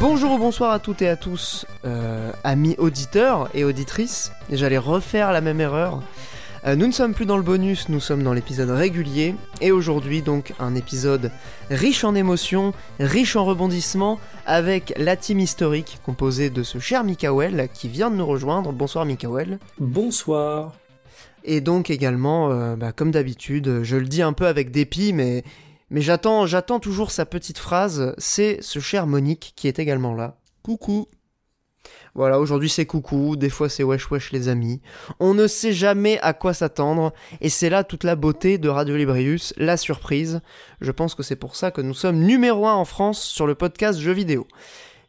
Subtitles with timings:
[0.00, 4.32] Bonjour ou bonsoir à toutes et à tous, euh, amis auditeurs et auditrices.
[4.50, 6.02] J'allais refaire la même erreur.
[6.66, 9.34] Euh, nous ne sommes plus dans le bonus, nous sommes dans l'épisode régulier.
[9.60, 11.30] Et aujourd'hui, donc, un épisode
[11.68, 17.68] riche en émotions, riche en rebondissements, avec la team historique composée de ce cher Mikael
[17.74, 18.72] qui vient de nous rejoindre.
[18.72, 19.58] Bonsoir Mikael.
[19.78, 20.72] Bonsoir.
[21.44, 25.44] Et donc également, euh, bah, comme d'habitude, je le dis un peu avec dépit, mais,
[25.90, 28.14] mais j'attends, j'attends toujours sa petite phrase.
[28.16, 30.38] C'est ce cher Monique qui est également là.
[30.62, 31.08] Coucou.
[32.14, 34.80] Voilà, aujourd'hui c'est coucou, des fois c'est wesh wesh les amis.
[35.18, 38.96] On ne sait jamais à quoi s'attendre, et c'est là toute la beauté de Radio
[38.96, 40.40] Librius, la surprise.
[40.80, 43.56] Je pense que c'est pour ça que nous sommes numéro 1 en France sur le
[43.56, 44.46] podcast jeux vidéo.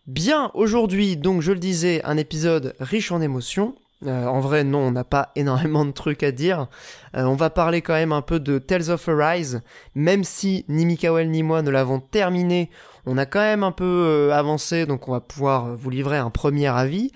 [0.07, 3.75] Bien, aujourd'hui, donc je le disais, un épisode riche en émotions.
[4.05, 6.67] Euh, en vrai, non, on n'a pas énormément de trucs à dire.
[7.15, 9.61] Euh, on va parler quand même un peu de Tales of Arise,
[9.93, 12.69] même si ni Mikael ni moi ne l'avons terminé.
[13.05, 16.29] On a quand même un peu euh, avancé, donc on va pouvoir vous livrer un
[16.29, 17.11] premier avis.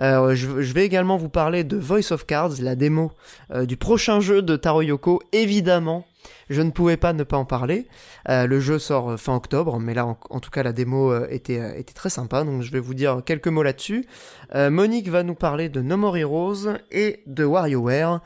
[0.00, 3.12] Euh, je, vais également vous parler de Voice of Cards, la démo
[3.52, 5.20] euh, du prochain jeu de Taro Yoko.
[5.32, 6.06] Évidemment,
[6.50, 7.86] je ne pouvais pas ne pas en parler.
[8.28, 11.26] Euh, le jeu sort euh, fin octobre, mais là, en, tout cas, la démo euh,
[11.30, 14.06] était, euh, était très sympa, donc je vais vous dire quelques mots là-dessus.
[14.54, 18.20] Euh, Monique va nous parler de No More Heroes et de WarioWare.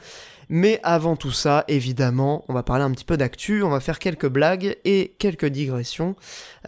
[0.49, 3.99] Mais avant tout ça, évidemment, on va parler un petit peu d'actu, on va faire
[3.99, 6.15] quelques blagues et quelques digressions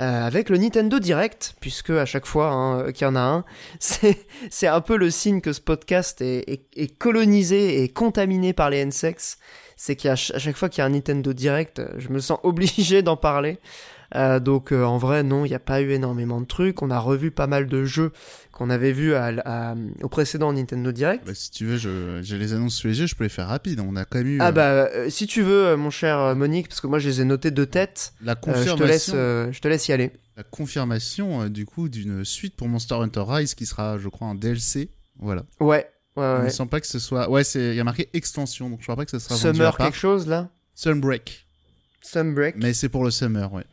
[0.01, 3.45] euh, avec le Nintendo Direct, puisque à chaque fois hein, qu'il y en a un,
[3.79, 9.39] c'est un peu le signe que ce podcast est, colonisé et contaminé par les NSEX.
[9.77, 13.17] C'est qu'à chaque fois qu'il y a un Nintendo Direct, je me sens obligé d'en
[13.17, 13.59] parler.
[14.15, 16.83] Euh, donc euh, en vrai non, il n'y a pas eu énormément de trucs.
[16.83, 18.13] On a revu pas mal de jeux
[18.59, 21.25] qu'on avait à, à- au précédent Nintendo Direct.
[21.27, 21.79] Bah, si tu veux,
[22.23, 23.81] j'ai les annonces sous les yeux, je peux les faire rapide.
[23.81, 26.35] On a quand même eu Ah euh, bah euh, si tu veux, euh, mon cher
[26.37, 28.13] Monique, parce que moi je les ai notés de tête.
[28.21, 30.13] la euh, je confirmation, te laisse, euh, je te laisse y aller.
[30.37, 34.35] la confirmation du coup d'une suite pour Monster Hunter Rise qui sera, je crois, un
[34.35, 34.91] DLC.
[35.21, 35.45] Voilà.
[35.61, 37.31] Ouais, ouais, Je ne pas que ce soit.
[37.31, 37.71] Ouais, c'est.
[37.71, 40.27] Il y a marqué extension, donc je crois pas que ce sera Summer quelque chose
[40.27, 40.49] là?
[40.75, 41.47] Sunbreak.
[42.03, 42.55] Sunbreak.
[42.59, 43.65] Mais c'est pour le summer, ouais.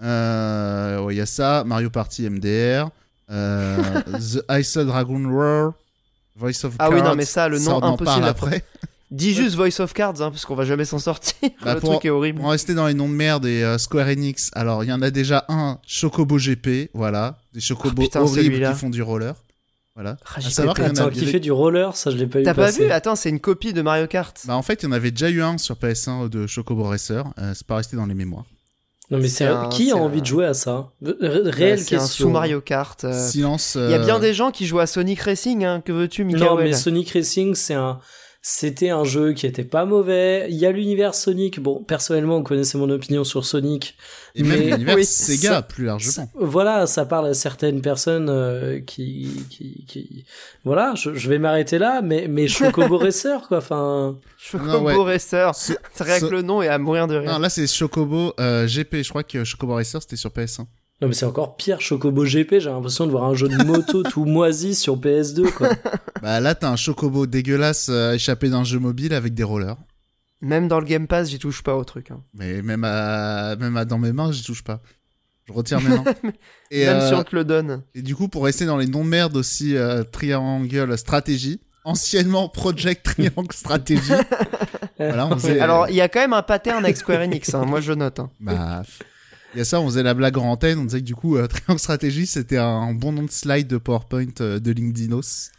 [0.00, 2.90] Ouais, il y a ça, Mario Party MDR,
[3.28, 5.72] The Ice Dragon Roar,
[6.36, 8.64] Voice of Ah oui, non, Cards, mais ça, le nom ça, impossible après.
[9.10, 11.34] Dis juste Voice of Cards, hein, parce qu'on va jamais s'en sortir.
[11.64, 12.40] Bah, le pour- truc est horrible.
[12.40, 14.50] On va rester dans les noms de merde et euh, Square Enix.
[14.54, 17.38] Alors, il y en a déjà un, Chocobo GP, voilà.
[17.54, 19.34] Des chocobos Oh, putain, horribles qui font du roller.
[19.94, 20.16] Voilà.
[20.26, 20.92] Ah, À savoir qu'il y pas.
[20.92, 22.84] en a Attends, qui fait du roller, ça je l'ai pas eu T'as pas vu
[22.90, 24.38] Attends, c'est une copie de Mario Kart.
[24.46, 27.24] Bah, en fait, il y en avait déjà eu un sur PS1 de Chocobo Racer.
[27.38, 28.44] Euh, c'est pas resté dans les mémoires.
[29.10, 31.14] Non mais C'est un- qui a envie un- de jouer à ça Euh,
[31.46, 32.26] Réelle c'est un question.
[32.26, 33.04] sous Mario Kart.
[33.04, 33.76] euh, Silence.
[33.80, 35.80] Il y a bien euh, des gens qui jouent à Sonic Racing, hein.
[35.84, 38.00] Que veux-tu, Mikael Non mais Sonic Racing c'est un
[38.50, 40.46] c'était un jeu qui était pas mauvais.
[40.48, 41.60] Il y a l'univers Sonic.
[41.60, 43.94] Bon, personnellement, vous connaissez mon opinion sur Sonic.
[44.34, 46.30] Et même mais- l'univers oui, Sega, ça- plus largement.
[46.34, 50.24] Voilà, ça parle à certaines personnes euh, qui, qui, qui,
[50.64, 55.12] voilà, je, je vais m'arrêter là, mais, mais Chocobo Racer, quoi, enfin, Chocobo ouais.
[55.12, 55.54] Racer.
[55.54, 57.30] C'est- rien que le nom est à mourir de rire.
[57.30, 59.02] Non, là, c'est Chocobo euh, GP.
[59.02, 60.64] Je crois que Chocobo Racer, c'était sur PS1.
[61.00, 64.02] Non, mais c'est encore pire, Chocobo GP, j'ai l'impression de voir un jeu de moto
[64.10, 65.68] tout moisi sur PS2, quoi.
[66.22, 69.76] Bah là, t'as un chocobo dégueulasse euh, échappé d'un jeu mobile avec des rollers.
[70.40, 72.10] Même dans le Game Pass, j'y touche pas au truc.
[72.10, 72.22] hein.
[72.34, 73.56] Mais même, à...
[73.56, 73.84] même à...
[73.84, 74.80] dans mes mains, j'y touche pas.
[75.46, 76.04] Je retire mes mains.
[76.70, 77.82] et, Même euh, si on te le donne.
[77.94, 81.60] et du coup, pour rester dans les noms de merde aussi, euh, Triangle Strategy.
[81.84, 84.12] Anciennement Project Triangle Strategy.
[84.98, 85.58] voilà, on faisait...
[85.60, 87.64] Alors, il y a quand même un pattern avec Square Enix, hein.
[87.64, 88.18] moi je note.
[88.20, 88.30] hein.
[88.40, 88.82] Bah,
[89.54, 91.36] il y a ça, on faisait la blague en antenne, on disait que du coup,
[91.36, 95.50] euh, Triangle Strategy, c'était un bon nom de slide de PowerPoint euh, de LinkedInos.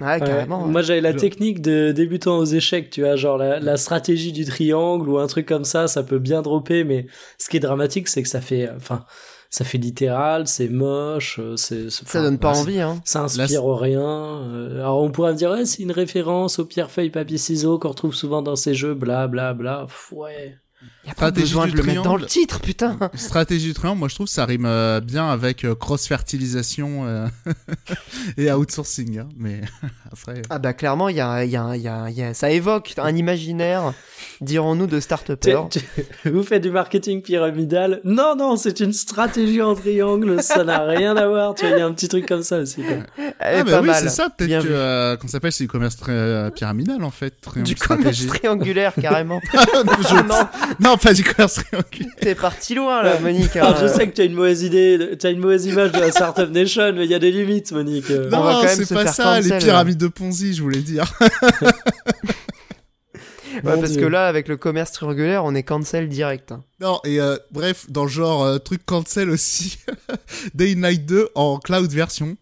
[0.00, 0.66] Ouais, Ouais, carrément.
[0.68, 4.30] Moi, j'avais la Genre- technique de débutant aux échecs, tu vois, genre la, la stratégie
[4.32, 7.06] du triangle ou un truc comme ça, ça peut bien dropper, mais
[7.38, 9.04] ce qui est dramatique, c'est que ça fait, enfin,
[9.50, 13.00] ça fait littéral, c'est moche, euh, c'est, Ça donne pas ouais, envie, hein.
[13.04, 14.00] Ça inspire rien.
[14.44, 17.80] euh, alors on pourrait me dire, ouais, c'est une référence au pierre feuille papier ciseaux
[17.80, 19.86] qu'on retrouve souvent dans ces jeux, bla bla bla.
[19.88, 20.58] Pff, ouais.
[21.06, 22.22] Y a pas Stratégie besoin du de le mettre dans triangle.
[22.22, 22.98] le titre, putain.
[23.14, 27.26] Stratégie du triangle, moi je trouve que ça rime euh, bien avec euh, cross-fertilisation euh,
[28.36, 29.20] et outsourcing.
[29.20, 29.60] hein, mais
[30.12, 30.42] après.
[30.50, 32.34] Ah bah clairement, il y a, il y a, il y a, il y a-
[32.34, 33.94] ça évoque un imaginaire,
[34.42, 35.80] dirons-nous, de start Tu- tu-
[36.30, 41.16] Vous faites du marketing pyramidal Non, non, c'est une stratégie en triangle, ça n'a rien
[41.16, 41.54] à voir.
[41.54, 42.82] Tu vois, il y a un petit truc comme ça aussi.
[42.82, 42.96] quoi.
[43.40, 45.96] Ah, bah pas oui, c'est ça, peut-être que, euh, qu'on s'appelle, c'est du commerce
[46.54, 47.40] pyramidal en fait.
[47.40, 49.40] Triangle Du commerce triangulaire, carrément.
[49.54, 52.14] Je- non, non, pas du commerce triangulaire.
[52.20, 53.56] T'es parti loin là, Monique.
[53.56, 53.74] Hein.
[53.80, 56.10] je sais que tu as une mauvaise idée, tu as une mauvaise image de la
[56.10, 58.06] Startup Nation, mais il y a des limites, Monique.
[58.10, 60.62] On va Non, quand même c'est se pas faire ça, les pyramides de Ponzi, je
[60.62, 61.04] voulais dire.
[63.64, 64.02] Ouais, parce Dieu.
[64.02, 66.52] que là, avec le commerce triangulaire, on est cancel direct.
[66.52, 66.62] hein.
[66.80, 69.78] Non, et euh, bref, dans le genre euh, truc cancel aussi,
[70.54, 72.36] Day in Light 2 en cloud version.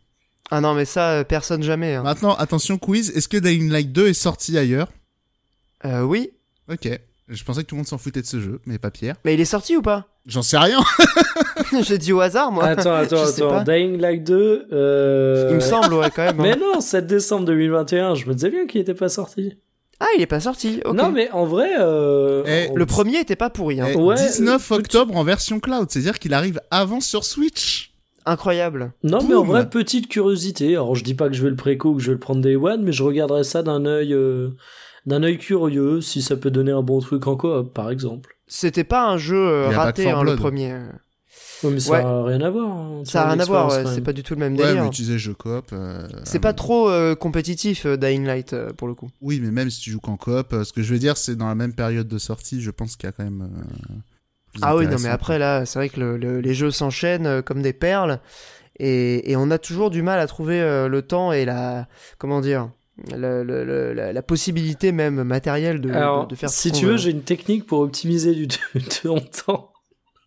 [0.51, 1.95] Ah non, mais ça, euh, personne jamais.
[1.95, 2.03] hein.
[2.03, 4.89] Maintenant, attention quiz, est-ce que Day in Light 2 est sorti ailleurs?
[5.87, 6.33] Euh, oui,
[6.71, 6.89] Ok,
[7.29, 9.17] je pensais que tout le monde s'en foutait de ce jeu, mais pas Pierre.
[9.25, 10.81] mais il est sorti ou pas J'en sais rien.
[11.83, 12.65] J'ai dit au hasard, moi.
[12.65, 13.49] Attends, attends, attends.
[13.49, 13.65] pas.
[13.65, 14.67] Dying Light 2.
[14.73, 15.47] Euh...
[15.51, 16.41] Il me semble, ouais, quand même.
[16.41, 16.43] hein.
[16.43, 19.57] Mais non, 7 décembre 2021, je me disais bien qu'il était pas sorti.
[20.01, 20.81] Ah, il est pas sorti.
[20.95, 21.71] Non, mais en vrai.
[21.79, 22.43] Euh...
[22.47, 23.81] Eh, on- Le premier était pas pourri.
[23.81, 23.87] Hein.
[23.93, 27.93] Eh, Ouais, 19 euh, octobre en version cloud, c'est-à-dire qu'il arrive avant sur Switch.
[28.27, 28.93] Incroyable.
[29.05, 30.71] Non, mais en vrai, petite curiosité.
[30.73, 32.41] Alors, je dis pas que je vais le préco ou que je vais le prendre
[32.43, 34.49] day one, mais je regarderai ça d'un œil, euh,
[35.07, 38.37] d'un œil curieux, si ça peut donner un bon truc en coop, par exemple.
[38.49, 40.73] C'était pas un jeu euh, raté, 4 hein, le premier.
[41.63, 41.99] Ouais, mais ça Ouais.
[42.05, 42.69] a rien à voir.
[42.71, 44.67] hein, Ça a rien à voir, ouais, l'expérience, c'est pas du tout le même Ouais,
[44.67, 44.85] délire.
[44.85, 45.71] mais tu disais jeu coop.
[45.73, 49.09] euh, C'est pas trop euh, compétitif, euh, Dying Light, euh, pour le coup.
[49.23, 51.35] Oui, mais même si tu joues qu'en coop, euh, ce que je veux dire, c'est
[51.35, 53.43] dans la même période de sortie, je pense qu'il y a quand même.
[53.43, 53.95] euh,
[54.63, 57.43] Ah oui, non, mais après, là, c'est vrai que le- le- les jeux s'enchaînent euh,
[57.43, 58.21] comme des perles.
[58.79, 61.89] Et, et on a toujours du mal à trouver euh, le temps et la.
[62.19, 62.69] Comment dire
[63.15, 66.87] le- le- le- la, la possibilité même matérielle de, Alors, de, de faire si tu
[66.87, 69.71] veux, j'ai une technique pour optimiser du de ton temps.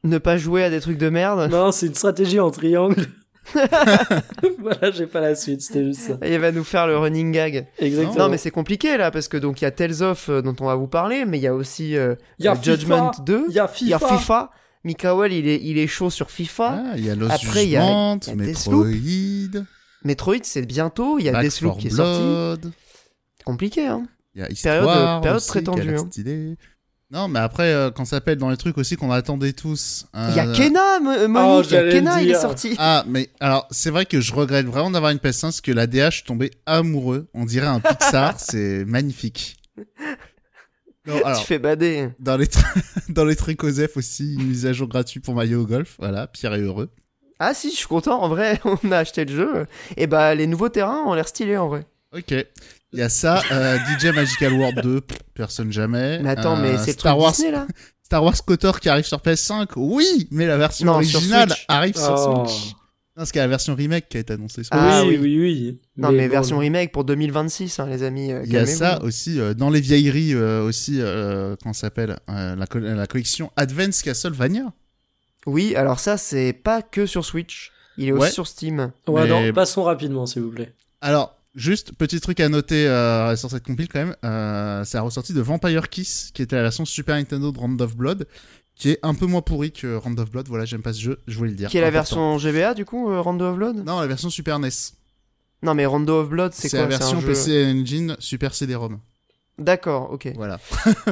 [0.03, 1.49] Ne pas jouer à des trucs de merde.
[1.51, 3.05] Non, c'est une stratégie en triangle.
[4.59, 6.17] voilà, j'ai pas la suite, c'était juste ça.
[6.21, 7.67] Et il va nous faire le running gag.
[7.79, 8.25] Exactement.
[8.25, 10.55] Non, mais c'est compliqué là, parce que donc il y a Tales of euh, dont
[10.59, 13.23] on va vous parler, mais il y a aussi euh, y a euh, Judgment FIFA,
[13.25, 13.45] 2.
[13.49, 14.51] Il y a Il y a FIFA.
[14.85, 16.83] Mikael, il est, il est chaud sur FIFA.
[16.85, 18.35] Ah, il y a Lost Après, il y a- y a.
[18.35, 19.63] Metroid,
[20.03, 21.19] Metroid, c'est bientôt.
[21.19, 22.21] Il y a Back Deathloop 4 qui est sorti.
[22.21, 22.71] Blood,
[23.45, 24.03] Compliqué, hein.
[24.35, 26.55] il y a Période- Histoire période aussi, très tendue, hein.
[27.11, 30.05] Non, mais après, euh, quand ça s'appelle dans les trucs aussi qu'on attendait tous.
[30.13, 31.71] Il y a euh, Kena, Mo- Monique.
[31.71, 32.39] il y a j'allais Kena, il est dire.
[32.39, 32.75] sorti.
[32.77, 35.87] Ah, mais alors, c'est vrai que je regrette vraiment d'avoir une PS1 parce que la
[35.87, 37.27] DH, je suis tombé amoureux.
[37.33, 39.57] On dirait un Pixar, c'est magnifique.
[41.07, 42.09] Non, alors, Tu fais bader.
[42.19, 42.47] dans les,
[43.09, 45.95] dans les trucs OSEF aussi, une mise à jour gratuite pour Mario Golf.
[45.97, 46.91] Voilà, Pierre est heureux.
[47.39, 48.21] Ah si, je suis content.
[48.21, 49.65] En vrai, on a acheté le jeu.
[49.97, 51.85] Et bah, les nouveaux terrains ont l'air stylés en vrai.
[52.15, 52.31] Ok.
[52.91, 56.19] Il y a ça, euh, DJ Magical World 2, pff, personne jamais.
[56.23, 57.67] Mais attends, Euh, mais c'est le Star truc Wars, Disney là
[58.03, 62.15] Star Wars KOTOR qui arrive sur PS5, oui, mais la version Non, originale arrive sur
[62.17, 62.45] Oh.
[62.47, 62.69] Switch.
[62.71, 65.17] Non, parce qu'il y a la version remake qui a été annoncée sur Ah oui,
[65.21, 65.37] oui.
[65.37, 68.31] oui, oui, Non, mais bon, version remake pour 2026, hein, les amis.
[68.31, 71.81] euh, Il y a ça aussi euh, dans les vieilleries euh, aussi euh, comment ça
[71.81, 74.73] s'appelle euh, la, co- la collection Advance Castlevania.
[75.45, 77.71] Oui, alors ça, c'est pas que sur Switch.
[77.97, 78.19] Il est Ouais.
[78.21, 78.91] aussi sur Steam.
[79.07, 80.73] Ouais, Mais- non, passons rapidement, s'il vous plaît.
[81.01, 85.01] Alors juste petit truc à noter euh, sur cette compile quand même, euh, c'est la
[85.01, 88.27] ressortie de Vampire Kiss qui était la version Super Nintendo de Round of Blood
[88.75, 90.47] qui est un peu moins pourri que Round of Blood.
[90.47, 91.69] Voilà, j'aime pas ce jeu, je voulais le dire.
[91.69, 93.83] Qui est la version GBA du coup, euh, Rondo of Blood?
[93.85, 94.69] Non, la version Super NES.
[95.63, 96.87] Non, mais Rondo of Blood, c'est C'est quoi?
[96.87, 98.99] la C'est un version jeu- PC Engine Super CD-ROM.
[99.57, 100.31] D'accord, ok.
[100.35, 100.59] Voilà.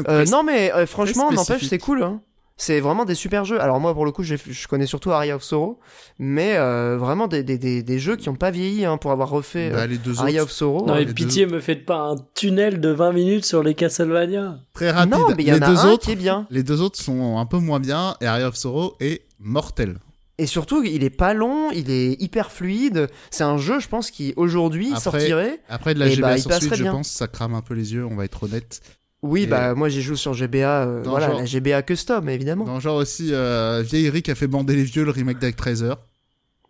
[0.08, 2.04] Euh, non, mais euh, franchement, n'empêche, c'est cool.
[2.04, 2.22] Hein.
[2.60, 3.62] C'est vraiment des super jeux.
[3.62, 5.80] Alors moi, pour le coup, je connais surtout Aria of Sorrow,
[6.18, 9.30] mais euh, vraiment des, des, des, des jeux qui ont pas vieilli hein, pour avoir
[9.30, 10.86] refait Bah, euh, les deux Aria autres, of Sorrow.
[10.88, 11.14] non, les et deux.
[11.14, 14.58] pitié, me faites pas un tunnel de 20 minutes sur les Castlevania.
[14.74, 15.12] très rapide.
[15.12, 16.48] non, mais il y les en a deux un autres, qui est bien.
[16.50, 20.00] les deux autres sont un peu moins bien et Area of Sorrow est mortel.
[20.40, 23.08] Et surtout, il est pas long, il est hyper fluide.
[23.32, 25.60] C'est un jeu, je pense, qui aujourd'hui sortirait.
[25.70, 26.92] Après de la Eh GBA bah, sur Switch, je bien.
[26.92, 28.82] pense, ça crame un peu les yeux, on va être honnête.
[29.24, 32.66] Oui, Et- bah moi j'y joue sur GBA, euh, voilà, genre- la GBA custom évidemment.
[32.66, 35.94] Dans genre aussi, euh, vieillerie qui a fait bander les vieux, le remake d'Actraiser.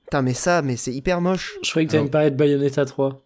[0.06, 1.56] Putain, mais ça, mais c'est hyper moche.
[1.64, 3.22] Je croyais que t'allais Alors- me parler de Bayonetta 3.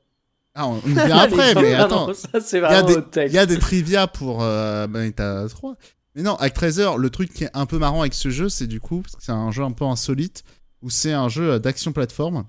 [0.56, 2.12] Ah, on, on y vient après, mais attends.
[2.12, 5.76] Il y, a des, y a trivia pour euh, Bayonetta 3.
[6.16, 8.80] Mais non, Actraiser, le truc qui est un peu marrant avec ce jeu, c'est du
[8.82, 10.44] coup, parce que c'est un jeu un peu insolite,
[10.82, 12.44] où c'est un jeu d'action plateforme,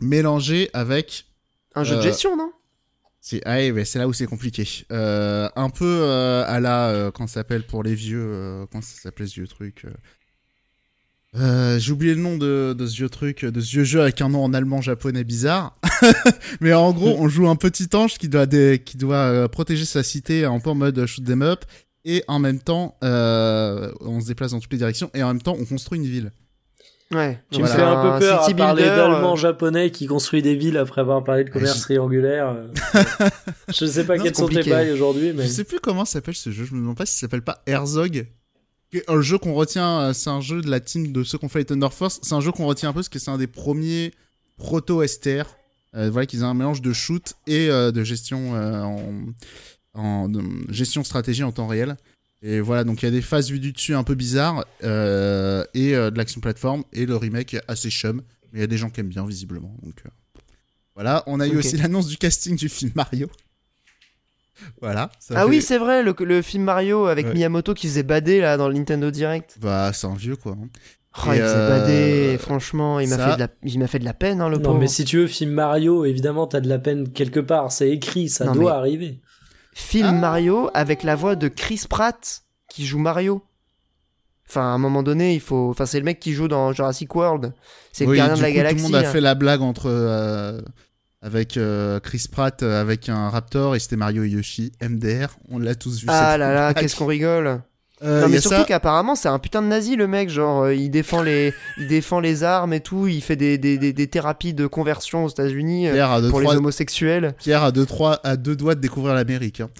[0.00, 1.24] mélangé avec
[1.74, 2.52] Un jeu de Euh, gestion, non?
[3.26, 4.68] C'est ah ouais, c'est là où c'est compliqué.
[4.92, 8.82] Euh, un peu euh, à la euh, comment ça s'appelle pour les vieux euh, comment
[8.82, 9.86] ça s'appelait ce vieux truc.
[9.86, 9.90] euh,
[11.36, 14.20] euh, J'ai oublié le nom de, de ce vieux truc, de ce vieux jeu avec
[14.20, 15.74] un nom en allemand japonais bizarre.
[16.60, 20.02] mais en gros, on joue un petit ange qui doit qui doit euh, protéger sa
[20.02, 21.64] cité un peu en mode shoot 'em up
[22.04, 25.40] et en même temps euh, on se déplace dans toutes les directions et en même
[25.40, 26.30] temps on construit une ville.
[27.14, 27.40] Ouais.
[27.50, 27.74] Tu Voilà.
[27.74, 30.54] me fais un peu peur à city parler builder, d'allemand euh, japonais qui construit des
[30.56, 32.48] villes après avoir parlé de commerce je- triangulaire.
[32.48, 32.66] euh.
[33.68, 35.44] je sais pas quels sont tes bails aujourd'hui, mais.
[35.44, 36.64] Je sais plus comment s'appelle ce jeu.
[36.64, 38.26] Je me demande pas s'il s'appelle pas Herzog.
[39.08, 41.48] Un jeu qu'on retient, euh, c'est un jeu de la team de ceux qui ont
[41.48, 42.20] fait les Thunder Force.
[42.22, 44.12] C'est un jeu qu'on retient un peu parce que c'est un des premiers
[44.58, 45.44] proto-STR.
[45.96, 49.00] Euh, voilà, qui faisait un mélange de shoot et euh, de gestion euh, en,
[49.94, 51.96] en de- gestion stratégie en temps réel.
[52.46, 55.64] Et voilà, donc il y a des phases vues du dessus un peu bizarres euh,
[55.72, 58.20] et euh, de l'action plateforme et le remake assez chum,
[58.52, 59.74] mais il y a des gens qui aiment bien visiblement.
[59.82, 60.10] Donc euh,
[60.94, 63.28] voilà, on a eu aussi l'annonce du casting du film Mario.
[64.80, 65.10] voilà.
[65.18, 67.32] ça Ah fait- oui, c'est vrai, le, le film Mario avec Ouais.
[67.34, 69.56] Miyamoto qui faisait bader là dans le Nintendo Direct.
[69.60, 70.52] Bah c'est un vieux quoi.
[70.52, 70.68] hein.
[71.16, 71.68] Oh, il faisait euh,
[72.32, 73.48] bader, franchement, il m'a ça- fait, de la...
[73.62, 74.80] il m'a fait de la peine, hein, le Non, pauvre.
[74.80, 77.70] mais si tu veux, film Mario, évidemment, t'as de la peine quelque part.
[77.70, 79.20] C'est écrit, ça Non, doit mais- arriver.
[79.74, 80.12] Film Ah.
[80.12, 83.42] Mario avec la voix de Chris Pratt qui joue Mario.
[84.48, 85.70] Enfin, à un moment donné, il faut.
[85.70, 87.52] Enfin, c'est le mec qui joue dans Jurassic World.
[87.92, 88.76] C'est le gardien de la coup, galaxie.
[88.76, 89.12] Tout le monde a hein.
[89.12, 90.60] fait la blague entre euh,
[91.22, 95.36] avec euh, Chris Pratt euh, avec un Raptor et c'était Mario et Yoshi MDR.
[95.50, 96.06] On l'a tous vu.
[96.08, 97.62] Ah là là, qu'est-ce qu'on rigole.
[98.04, 98.64] Euh, non mais surtout ça.
[98.64, 102.20] qu'apparemment c'est un putain de nazi le mec, genre euh, il défend les, il défend
[102.20, 105.88] les armes et tout, il fait des, des, des, des thérapies de conversion aux États-Unis
[105.88, 107.34] euh, pour les homosexuels.
[107.38, 109.60] Pierre a deux, trois, à deux doigts de découvrir l'Amérique.
[109.60, 109.70] Hein.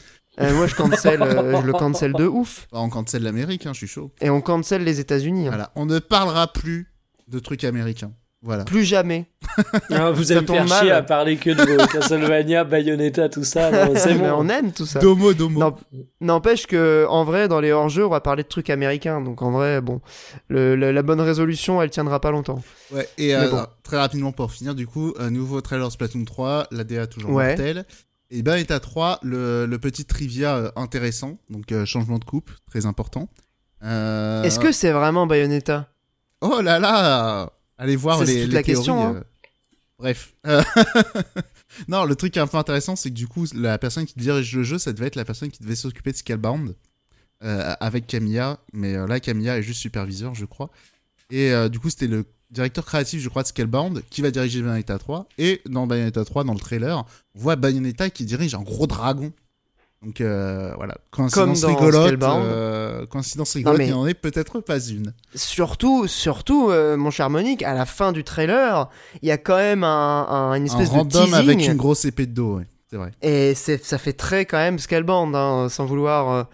[0.54, 2.66] Moi je cancel, je le cancel de ouf.
[2.72, 4.10] Bah, on cancelle l'Amérique, hein, je suis chaud.
[4.20, 5.46] Et on cancel les États-Unis.
[5.46, 5.50] hein.
[5.50, 6.88] Voilà, on ne parlera plus
[7.28, 8.10] de trucs américains.
[8.44, 8.64] Voilà.
[8.64, 9.26] Plus jamais.
[9.90, 10.80] Ah, vous Ça allez faire mal.
[10.82, 13.70] chier à parler que de Castlevania, Bayonetta, tout ça.
[13.70, 14.34] non, C'est Mais bon.
[14.38, 14.98] on aime tout ça.
[15.00, 15.60] Domo, domo.
[15.60, 15.76] Non,
[16.20, 19.50] N'empêche que en vrai dans les hors-jeux on va parler de trucs américains donc en
[19.52, 20.00] vrai bon
[20.48, 22.60] le- le- la bonne résolution elle tiendra pas longtemps.
[22.92, 23.64] Ouais, et euh, bon.
[23.82, 27.48] très rapidement pour finir, du coup, un nouveau trailer Splatoon 3, la DA toujours Ouais.
[27.48, 27.84] mortelle.
[28.30, 32.86] Et Bayonetta 3, le, le petit trivia euh, intéressant, donc euh, changement de coupe, très
[32.86, 33.28] important.
[33.84, 35.88] Euh, Est-ce que c'est vraiment Bayonetta?
[36.40, 39.14] Oh là là Allez voir Ça, les, toute les la théories, question, hein.
[39.16, 39.22] euh.
[39.98, 40.34] Bref.
[40.46, 40.62] Euh,
[41.88, 44.62] non, le truc un peu intéressant, c'est que du coup, la personne qui dirige le
[44.62, 46.74] jeu, ça devait être la personne qui devait s'occuper de Scalebound
[47.42, 48.58] euh, avec Camilla.
[48.72, 50.70] Mais euh, là, Camilla est juste superviseur, je crois.
[51.30, 54.62] Et euh, du coup, c'était le directeur créatif, je crois, de Scalebound qui va diriger
[54.62, 55.28] Bayonetta 3.
[55.38, 57.04] Et dans Bayonetta 3, dans le trailer,
[57.34, 59.32] on voit Bayonetta qui dirige un gros dragon.
[60.04, 62.22] Donc euh, voilà, coïncidence Comme dans rigolote.
[62.22, 65.14] Euh, coïncidence rigolote, mais- il n'en est peut-être pas une.
[65.34, 68.90] Surtout, surtout, euh, mon cher Monique, à la fin du trailer,
[69.22, 71.76] il y a quand même un, un- une espèce un de random teasing, avec une
[71.76, 72.66] grosse épée de dos, ouais.
[72.90, 73.10] C'est vrai.
[73.22, 76.46] et ça fait très quand même Scalebound, hein, sans vouloir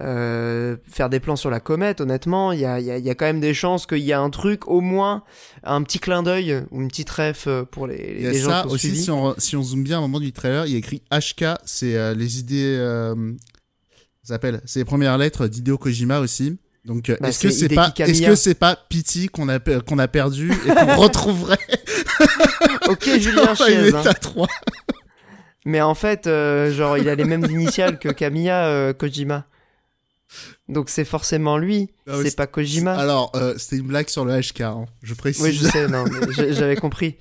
[0.00, 2.00] euh, faire des plans sur la comète.
[2.00, 4.12] Honnêtement, il y a, il y a- y a quand même des chances qu'il y
[4.12, 5.24] a un truc, au moins
[5.64, 8.50] un petit clin d'œil ou une petite ref euh, pour les, y a les gens
[8.50, 9.02] ça qui ont aussi, suivi.
[9.02, 11.44] si on, si on zoome bien un moment du trailer, il y a écrit HK,
[11.64, 12.76] c'est euh, les idées.
[12.78, 13.14] Euh,
[14.22, 16.58] ça s'appelle, c'est les premières lettres d'Hideo Kojima aussi.
[16.84, 19.98] Donc, euh, Bah, est-ce que c'est pas, est-ce que c'est pas Pity qu'on a, qu'on
[19.98, 21.58] a perdu et qu'on retrouverait?
[22.88, 23.80] Ok, Julien Chiez, hein.
[23.82, 24.46] Bayonetta 3
[25.64, 29.44] mais en fait, euh, genre, il a les mêmes initiales que Kamiya Kojima.
[30.68, 32.92] Donc c'est forcément lui, Ah oui, c'est pas Kojima.
[32.94, 35.42] Alors, euh, c'était une blague sur le HK, hein, je précise.
[35.42, 36.04] Oui, je sais, non,
[36.50, 37.16] j'avais compris.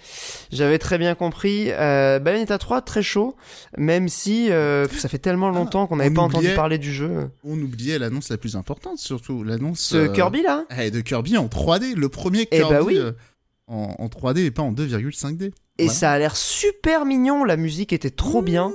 [0.51, 1.71] J'avais très bien compris.
[1.71, 3.37] Euh, Bayonetta 3, très chaud,
[3.77, 7.29] même si euh, ça fait tellement longtemps qu'on n'avait on pas entendu parler du jeu.
[7.45, 11.37] On oubliait l'annonce la plus importante, surtout l'annonce Ce euh, Kirby là eh, de Kirby
[11.37, 12.99] en 3D, le premier Eh Kirby bah oui.
[13.67, 15.51] en, en 3D et pas en 2,5D.
[15.79, 15.93] Et Voilà.
[15.93, 18.73] ça a l'air super mignon, la musique était trop bien.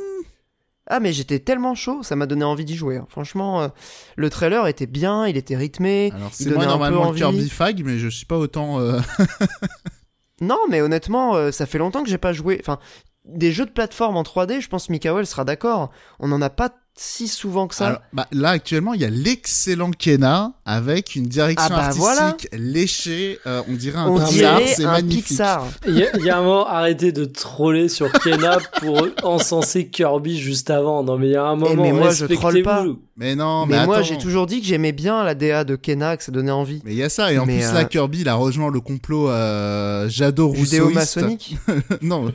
[0.95, 2.99] Ah mais j'étais tellement chaud, ça m'a donné envie d'y jouer.
[2.99, 3.07] hein.
[3.09, 3.69] Franchement, euh,
[4.17, 6.13] le trailer était bien, il était rythmé.
[6.15, 7.21] Alors, c'est moi normalement envie.
[7.21, 8.79] Kirby Fag, mais je suis pas autant.
[8.79, 9.01] euh,
[10.41, 12.59] Non, mais honnêtement, euh, ça fait longtemps que j'ai pas joué.
[12.61, 12.79] Enfin,
[13.25, 15.91] des jeux de plateforme en 3D, je pense Mikael sera d'accord.
[16.19, 17.87] On en a pas si souvent que ça.
[17.87, 22.01] Alors, bah, là, actuellement, il y a l'excellent Kena avec une direction Ah bah artistique
[22.03, 22.37] voilà.
[22.53, 23.39] léchée.
[23.47, 25.41] euh, on dirait un On Pixar, c'est magnifique.
[25.89, 29.89] Il y, a- il y a un moment, arrêtez de troller sur Kena pour encenser
[29.89, 31.03] Kirby juste avant.
[31.03, 32.85] Non, mais il y a un moment, mais moi, je troll pas.
[33.17, 36.17] Mais non, mais, mais moi, j'ai toujours dit que j'aimais bien la DA de Kena,
[36.17, 36.81] que ça donnait envie.
[36.85, 38.71] Mais il y a ça, et en Mais, plus, euh, là, Kirby, il a rejoint
[38.71, 40.71] le complot euh, Jado Rousseauiste.
[40.73, 41.57] Judéo-maçonnique
[42.03, 42.33] non,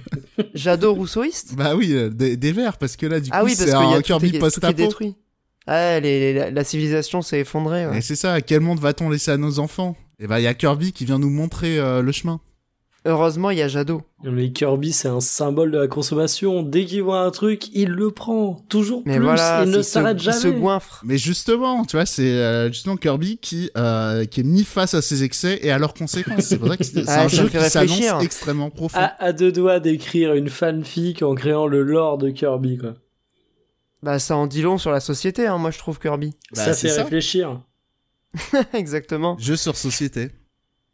[0.53, 1.55] Jadot rousseauiste?
[1.55, 3.75] Bah oui, euh, des, des verts, parce que là, du Ah coup, oui, parce c'est
[3.77, 4.87] qu'il y a un Kirby est- tout qui est post-apo.
[4.87, 5.15] détruit.
[5.67, 7.87] Ah, les- les- la, la civilisation s'est effondrée.
[7.87, 7.97] ouais.
[7.97, 9.95] Et c'est ça, quel monde va-t-on laisser à nos enfants?
[10.19, 12.39] Et bah, il y a Kirby qui vient nous montrer euh, le chemin.
[13.05, 14.01] Heureusement, il y a Jadot.
[14.23, 16.61] Mais Kirby, c'est un symbole de la consommation.
[16.61, 18.55] Dès qu'il voit un truc, il le prend.
[18.67, 19.23] Toujours Mais plus.
[19.23, 20.59] voilà, il ne s'arrête il se jamais.
[20.59, 21.01] goinfre.
[21.05, 25.01] Mais justement, tu vois, c'est euh, justement Kirby qui, euh, qui est mis face à
[25.01, 26.41] ses excès et à leurs conséquences.
[26.45, 28.97] C'est pour ça que c'est c'est Ah, un jeu qui s'annonce extrêmement profond.
[28.99, 32.95] À, à deux doigts d'écrire une fanfic en créant le lore de Kirby, quoi.
[34.03, 36.35] Bah, ça en dit long sur la société, hein, moi, je trouve Kirby.
[36.55, 37.03] Bah, ça c'est fait ça.
[37.03, 37.61] réfléchir.
[38.73, 39.37] Exactement.
[39.39, 40.29] Jeu sur société.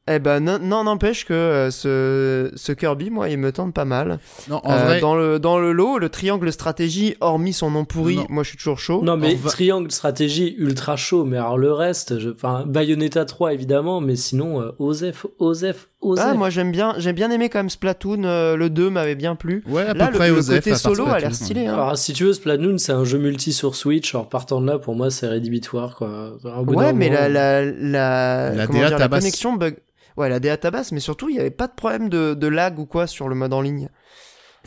[0.06, 3.86] Eh ben, non, non, n'empêche que euh, ce, ce Kirby, moi, il me tente pas
[3.86, 4.20] mal.
[4.50, 7.86] Non, en Euh, vrai, dans, le, dans le lot, le triangle stratégie, hormis son nom
[7.86, 8.26] pourri, Non.
[8.30, 9.02] moi, je suis toujours chaud.
[9.02, 11.24] Non, mais va- triangle stratégie ultra chaud.
[11.24, 12.32] Mais alors le reste, je...
[12.32, 15.88] enfin, Bayonetta 3 évidemment, mais sinon, euh, Osef, Osef.
[16.18, 19.36] Ah, moi j'aime bien, j'ai bien aimé quand même Splatoon, euh, le 2 m'avait bien
[19.36, 19.64] plu.
[19.68, 21.68] Ouais, à Là, peu le, près le Osef, côté solo a Splatoon, l'air stylé.
[21.68, 21.74] hein.
[21.74, 24.14] Alors, si tu veux, Splatoon, c'est un jeu multi sur Switch.
[24.14, 26.34] Alors, partant de là, pour moi, c'est rédhibitoire, quoi.
[26.68, 29.78] Ouais, mais moment, la, la, la, La dire, connexion bug.
[30.18, 32.78] Ouais, la DA tabasse, mais surtout, il n'y avait pas de problème de, de lag
[32.78, 33.90] ou quoi sur le mode en ligne.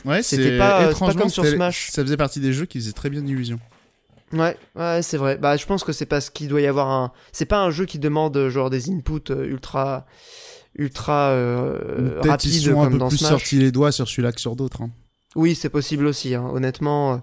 [0.04, 1.90] Ouais, C'était pas, euh, pas étrangement, comme sur Smash.
[1.92, 3.58] Ça faisait partie des jeux qui faisaient très bien illusion.
[4.32, 5.36] Ouais, ouais, c'est vrai.
[5.36, 7.12] Bah, je pense que c'est parce qu'il doit y avoir un.
[7.32, 10.04] C'est pas un jeu qui demande euh, genre des inputs euh, ultra,
[10.78, 11.78] ultra euh,
[12.20, 13.30] Peut-être ils rapides sont un comme peu dans plus Smash.
[13.30, 14.82] sortis les doigts sur celui-là que sur d'autres.
[14.82, 14.90] hein.
[15.34, 17.14] Oui, c'est possible aussi, hein, honnêtement.
[17.14, 17.16] euh.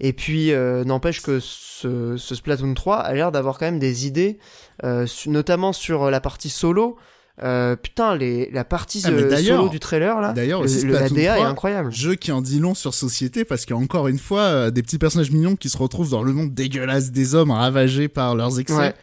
[0.00, 4.06] Et puis, euh, n'empêche que ce, ce Splatoon 3 a l'air d'avoir quand même des
[4.06, 4.38] idées,
[4.84, 6.96] euh, su- notamment sur la partie solo.
[7.42, 11.34] Euh, putain, les, la partie Ah, euh, solo du trailer là, d'ailleurs le- la DA
[11.36, 11.90] est 3, incroyable.
[11.92, 15.30] Jeu qui en dit long sur société parce qu'encore une fois, euh, des petits personnages
[15.30, 18.74] mignons qui se retrouvent dans le monde dégueulasse des hommes ravagés par leurs excès.
[18.76, 18.94] Ouais,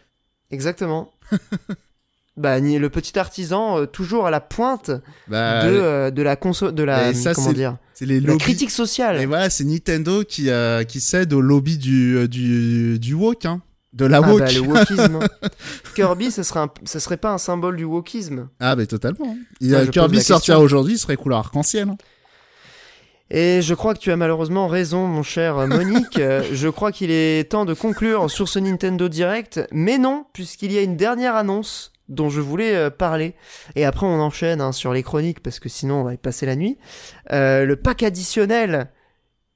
[0.52, 1.12] exactement.
[2.38, 4.92] bah, le petit artisan, euh, toujours à la pointe
[5.28, 9.20] Bah, de, euh, de la conso de la, ça, comment dire, les la critique sociale.
[9.20, 13.46] Et voilà, c'est Nintendo qui, euh, qui cède au lobby du, euh, du, du woke,
[13.46, 13.62] hein.
[13.94, 14.40] De la Ah woke.
[14.42, 15.20] bah, le wokisme.
[15.96, 18.50] Kirby, ce serait, un- ce serait pas un symbole du wokisme.
[18.60, 19.36] Ah, mais totalement.
[19.60, 20.60] Il, pose Kirby question.
[20.60, 21.90] aujourd'hui, il serait couleur arc-en-ciel.
[21.90, 21.98] hein.
[23.30, 26.18] Et je crois que tu as malheureusement raison, mon cher Monique.
[26.54, 29.62] Je crois qu'il est temps de conclure sur ce Nintendo Direct.
[29.72, 33.36] Mais non, puisqu'il y a une dernière annonce dont je voulais euh, parler.
[33.76, 36.46] Et après, on enchaîne hein, sur les chroniques, parce que sinon, on va y passer
[36.46, 36.78] la nuit.
[37.32, 38.92] Euh, le pack additionnel,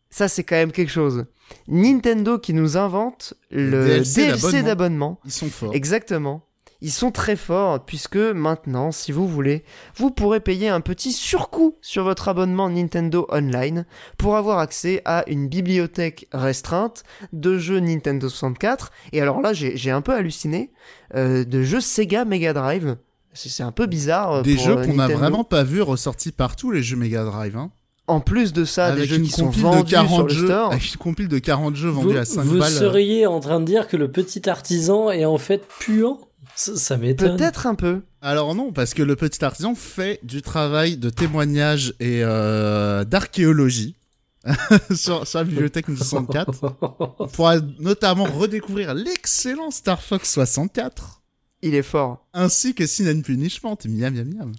[0.10, 1.26] ça, c'est quand même quelque chose.
[1.68, 4.64] Nintendo qui nous invente le DLC DLC d'abonnement.
[4.64, 5.20] d'abonnement.
[5.26, 5.74] Ils sont forts.
[5.74, 6.46] Exactement.
[6.84, 9.64] Ils sont très forts puisque maintenant, si vous voulez,
[9.96, 13.86] vous pourrez payer un petit surcoût sur votre abonnement Nintendo Online
[14.18, 18.92] pour avoir accès à une bibliothèque restreinte de jeux Nintendo 64.
[19.14, 20.72] Et alors là, j'ai un peu halluciné
[21.16, 22.98] euh, de jeux Sega Mega Drive.
[23.34, 24.34] C'est un peu bizarre.
[24.34, 27.24] euh, Des pour, jeux euh, qu'on n'a vraiment pas vu ressortis partout, les jeux Mega
[27.24, 27.56] Drive.
[27.58, 27.72] Hein.
[28.08, 30.24] En plus de ça, des Avec jeux une qui sont compile de vendus 40 sur
[30.24, 30.72] le jeux, store.
[30.72, 32.74] Avec une compile de 40 jeux Vous, vendus à 5 vous balles.
[32.74, 32.80] euh.
[32.80, 36.20] seriez en train de dire que le petit artisan est en fait puant
[36.56, 37.38] Ça, ça m'étonne.
[37.38, 38.02] Peut-être un peu.
[38.22, 43.96] Alors non, parce que le petit artisan fait du travail de témoignage et euh, d'archéologie
[44.96, 46.76] sur, sur la bibliothèque 64.
[47.20, 51.22] On pourra notamment redécouvrir l'excellent Star Fox 64,
[51.62, 52.28] Il est fort.
[52.34, 53.78] ainsi que Sin and Punishment.
[53.86, 54.52] Miam, miam, miam.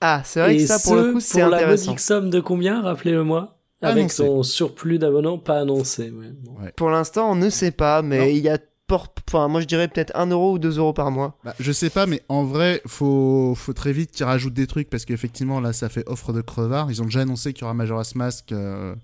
[0.00, 1.86] Ah, c'est vrai Et que ça, pour ce, le coup, c'est pour la intéressant.
[1.86, 4.16] modique somme de combien, rappelez-le-moi Avec Annoncé.
[4.16, 6.10] son surplus d'abonnants pas annoncé.
[6.10, 6.54] bon.
[6.76, 8.26] Pour l'instant, on ne sait pas, mais Non.
[8.26, 8.58] il y a
[8.90, 11.36] enfin, moi je dirais peut-être 1 euro ou 2 euros par mois.
[11.44, 14.88] Bah, je sais pas, mais en vrai, faut, faut très vite qu'ils rajoutent des trucs
[14.90, 16.90] parce qu'effectivement, là, ça fait offre de crevard.
[16.90, 18.94] Ils ont déjà annoncé qu'il y aura Majora's Mask, euh,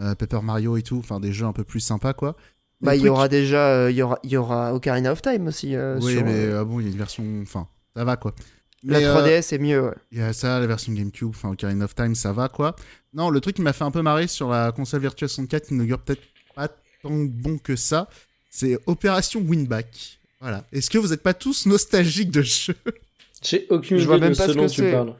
[0.00, 2.36] euh, Paper Mario et tout, enfin des jeux un peu plus sympas, quoi.
[2.80, 5.46] Bah, le il y aura déjà, euh, il y aura, y aura Ocarina of Time
[5.46, 5.74] aussi.
[5.74, 7.66] euh, Oui, sur, mais euh, euh, bon, il y a une version, enfin,
[7.96, 8.34] ça va, quoi.
[8.82, 9.82] la Mais, euh, 3DS est mieux.
[9.84, 9.94] ouais.
[10.12, 12.76] Il y a ça, la version GameCube, enfin Ocarina of Time, ça va quoi.
[13.14, 15.74] Non, le truc qui m'a fait un peu marrer sur la console Virtua 64 qui
[15.74, 16.22] n'augure peut-être
[16.54, 16.68] pas
[17.02, 18.08] tant bon que ça,
[18.56, 20.20] c'est Opération Winback.
[20.40, 20.64] Voilà.
[20.72, 22.76] Est-ce que vous n'êtes pas tous nostalgiques de ce jeu
[23.42, 25.14] J'ai aucune Je idée vois même de pas ce dont que tu parles.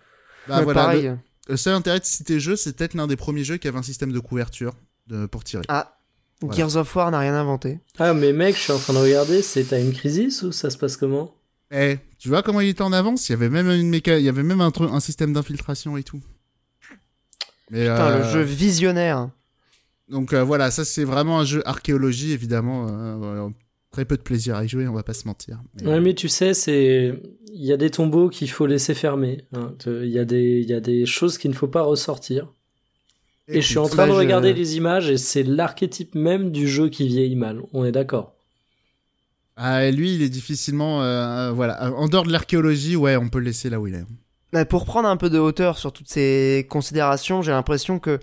[0.47, 1.03] Bah Mais voilà, pareil.
[1.03, 1.17] le,
[1.49, 3.83] le seul intérêt de citer jeu, c'est peut-être l'un des premiers jeux qui avait un
[3.83, 4.75] système de couverture
[5.09, 5.65] de, pour tirer.
[5.69, 5.97] Ah,
[6.41, 6.57] Voilà.
[6.57, 7.81] Gears of War n'a rien inventé.
[7.99, 10.79] Ah, mais mec, je suis en train de regarder, c'est Time Crisis ou ça se
[10.79, 11.35] passe comment?
[11.73, 13.29] Eh, tu vois comment il était en avance?
[13.29, 14.19] Il y avait même une méca...
[14.19, 16.21] il y avait même un, truc- un système d'infiltration et tout.
[17.71, 19.31] Mais, Putain, euh, le jeu visionnaire.
[20.09, 22.87] Donc euh, voilà, ça c'est vraiment un jeu archéologie, évidemment.
[22.89, 23.49] euh, voilà,
[23.91, 25.61] très peu de plaisir à y jouer, on va pas se mentir.
[25.81, 27.15] Mais- Ouais, mais tu sais, c'est
[27.53, 29.45] il y a des tombeaux qu'il faut laisser fermer.
[29.55, 29.75] hein.
[29.87, 32.53] Il y a des il y a des choses qu'il ne faut pas ressortir.
[33.47, 36.67] Et je suis en train de je- regarder les images et c'est l'archétype même du
[36.67, 37.61] jeu qui vieillit mal.
[37.73, 38.35] On est d'accord.
[39.57, 41.03] Ah, lui, il est difficilement.
[41.03, 44.05] euh, voilà, en dehors de l'archéologie, ouais, on peut le laisser là où il est.
[44.53, 48.19] Mais pour prendre un peu de hauteur sur toutes ces considérations, j'ai l'impression que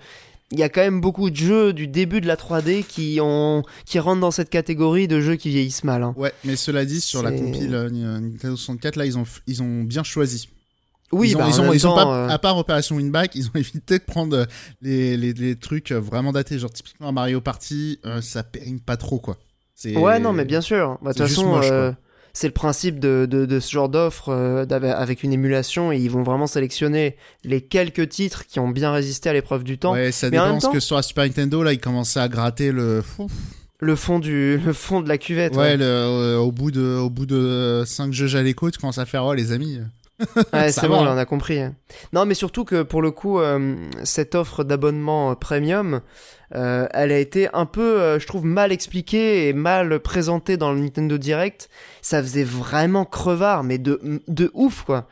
[0.52, 3.64] il y a quand même beaucoup de jeux du début de la 3D qui ont
[3.86, 6.04] qui rentrent dans cette catégorie de jeux qui vieillissent mal.
[6.04, 6.14] hein.
[6.18, 9.84] Ouais, mais cela dit, sur la compile euh, Nintendo 64, là, ils ont, ils ont
[9.84, 10.50] bien choisi.
[11.14, 14.00] Oui, ils ont, bah, ils ont, pas, euh, à part Opération Winback, ils ont évité
[14.00, 14.46] de prendre euh,
[14.82, 19.20] les, les, les trucs vraiment datés, genre typiquement Mario Party, euh, ça périme pas trop,
[19.20, 19.38] quoi.
[19.86, 21.00] Ouais, non, mais bien sûr.
[21.02, 21.96] Bah, De toute façon, moche.
[22.34, 26.10] C'est le principe de, de, de ce genre d'offre euh, avec une émulation et ils
[26.10, 29.94] vont vraiment sélectionner les quelques titres qui ont bien résisté à l'épreuve du temps.
[29.94, 32.20] Ouais, ça Mais en dépend même temps- que sur la Super Nintendo, là, ils commençaient
[32.20, 33.02] à gratter le.
[33.96, 35.54] Fond du le fond de la cuvette.
[35.56, 35.78] Ouais, ouais.
[35.78, 39.26] le- euh, au bout de, au bout de 5 jeux Jaleco, tu commences à faire,
[39.26, 39.80] oh, les amis.
[40.54, 41.06] Ouais, c'est bon, hein.
[41.06, 41.60] là, on a compris.
[42.14, 46.02] Non, mais surtout que pour le coup, euh, cette offre d'abonnement euh, premium,
[46.56, 50.72] euh, elle a été un peu, euh, je trouve, mal expliquée et mal présentée dans
[50.74, 51.70] le Nintendo Direct.
[52.02, 55.08] Ça faisait vraiment crevard, mais de, de ouf, quoi.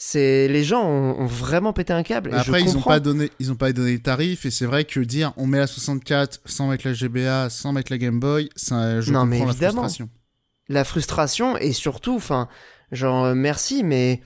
[0.00, 2.30] C'est les gens ont, ont vraiment pété un câble.
[2.30, 2.90] et je Après, ils ont comprends.
[2.90, 5.58] pas donné, ils ont pas donné les tarifs et c'est vrai que dire on met
[5.58, 9.26] la 64 sans mettre la GBA, sans mettre la Game Boy, ça, je Non, comprends
[9.26, 9.82] mais la évidemment.
[9.82, 10.08] frustration.
[10.68, 12.46] la frustration et surtout, enfin,
[12.92, 14.20] genre merci, mais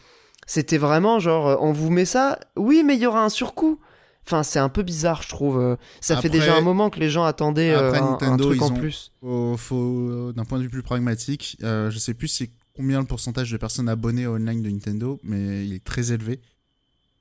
[0.46, 3.78] c'était vraiment genre euh, on vous met ça, oui, mais il y aura un surcoût.
[4.24, 5.58] Enfin, c'est un peu bizarre, je trouve.
[5.58, 8.44] euh, Ça fait déjà un moment que les gens attendaient euh, Après, un, un Nintendo,
[8.44, 9.12] truc ils en ont- plus.
[9.20, 13.06] Faut, faut- d'un point de vue plus pragmatique, euh, je sais plus c'est combien le
[13.06, 16.40] pourcentage de personnes abonnées online de Nintendo, mais il est très élevé.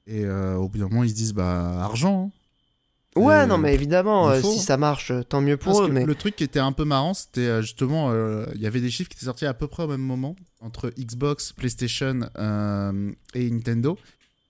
[0.07, 2.31] Et euh, au bout d'un moment, ils se disent bah argent.
[2.33, 2.37] hein.
[3.15, 5.87] Ouais, Euh, non, mais évidemment, euh, si ça marche, euh, tant mieux pour Parce eux.
[5.87, 8.79] que Mais le truc qui était un peu marrant, c'était justement, euh, il y avait
[8.79, 13.11] des chiffres qui étaient sortis à peu près au même moment entre Xbox, PlayStation euh,
[13.33, 13.97] et Nintendo.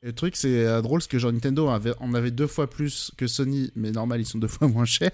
[0.04, 3.12] Et le truc, c'est drôle, parce que genre Nintendo avait, en avait deux fois plus
[3.18, 5.12] que Sony, mais normal, ils sont deux fois moins chers.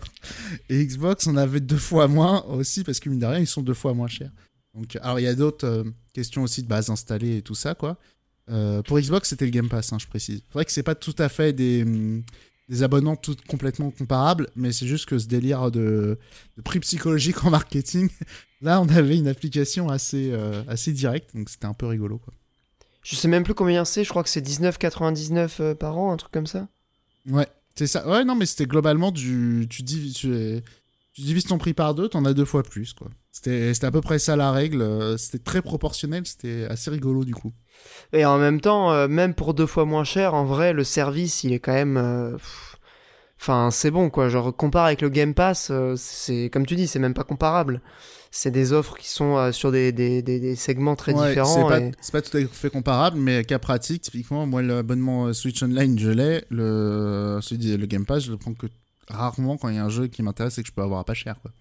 [0.69, 3.61] Et Xbox en avait deux fois moins aussi, parce que mine de rien, ils sont
[3.61, 4.31] deux fois moins chers.
[4.73, 7.97] Donc, alors il y a d'autres questions aussi de base installée et tout ça, quoi.
[8.85, 10.41] Pour Xbox, c'était le Game Pass, hein, je précise.
[10.47, 12.23] C'est vrai que c'est pas tout à fait des, hum,
[12.69, 16.19] des abonnements tout complètement comparables, mais c'est juste que ce délire de,
[16.57, 18.09] de prix psychologique en marketing,
[18.61, 22.33] là, on avait une application assez, euh, assez directe, donc c'était un peu rigolo, quoi.
[23.03, 24.03] je sais même plus combien c'est.
[24.03, 26.67] Je crois que c'est 19,99 euh, par an, un truc comme ça.
[27.29, 28.07] Ouais, c'est ça.
[28.07, 29.67] Ouais, non, mais c'était globalement du.
[29.69, 33.09] Tu, tu, tu divises ton prix par deux, t'en as deux fois plus, quoi.
[33.43, 34.81] C'était à peu près ça la règle.
[34.81, 37.53] euh, C'était très proportionnel, c'était assez rigolo, du coup.
[38.13, 41.43] Et en même temps, euh, même pour deux fois moins cher, en vrai, le service,
[41.43, 41.97] il est quand même.
[41.97, 42.75] euh, pff,
[43.39, 44.29] Enfin, c'est bon, quoi.
[44.29, 47.81] Genre, compare avec le Game Pass, euh, c'est comme tu dis, c'est même pas comparable.
[48.31, 51.69] C'est des offres qui sont sur des, des, des, des segments très Ouais, différents.
[51.69, 55.31] C'est pas, et- c'est pas tout à fait comparable, mais cas pratique, typiquement, moi, l'abonnement
[55.33, 56.43] Switch Online, je l'ai.
[56.49, 58.67] Le, le Game Pass, je le prends que
[59.07, 61.05] rarement quand il y a un jeu qui m'intéresse et que je peux avoir à
[61.05, 61.51] pas cher, quoi.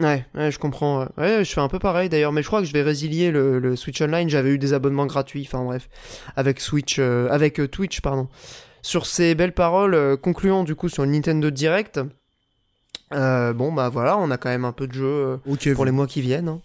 [0.00, 1.06] Ouais, ouais, je comprends.
[1.16, 3.58] Ouais, je fais un peu pareil d'ailleurs, mais je crois que je vais résilier le,
[3.60, 4.28] le Switch Online.
[4.28, 5.88] J'avais eu des abonnements gratuits, enfin bref,
[6.34, 8.28] avec Switch, euh, avec euh, Twitch, pardon.
[8.80, 12.00] Sur ces belles paroles, euh, concluons du coup sur le Nintendo Direct.
[13.12, 16.06] Bon bah voilà, on a quand même un peu de jeux Ok, pour les mois
[16.06, 16.48] qui viennent.
[16.48, 16.60] hein.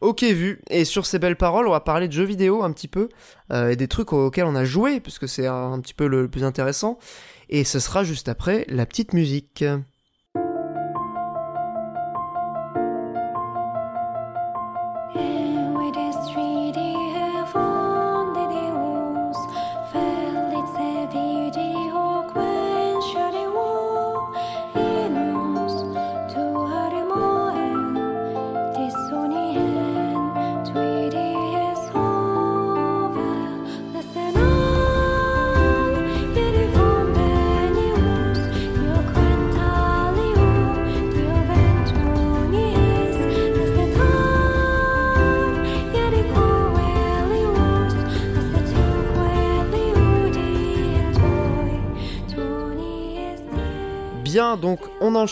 [0.00, 0.62] Ok vu.
[0.70, 3.10] Et sur ces belles paroles, on va parler de jeux vidéo un petit peu
[3.52, 6.28] et des trucs auxquels on a joué, puisque c'est un, un petit peu le, le
[6.28, 6.98] plus intéressant.
[7.50, 9.62] Et ce sera juste après la petite musique.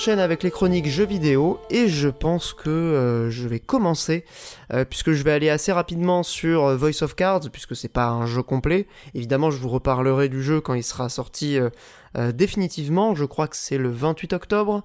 [0.03, 4.25] Enchaîne avec les chroniques jeux vidéo et je pense que euh, je vais commencer
[4.73, 8.09] euh, puisque je vais aller assez rapidement sur euh, Voice of Cards puisque c'est pas
[8.09, 8.88] un jeu complet.
[9.15, 11.57] Évidemment, je vous reparlerai du jeu quand il sera sorti
[12.35, 13.15] définitivement.
[13.15, 14.83] Je crois que c'est le 28 octobre.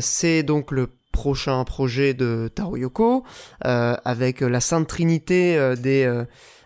[0.00, 3.24] C'est donc le prochain projet de Taro Yoko
[3.62, 6.24] avec la sainte trinité des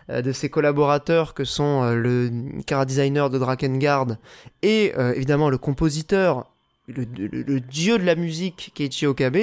[0.09, 2.29] de ses collaborateurs que sont le
[2.67, 4.17] cara designer de Drakengard
[4.61, 6.45] et évidemment le compositeur,
[6.87, 9.37] le, dieu de la musique Keiichi Okabe,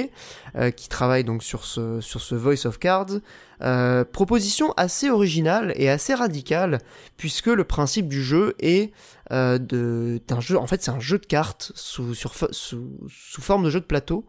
[0.57, 3.20] euh, qui travaille donc sur ce, sur ce Voice of Cards.
[3.62, 6.78] Euh, proposition assez originale et assez radicale,
[7.16, 8.92] puisque le principe du jeu est
[9.31, 10.57] euh, de d'un jeu.
[10.59, 13.87] En fait, c'est un jeu de cartes sous, sur, sous, sous forme de jeu de
[13.87, 14.26] plateau,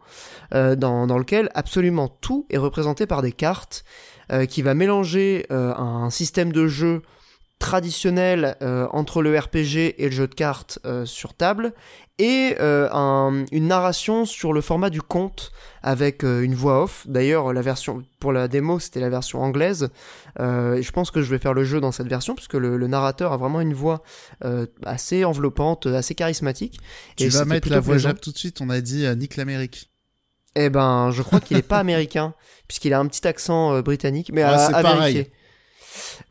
[0.54, 3.84] euh, dans, dans lequel absolument tout est représenté par des cartes,
[4.32, 7.02] euh, qui va mélanger euh, un système de jeu
[7.58, 11.72] traditionnel euh, entre le RPG et le jeu de cartes euh, sur table
[12.18, 15.50] et euh, un- une narration sur le format du conte
[15.82, 17.04] avec une voix off.
[17.08, 19.88] D'ailleurs, la version pour la démo, c'était la version anglaise.
[20.38, 22.86] Et je pense que je vais faire le jeu dans cette version puisque le, le
[22.86, 24.02] narrateur a vraiment une voix
[24.86, 26.78] assez enveloppante, assez charismatique.
[27.16, 29.90] Tu Et vas mettre la voix tout de suite, on a dit Nick l'Amérique.
[30.56, 32.32] Eh ben, je crois qu'il est pas américain,
[32.68, 35.14] puisqu'il a un petit accent britannique, mais Ouais, à, c'est à pareil.
[35.14, 35.32] vérifier.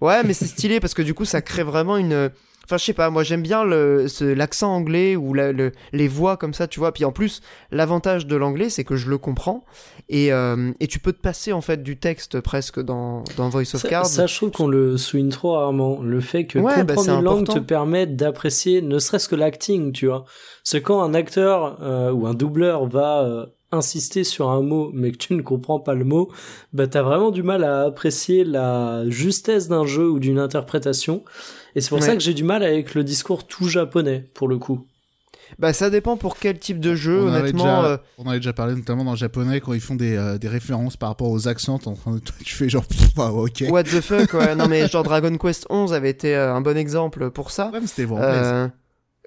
[0.01, 2.29] Ouais, mais c'est stylé parce que du coup, ça crée vraiment une.
[2.65, 6.53] Enfin, je sais pas, moi j'aime bien l'accent anglais ou la- le- les voix comme
[6.53, 6.93] ça, tu vois.
[6.93, 9.65] Puis en plus, l'avantage de l'anglais, c'est que je le comprends
[10.07, 13.75] et, euh, et tu peux te passer en fait du texte presque dans, dans Voice
[13.75, 14.05] of Cards.
[14.05, 15.99] ça, je trouve qu'on le souligne trop rarement.
[16.01, 19.91] Le fait que Ouais, bah, comprendre une langue te permette d'apprécier ne serait-ce que l'acting,
[19.91, 20.23] tu vois.
[20.63, 25.11] C'est quand un acteur euh, ou un doubleur va euh, insister sur un mot mais
[25.11, 26.31] que tu ne comprends pas le mot,
[26.71, 31.23] bah t'as vraiment du mal à apprécier la justesse d'un jeu ou d'une interprétation.
[31.75, 32.05] Et c'est pour Ouais.
[32.05, 34.85] ça que j'ai du mal avec le discours tout japonais pour le coup.
[35.59, 37.63] Bah ça dépend pour quel type de jeu, on, honnêtement.
[37.63, 40.37] déjà, euh, on avait déjà parlé notamment dans le japonais quand ils font des, euh,
[40.39, 41.77] des références par rapport aux accents.
[41.77, 42.85] t'es en train de- tu fais genre,
[43.17, 43.65] ah, ok.
[43.69, 44.55] What the fuck, ouais.
[44.55, 47.69] Non mais genre Dragon Quest 11 avait été euh, un bon exemple pour ça.
[47.71, 48.07] Ouais, c'était.
[48.11, 48.67] Euh,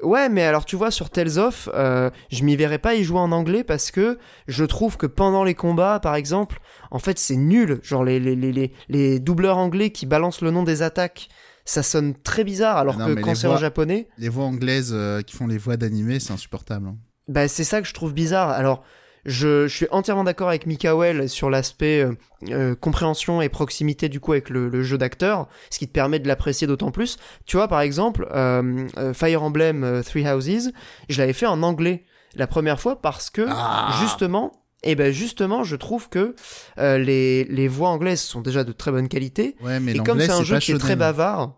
[0.02, 3.18] Ouais, mais alors tu vois, sur Tales of, euh, je m'y verrais pas y jouer
[3.18, 6.58] en anglais parce que je trouve que pendant les combats, par exemple,
[6.90, 7.80] en fait, c'est nul.
[7.82, 11.28] Genre, les, les, les, les, doubleurs anglais qui balancent le nom des attaques,
[11.64, 15.22] ça sonne très bizarre, alors non, que quand c'est en japonais, Les voix anglaises euh,
[15.22, 16.88] qui font les voix d'animé, c'est insupportable.
[16.88, 16.96] hein.
[17.28, 18.50] bah, c'est ça que je trouve bizarre.
[18.50, 18.84] Alors,
[19.26, 22.12] je, je suis entièrement d'accord avec Mikael sur l'aspect euh,
[22.50, 26.18] euh, compréhension et proximité du coup avec le, le jeu d'acteur, ce qui te permet
[26.18, 27.18] de l'apprécier d'autant plus.
[27.44, 30.72] Tu vois, par exemple, euh, euh, Fire Emblem euh, Three Houses,
[31.08, 33.98] je l'avais fait en anglais la première fois parce que Ah.
[34.00, 36.34] justement, et ben justement, je trouve que
[36.78, 39.56] euh, les, les voix anglaises sont déjà de très bonne qualité.
[39.62, 41.54] Ouais, mais Et comme c'est un jeu qui est très bavard,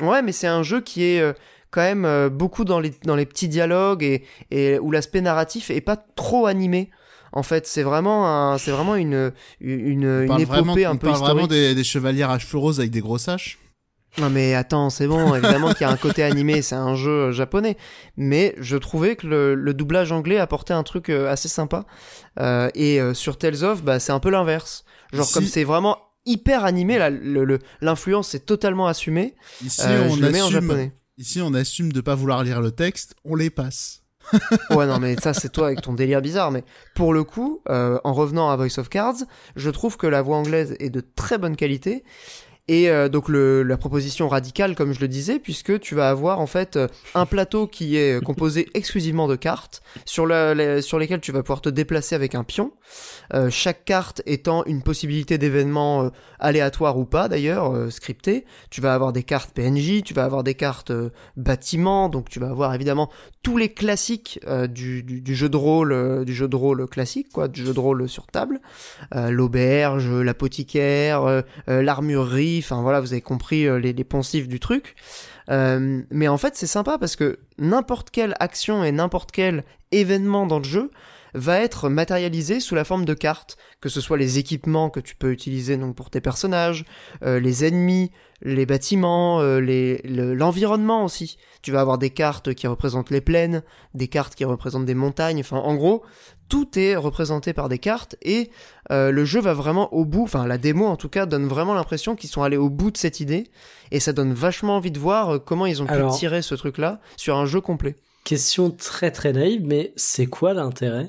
[0.00, 1.32] ouais, mais c'est un jeu qui est euh,
[1.74, 5.70] quand même euh, beaucoup dans les, dans les petits dialogues et, et où l'aspect narratif
[5.70, 6.90] est pas trop animé.
[7.32, 11.14] En fait, c'est vraiment c'est vraiment une, une, une épopée vraiment, un on peu parle
[11.14, 11.34] historique.
[11.34, 13.58] vraiment des, des chevaliers à cheveux roses avec des grosses haches.
[14.18, 17.32] Non mais attends, c'est bon, évidemment qu'il y a un côté animé, c'est un jeu
[17.32, 17.76] japonais,
[18.16, 21.84] mais je trouvais que le, le doublage anglais apportait un truc euh, assez sympa.
[22.38, 24.84] Euh, et sur Tales of, bah, c'est un peu l'inverse.
[25.12, 29.34] Genre Si- comme c'est vraiment hyper animé, là, le- le- l'influence est totalement assumée,
[29.64, 30.92] Ici, euh, on je le mets en assume, japonais.
[31.18, 34.04] Ici, on assume de pas vouloir lire le texte, on les passe.
[34.70, 36.50] Ouais, non, mais ça, c'est toi avec ton délire bizarre.
[36.50, 39.24] Mais pour le coup, euh, en revenant à Voice of Cards,
[39.56, 42.04] je trouve que la voix anglaise est de très bonne qualité.
[42.66, 46.46] Et euh, donc la proposition radicale, comme je le disais, puisque tu vas avoir en
[46.46, 51.60] fait euh, un plateau qui est composé exclusivement de cartes, sur, lesquelles tu vas pouvoir
[51.60, 52.72] te déplacer avec un pion.
[53.34, 58.46] Euh, chaque carte étant une possibilité d'événement aléatoire ou pas d'ailleurs, scripté.
[58.70, 60.92] Tu vas avoir des cartes PNJ, tu vas avoir des cartes
[61.36, 63.10] bâtiments, donc tu vas avoir évidemment
[63.44, 67.46] tous les classiques euh, du, jeu de rôle, euh, du jeu de rôle classique, quoi,
[67.46, 68.60] du jeu de rôle sur table,
[69.14, 74.04] Euh, l'auberge, l'apothicaire, l'armurerie, enfin voilà, vous avez compris les, les
[74.48, 74.96] du truc.
[75.48, 80.58] Mais en fait, c'est sympa parce que n'importe quelle action et n'importe quel événement dans
[80.58, 80.90] le jeu
[81.34, 85.16] va être matérialisé sous la forme de cartes, que ce soit les équipements que tu
[85.16, 86.84] peux utiliser donc pour tes personnages,
[87.24, 88.10] euh, les ennemis,
[88.42, 91.36] les bâtiments, euh, le- l'environnement aussi.
[91.62, 93.62] Tu vas avoir des cartes qui représentent les plaines,
[93.94, 96.02] des cartes qui représentent des montagnes, enfin en gros,
[96.48, 98.50] tout est représenté par des cartes et
[98.90, 101.72] euh, le jeu va vraiment au bout, enfin la démo en tout cas donne vraiment
[101.74, 103.50] l'impression qu'ils sont allés au bout de cette idée
[103.90, 107.36] et ça donne vachement envie de voir comment ils ont pu tirer ce truc-là sur
[107.38, 107.96] un jeu complet.
[108.24, 111.08] Question très très naïve, mais c'est quoi l'intérêt?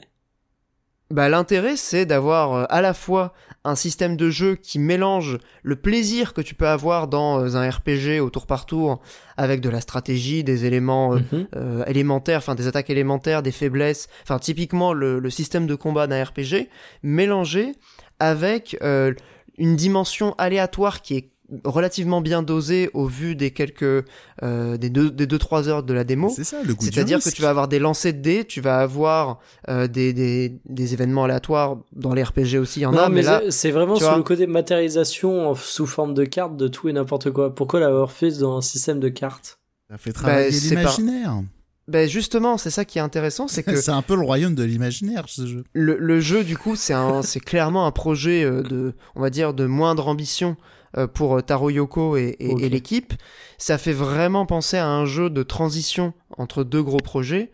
[1.12, 5.76] Bah, l'intérêt, c'est d'avoir euh, à la fois un système de jeu qui mélange le
[5.76, 9.02] plaisir que tu peux avoir dans euh, un RPG au tour par tour
[9.38, 11.48] avec de la stratégie, des éléments euh, Mhm.
[11.56, 16.08] euh, élémentaires, enfin des attaques élémentaires, des faiblesses, enfin typiquement le, le système de combat
[16.08, 16.70] d'un RPG
[17.04, 17.74] mélangé
[18.20, 19.14] avec euh,
[19.58, 21.30] une dimension aléatoire qui est
[21.64, 24.06] relativement bien dosée au vu des quelques
[24.44, 26.32] euh, des deux des deux trois heures de la démo.
[26.36, 28.62] C'est ça, le goût du C'est-à-dire que tu vas avoir des lancers de dés, tu
[28.62, 32.92] vas avoir euh, des, des, des événements aléatoires dans les RPG aussi, il y en
[32.94, 34.18] Non, a, mais, mais là, c'est- vraiment sur vois.
[34.18, 37.54] le côté matérialisation sous forme de cartes de tout et n'importe quoi.
[37.54, 39.60] Pourquoi l'avoir fait dans un système de cartes?
[39.90, 41.44] Ça fait travailler Bah, pas- l'imaginaire.
[41.88, 44.64] ben justement, c'est ça qui est intéressant, c'est que C'est un peu le royaume de
[44.64, 45.64] l'imaginaire, ce jeu.
[45.74, 49.30] le, le jeu, du coup, c'est un, c'est clairement un projet euh, de, on va
[49.30, 52.62] dire, de moindre ambition euh, pour euh, Taro Yoko et, et- Ok.
[52.62, 53.14] et l'équipe.
[53.58, 57.52] Ça fait vraiment penser à un jeu de transition entre deux gros projets,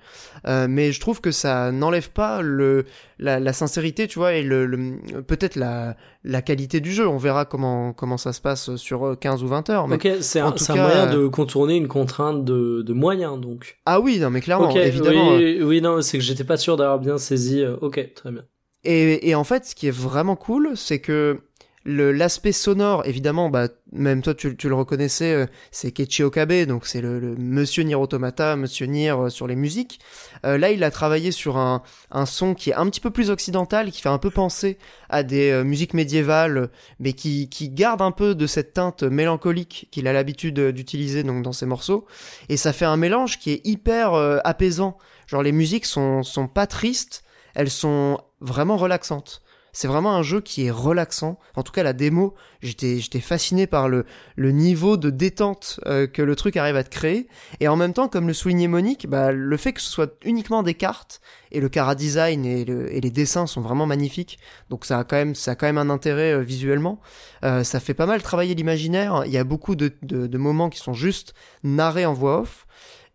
[0.48, 2.86] euh, mais je trouve que ça n'enlève pas le,
[3.20, 7.08] la, la sincérité, tu vois, et le, le- peut-être la, la qualité du jeu.
[7.08, 9.88] On verra comment, comment ça se passe sur euh, 15 ou 20 heures.
[9.88, 9.96] Mais...
[9.96, 13.78] Ok, c'est un, moyen euh, de contourner une contrainte de, de moyens, donc.
[13.86, 15.34] Ah oui, non, mais clairement, évidemment.
[15.34, 17.62] euh, oui, oui, non, c'est que j'étais pas sûr d'avoir bien saisi.
[17.62, 18.44] euh, ok, très bien.
[18.84, 21.40] Et, et en fait, ce qui est vraiment cool, c'est que
[21.86, 26.86] l'aspect sonore, évidemment, bah, même toi tu, tu le reconnaissais, euh, c'est Keiichi Okabe, donc
[26.86, 30.00] c'est le, le Monsieur Nier Automata, Monsieur Nier euh, sur les musiques.
[30.46, 33.30] Euh, là, il a travaillé sur un, un son qui est un petit peu plus
[33.30, 34.78] occidental, qui fait un peu penser
[35.10, 39.88] à des euh, musiques médiévales, mais qui, qui garde un peu de cette teinte mélancolique
[39.92, 42.06] qu'il a l'habitude d'utiliser donc dans ses morceaux.
[42.50, 44.14] Et ça fait un mélange qui est hyper
[44.44, 44.98] apaisant.
[45.28, 47.24] Genre les musiques sont, sont pas tristes,
[47.56, 49.42] elles sont vraiment relaxantes.
[49.74, 51.40] C'est vraiment un jeu qui est relaxant.
[51.56, 54.06] En tout cas, la démo, j'étais fasciné par le,
[54.38, 57.28] niveau de détente euh, que le truc arrive à te créer.
[57.60, 60.62] Et en même temps, comme le soulignait Monique, bah, le fait que ce soit uniquement
[60.64, 64.40] des cartes et le cara design et, le- et les dessins sont vraiment magnifiques.
[64.70, 67.00] Donc ça a quand même, un intérêt euh, visuellement.
[67.44, 69.24] Euh, ça fait pas mal travailler l'imaginaire.
[69.26, 69.92] Il y a beaucoup de,
[70.38, 72.68] moments qui sont juste narrés en voix off.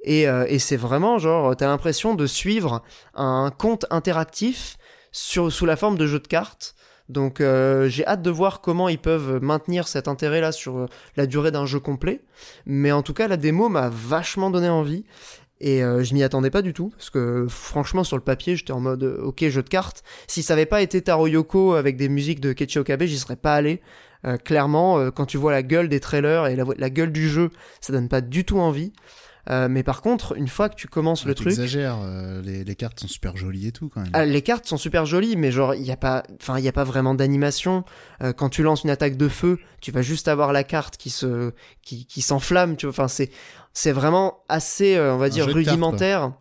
[0.05, 4.77] Et, et c'est vraiment genre, t'as l'impression de suivre un conte interactif
[5.17, 6.75] sur, sous la forme de jeu de cartes.
[7.09, 11.27] Donc euh, j'ai hâte de voir comment ils peuvent maintenir cet intérêt-là sur euh, la
[11.27, 12.21] durée d'un jeu complet.
[12.67, 15.05] Mais en tout cas, la démo m'a vachement donné envie.
[15.59, 18.73] Et euh, je m'y attendais pas du tout, parce que franchement sur le papier j'étais
[18.73, 20.05] en mode euh, ok jeu de cartes.
[20.27, 23.37] Si ça avait pas été Taro Yoko avec des musiques de Keiichi Okabe, j'y serais
[23.37, 23.81] pas allé.
[24.27, 27.29] Euh, clairement, euh, quand tu vois la gueule des trailers et la, la gueule du
[27.29, 27.51] jeu,
[27.81, 28.93] ça donne pas du tout envie.
[29.49, 32.75] Euh, mais par contre, une fois que tu commences le truc, T'exagères, euh, les, les
[32.75, 34.11] cartes sont super jolies et tout quand même.
[34.13, 36.69] ah, les cartes sont super jolies, mais genre il y a pas, enfin il y
[36.69, 37.85] a pas vraiment d'animation.
[38.23, 41.11] Euh, quand tu lances une attaque de feu, tu vas juste avoir la carte qui
[41.11, 42.77] se, qui, qui s'enflamme.
[42.77, 43.31] Tu vois, enfin c'est,
[43.73, 46.33] c'est vraiment assez, euh, on va Un dire cartes, rudimentaire.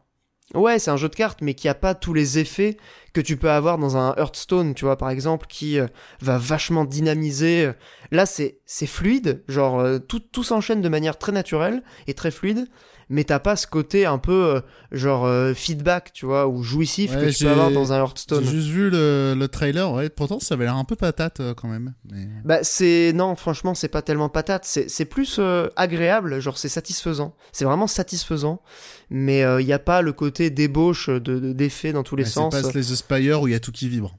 [0.54, 2.78] Ouais, c'est un jeu de cartes, mais qui a pas tous les effets
[3.14, 5.88] que tu peux avoir dans un Hearthstone, tu vois, par exemple, qui euh,
[6.22, 7.72] va vachement dynamiser.
[8.12, 12.30] Là, c'est c'est fluide, genre euh, tout tout s'enchaîne de manière très naturelle et très
[12.30, 12.68] fluide,
[13.10, 17.12] mais t'as pas ce côté un peu euh, genre euh, feedback, tu vois, ou jouissif
[17.12, 18.44] Ouais, que tu j'ai- peux avoir dans un J'ai Hearthstone.
[18.46, 21.68] juste vu le, le trailer, ouais, pourtant ça avait l'air un peu patate euh, quand
[21.68, 21.94] même.
[22.12, 22.28] Mais...
[22.44, 25.40] Bah c'est non franchement c'est pas tellement patate c'est plus
[25.76, 28.62] agréable genre c'est satisfaisant c'est vraiment satisfaisant
[29.10, 32.30] mais il y a pas le côté débauche de de- d'effets dans tous les Ouais,
[32.30, 34.18] sens C'est pas les The Spire où il y a tout qui vibre.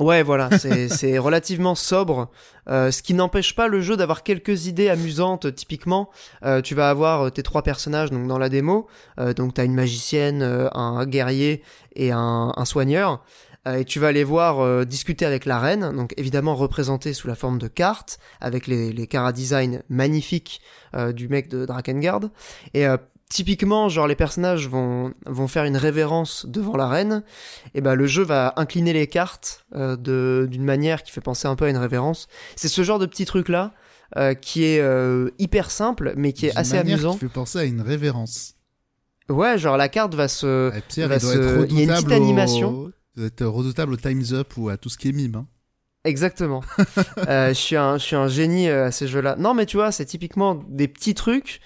[0.00, 0.50] Ouais voilà
[0.88, 2.30] c'est relativement sobre.
[2.68, 6.10] Euh, ce qui n'empêche pas le jeu d'avoir quelques idées amusantes typiquement.
[6.44, 8.86] Euh, tu vas avoir euh, tes trois personnages donc dans la démo.
[9.18, 11.62] Euh, donc t'as une magicienne euh, un guerrier
[11.96, 13.24] et un, un soigneur.
[13.68, 17.36] Euh, et tu vas aller voir discuter avec la reine, donc évidemment représentée sous la
[17.36, 20.60] forme de cartes, avec les, les design magnifiques
[21.14, 22.22] du mec de Drakengard.
[22.74, 22.86] Et
[23.32, 27.22] typiquement, genre les personnages vont, vont faire une révérence devant la reine,
[27.74, 31.48] et ben le jeu va incliner les cartes euh, de d'une manière qui fait penser
[31.48, 32.28] un peu à une révérence.
[32.56, 33.72] C'est ce genre de petit truc là
[34.16, 37.14] euh, qui est euh, hyper simple, mais qui est assez amusant.
[37.14, 38.54] Qui fait penser à une révérence.
[39.30, 41.84] Ouais, genre la carte va se Pierre, va il doit se- être il y a
[41.84, 42.92] une petite au- animation.
[43.16, 45.36] Doit être redoutable au Time's Up ou à tout ce qui est mime.
[45.36, 45.46] Hein.
[46.04, 46.62] Exactement.
[47.28, 49.36] Euh, je suis un, je suis un génie à ces jeux-là.
[49.38, 51.60] Non, mais tu vois, c'est typiquement des petits trucs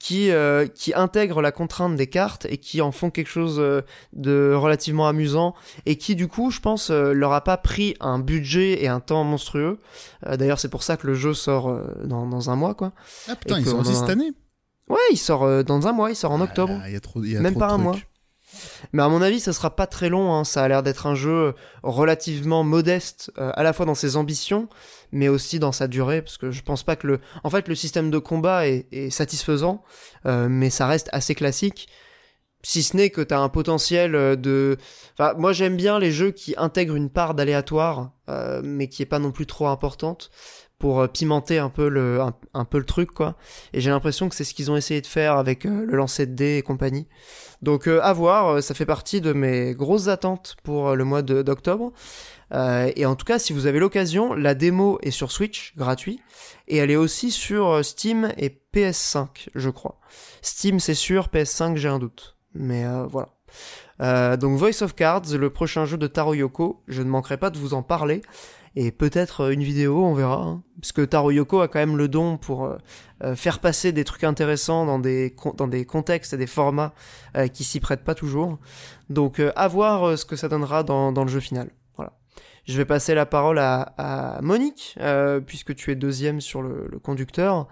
[0.00, 3.82] qui, euh, qui intègrent la contrainte des cartes et qui en font quelque chose euh,
[4.14, 5.54] de relativement amusant
[5.86, 8.98] et qui, du coup, je pense, euh, leur a pas pris un budget et un
[9.00, 9.78] temps monstrueux.
[10.26, 11.70] Euh, D'ailleurs, c'est pour ça que le jeu sort
[12.02, 12.92] dans, dans un mois, quoi.
[13.28, 14.32] Ah putain, en a- cette année?
[14.88, 16.80] Ouais, il sort dans un mois, il sort en octobre.
[16.82, 17.84] Ah, Il y a trop, il y a Même trop pas de un trucs.
[17.84, 17.96] mois.
[18.92, 20.34] Mais à mon avis, ça sera pas très long.
[20.34, 20.44] hein.
[20.44, 24.68] Ça a l'air d'être un jeu relativement modeste, euh, à la fois dans ses ambitions,
[25.12, 27.74] mais aussi dans sa durée, parce que je pense pas que le, en fait, le
[27.74, 29.82] système de combat est, satisfaisant,
[30.26, 31.88] euh, mais ça reste assez classique.
[32.62, 34.76] Si ce n'est que t'as un potentiel euh, de,
[35.14, 38.12] enfin, moi j'aime bien les jeux qui intègrent une part d'aléatoire,
[38.62, 40.30] mais qui est pas non plus trop importante
[40.78, 42.20] pour pimenter un peu le,
[42.54, 43.36] un, peu le truc quoi.
[43.72, 46.34] Et j'ai l'impression que c'est ce qu'ils ont essayé de faire avec le lancer de
[46.34, 47.08] dés et compagnie.
[47.62, 51.04] Donc euh, à voir, euh, ça fait partie de mes grosses attentes pour euh, le
[51.04, 51.92] mois d'octobre.
[52.52, 56.20] Euh, et en tout cas, si vous avez l'occasion, la démo est sur Switch, gratuit,
[56.68, 60.00] et elle est aussi sur Steam et PS5, je crois.
[60.42, 62.36] Steam, c'est sûr, PS5, j'ai un doute.
[62.54, 64.36] Mais voilà.
[64.36, 67.58] Donc Voice of Cards, le prochain jeu de Taro Yoko, je ne manquerai pas de
[67.58, 68.22] vous en parler.
[68.76, 70.42] Et peut-être euh, une vidéo, on verra.
[70.42, 70.62] hein.
[70.80, 72.76] Parce que Taro Yoko a quand même le don pour euh,
[73.22, 75.34] euh, faire passer des trucs intéressants dans des,
[75.86, 76.94] contextes et des formats
[77.52, 78.58] qui s'y prêtent pas toujours.
[79.10, 81.70] Donc à voir ce que ça donnera dans, le jeu final.
[82.64, 84.98] Je vais passer la parole à, Monique,
[85.46, 87.68] puisque tu es deuxième sur le conducteur,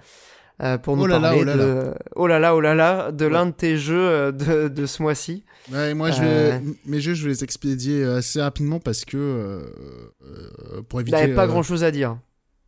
[0.63, 2.75] euh, pour nous Oh là là, parler oh là de oh là là oh là
[2.75, 5.45] là de l'un de tes jeux euh, de, de ce mois-ci.
[5.73, 6.51] Ouais, moi, je Euh.
[6.59, 6.63] vais...
[6.87, 11.17] mes jeux, je vais les expédier assez rapidement parce que euh, pour Il éviter.
[11.21, 12.19] n'avait pas grand chose à dire.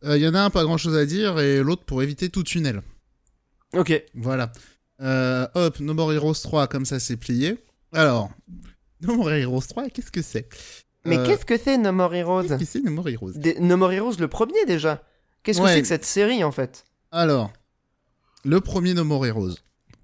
[0.03, 2.43] Il y en a un pas grand chose à dire et l'autre pour éviter tout
[2.43, 2.81] tunnel.
[3.73, 4.01] Ok.
[4.15, 4.51] Voilà.
[4.99, 7.57] Hop, No More Heroes 3, comme ça c'est plié.
[7.93, 8.29] Alors,
[9.01, 10.47] No More Heroes 3, qu'est-ce que c'est?
[11.05, 12.43] Mais Euh, qu'est-ce que c'est No More Heroes?
[12.43, 13.31] Qu'est-ce que c'est No More Heroes?
[13.35, 15.03] Des- No More Heroes, le premier déjà.
[15.43, 16.85] Qu'est-ce que c'est que cette série en fait?
[17.11, 17.51] Alors,
[18.45, 19.55] le premier No More Heroes.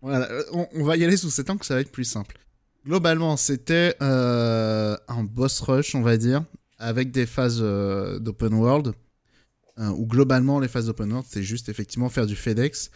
[0.01, 2.37] Voilà, on, on va y aller sous cet angle, ça va être plus simple.
[2.85, 6.43] Globalement, c'était euh, un boss rush, on va dire,
[6.77, 8.93] avec des phases euh, d'open world.
[9.79, 12.89] euh, où globalement, les phases d'open world, c'est juste effectivement faire du FedEx.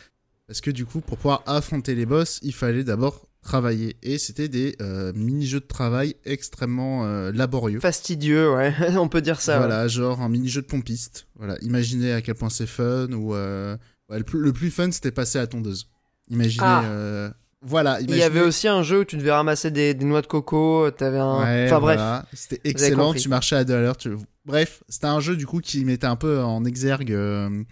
[0.47, 3.95] Parce que du coup, pour pouvoir affronter les boss, il fallait d'abord travailler.
[4.03, 7.79] Et c'était des euh, mini-jeux de travail extrêmement euh, laborieux.
[7.79, 9.53] Fastidieux, ouais, on peut dire ça.
[9.53, 9.57] ouais.
[9.67, 11.27] voilà, genre un mini-jeu de pompiste.
[11.35, 13.77] Voilà, imaginez à quel point c'est fun ou euh,
[14.11, 15.87] ouais, le, plus, le plus fun c'était passer à tondeuse.
[16.29, 16.83] Imaginez Ah.
[16.85, 17.29] euh,
[17.63, 20.27] voilà, Il y avait aussi un jeu où tu devais ramasser des, des noix de
[20.27, 21.41] coco, t'avais un...
[21.43, 22.25] Ouais, enfin bref, voilà.
[22.33, 23.97] C'était excellent, tu marchais à deux à l'heure.
[23.97, 24.15] Tu...
[24.45, 27.63] Bref, c'était un jeu du coup qui mettait un peu en exergue euh,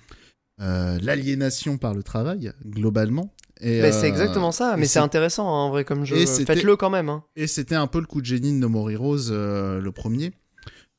[0.61, 3.33] euh, l'aliénation par le travail, globalement.
[3.61, 6.23] Et, mais c'est euh, exactement ça, mais c'est intéressant hein, en vrai comme jeu.
[6.25, 7.09] Faites-le quand même.
[7.09, 7.23] Hein.
[7.35, 10.31] Et c'était un peu le coup de génie de No More Heroes, euh, le premier.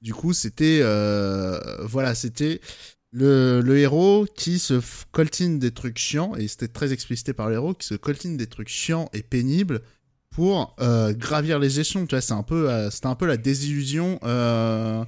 [0.03, 2.61] Du coup, c'était euh, voilà, c'était
[3.12, 4.80] le, le héros qui se
[5.11, 8.46] coltine des trucs chiants et c'était très explicité par le héros qui se coltine des
[8.46, 9.82] trucs chiants et pénibles
[10.30, 12.06] pour euh, gravir les échelons.
[12.06, 15.04] Tu vois, c'est un peu, euh, c'était un peu la désillusion euh,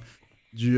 [0.51, 0.77] du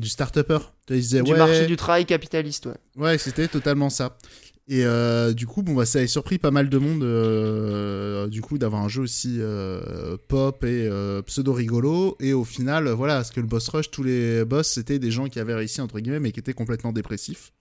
[0.00, 0.58] du start-upper.
[0.86, 2.76] Tu vois, il se disait, Du ouais, marché du travail capitaliste, ouais.
[2.96, 4.16] Ouais, c'était totalement ça.
[4.68, 8.42] Et euh, du coup, bon, bah, ça a surpris pas mal de monde, euh, du
[8.42, 12.16] coup, d'avoir un jeu aussi euh, pop et euh, pseudo rigolo.
[12.18, 15.26] Et au final, voilà, parce que le boss rush, tous les boss, c'était des gens
[15.28, 17.52] qui avaient réussi entre guillemets, mais qui étaient complètement dépressifs.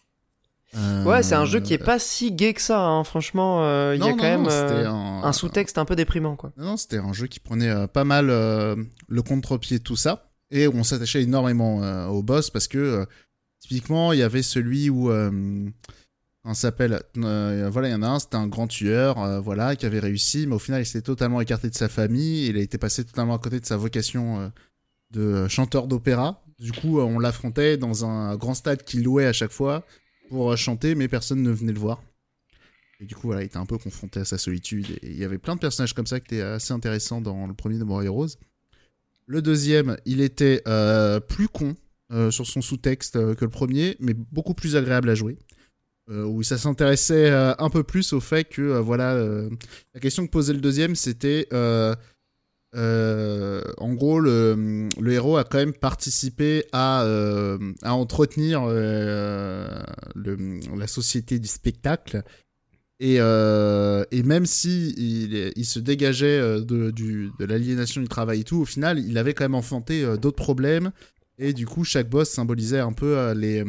[0.75, 3.03] Euh, Ouais, c'est un jeu qui est pas si gay que ça, hein.
[3.03, 3.63] franchement.
[3.63, 6.53] euh, Il y a non, quand même non, un, un sous-texte un peu déprimant, quoi.
[6.57, 10.31] Non, non, c'était un jeu qui prenait pas mal le contre-pied de tout ça.
[10.49, 13.05] Et on s'attachait énormément au boss parce que,
[13.59, 15.11] typiquement, il y avait celui où.
[16.45, 17.01] On s'appelle.
[17.17, 19.99] euh, voilà, il y en a un, c'était un grand tueur, euh, voilà, qui avait
[19.99, 22.45] réussi, mais au final, il s'était totalement écarté de sa famille.
[22.45, 24.49] Il a été passé totalement à côté de sa vocation euh,
[25.11, 26.43] de chanteur d'opéra.
[26.59, 29.85] Du coup, on l'affrontait dans un grand stade qu'il louait à chaque fois
[30.29, 32.01] pour chanter, mais personne ne venait le voir.
[33.01, 34.89] Et du coup, voilà, il était un peu confronté à sa solitude.
[35.01, 37.53] Et il y avait plein de personnages comme ça qui étaient assez intéressants dans le
[37.53, 38.37] premier de More Heroes.
[39.25, 40.63] Le deuxième, il était
[41.27, 41.75] plus con
[42.29, 45.37] sur son sous-texte que le premier, mais beaucoup plus agréable à jouer.
[46.11, 49.15] Euh, où ça s'intéressait euh, un peu plus au fait que, euh, voilà,
[49.95, 51.47] la question que posait le deuxième, c'était.
[51.51, 51.95] en
[53.93, 57.07] gros, le, le héros a quand même participé à,
[57.81, 59.85] à entretenir la
[60.87, 62.21] société du spectacle.
[62.99, 64.93] Et, et même si
[65.55, 69.45] il, se dégageait de, de l'aliénation du travail et tout, au final, il avait quand
[69.45, 70.91] même enfanté d'autres problèmes.
[71.39, 73.63] Et du coup, chaque boss symbolisait un peu les,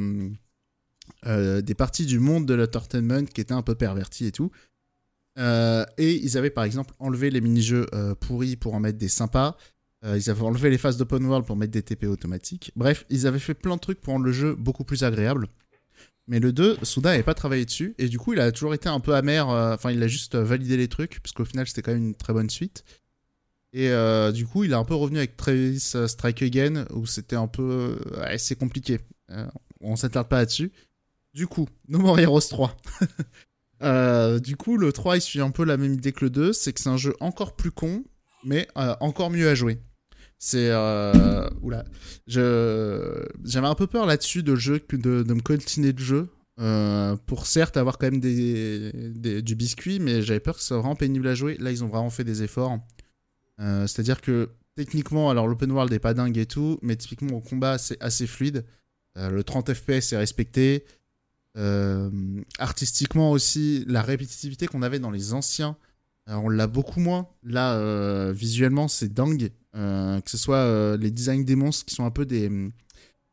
[1.26, 4.50] euh, des parties du monde de l'entertainment qui étaient un peu perverties et tout.
[5.38, 9.08] Euh, et ils avaient par exemple enlevé les mini-jeux euh, pourris pour en mettre des
[9.08, 9.56] sympas.
[10.04, 12.70] Ils avaient enlevé les phases d'open world pour mettre des TP automatiques.
[12.76, 15.48] Bref, ils avaient fait plein de trucs pour rendre le jeu beaucoup plus agréable.
[16.28, 17.96] Mais le 2, Souda n'avait pas travaillé dessus.
[17.98, 19.48] Et du coup, il a toujours été un peu amer.
[19.48, 21.18] Enfin, il a juste validé les trucs.
[21.20, 22.84] Parce qu'au final, c'était quand même une très bonne suite.
[23.72, 23.90] Et
[24.32, 26.84] du coup, il est un peu revenu avec Travis Strike Again.
[26.94, 27.98] Où c'était un peu.
[28.16, 29.00] ouais, c'est compliqué.
[29.30, 29.46] Euh,
[29.80, 30.72] on s'attarde pas là-dessus.
[31.36, 32.74] Du coup, No More Heroes 3.
[33.82, 36.54] Euh, du coup, le 3, il suit un peu la même idée que le 2.
[36.54, 38.04] C'est que c'est un jeu encore plus con.
[38.42, 39.82] Mais euh, encore mieux à jouer.
[40.38, 40.70] C'est.
[40.70, 41.46] Euh...
[41.60, 41.84] Oula.
[42.26, 46.30] J'avais un peu peur là-dessus de de, me coltiner de jeu.
[47.26, 51.28] pour certes avoir quand même du biscuit, mais j'avais peur que ce soit vraiment pénible
[51.28, 51.58] à jouer.
[51.60, 52.78] Là, ils ont vraiment fait des efforts.
[53.58, 57.76] C'est-à-dire que techniquement, alors l'open world est pas dingue et tout, mais typiquement au combat,
[57.76, 58.64] c'est assez fluide.
[59.16, 60.86] Le 30 FPS est respecté.
[61.56, 62.10] Euh,
[62.58, 65.76] artistiquement aussi, la répétitivité qu'on avait dans les anciens,
[66.28, 67.28] euh, on l'a beaucoup moins.
[67.42, 69.50] Là, euh, visuellement, c'est dingue.
[69.74, 72.50] Que ce soit les designs des monstres qui sont un peu des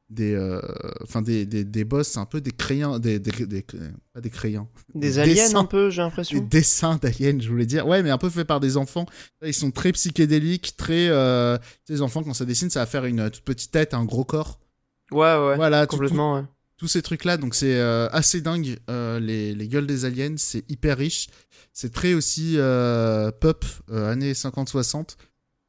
[0.09, 0.59] des euh,
[1.01, 3.65] enfin des, des, des boss c'est un peu des crayons des, des, des-
[4.11, 5.59] pas des crayons Des Des aliens dessins.
[5.59, 6.39] un peu, j'ai des l'impression.
[6.51, 9.05] dessins d'aliens je voulais dire ouais mais un peu fait par des enfants
[9.43, 11.57] ils sont très psychédéliques très euh,
[11.87, 14.59] les enfants quand ça dessine ça va faire une toute petite tête un gros corps
[15.11, 16.43] Ouais, ouais, voilà tout- tout- complètement, ouais.
[16.83, 20.33] Tous ces trucs là donc c'est euh, assez dingue euh, les, les gueules des aliens
[20.35, 21.27] c'est hyper riche.
[21.71, 25.15] C'est très aussi euh, pop années 50-60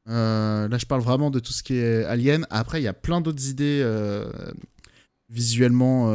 [0.09, 2.49] Euh, là je parle vraiment de tout ce qui est alien.
[2.51, 3.81] Après il y a plein d'autres idées
[5.29, 6.11] visuellement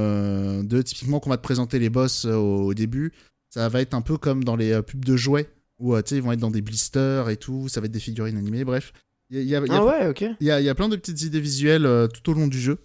[0.64, 3.14] de typiquement qu'on va te présenter les boss au, au début.
[3.54, 6.39] Ça va être un peu comme dans les pubs de jouets où ils vont être
[6.41, 7.70] dans des blisters et tout.
[7.70, 8.91] Ça va être des figurines animées bref.
[9.30, 10.10] Il y a, il y a- il y a Ah ouais,
[10.66, 12.80] y a, plein de petites idées visuelles tout au long du jeu.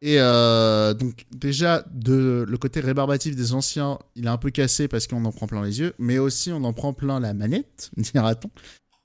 [0.00, 4.86] Et euh, donc déjà, de, le côté rébarbatif des anciens, il est un peu cassé
[4.86, 7.90] parce qu'on en prend plein les yeux, mais aussi on en prend plein la manette,
[7.96, 8.50] dira-t-on.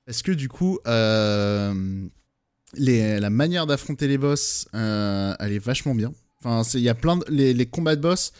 [0.05, 2.05] Parce que du coup, euh,
[2.75, 6.13] les, la manière d'affronter les boss, euh, elle est vachement bien.
[6.39, 8.33] Enfin, il y a plein de, les, les combats de boss,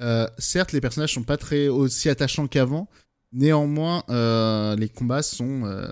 [0.00, 2.88] euh, certes, les personnages sont pas très aussi attachants qu'avant,
[3.32, 5.64] néanmoins, euh, les combats sont...
[5.64, 5.88] euh,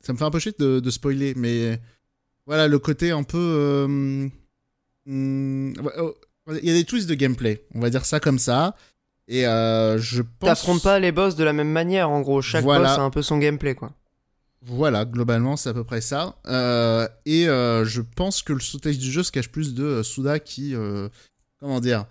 [0.00, 1.80] ça me fait un peu chier de, de spoiler, mais
[2.46, 4.30] voilà, le côté un peu...
[5.10, 6.14] ouais, oh,
[6.48, 8.76] il y a des twists de gameplay, on va dire ça comme ça.
[9.28, 10.48] Et euh, je pense.
[10.48, 12.42] T'affrontes pas les boss de la même manière, en gros.
[12.42, 12.88] Chaque Voilà.
[12.88, 13.92] boss a un peu son gameplay, quoi.
[14.62, 16.36] Voilà, globalement, c'est à peu près ça.
[16.46, 20.40] Euh, et euh, je pense que le sous-texte du jeu se cache plus de Suda
[20.40, 20.74] qui,
[21.60, 22.06] comment dire,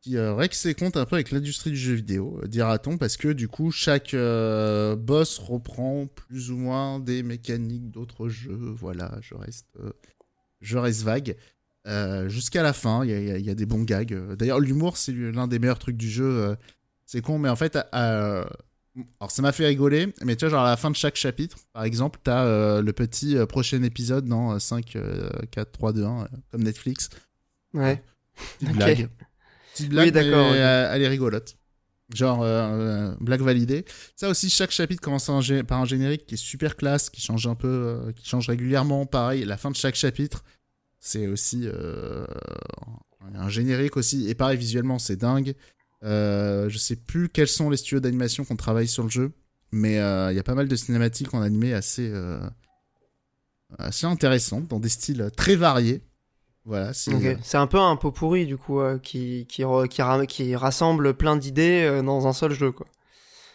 [0.00, 3.46] qui règle ses comptes un peu avec l'industrie du jeu vidéo, dira-t-on, parce que du
[3.46, 8.74] coup, chaque boss reprend plus ou moins des mécaniques d'autres jeux.
[8.76, 9.78] Voilà, je reste,
[10.60, 11.36] je reste vague.
[11.88, 14.14] Euh, Jusqu'à la fin, il y y y a des bons gags.
[14.36, 16.24] D'ailleurs, l'humour, c'est l'un des meilleurs trucs du jeu.
[16.24, 16.54] euh,
[17.06, 17.76] C'est con, mais en fait,
[19.20, 21.56] alors ça m'a fait rigoler, mais tu vois, genre à la fin de chaque chapitre,
[21.72, 26.04] par exemple, t'as euh, le petit prochain épisode dans euh, 5, euh, 4, 3, 2,
[26.04, 27.08] 1, euh, comme Netflix.
[27.72, 28.02] Ouais.
[28.58, 29.08] Petite blague.
[29.72, 31.56] Petite blague, Oui, d'accord, elle est rigolote.
[32.14, 32.40] Genre,
[33.20, 33.86] blague validée.
[34.16, 35.30] Ça aussi, chaque chapitre commence
[35.66, 39.06] par un générique qui est super classe, qui change un peu, qui change régulièrement.
[39.06, 40.44] Pareil, la fin de chaque chapitre,
[41.04, 42.24] c'est aussi euh,
[43.34, 44.28] un générique aussi.
[44.28, 45.54] Et pareil, visuellement, c'est dingue.
[46.04, 49.32] Euh, je sais plus quels sont les studios d'animation qu'on travaille sur le jeu,
[49.72, 52.40] mais euh, il y a pas mal de cinématiques en animé assez, euh,
[53.78, 56.02] assez intéressantes, dans des styles très variés.
[56.64, 57.38] Voilà, c'est Ok.
[57.42, 61.36] C'est un peu un pot pourri, du coup, qui, qui, qui, ra- qui rassemble plein
[61.36, 62.86] d'idées dans un seul jeu, quoi.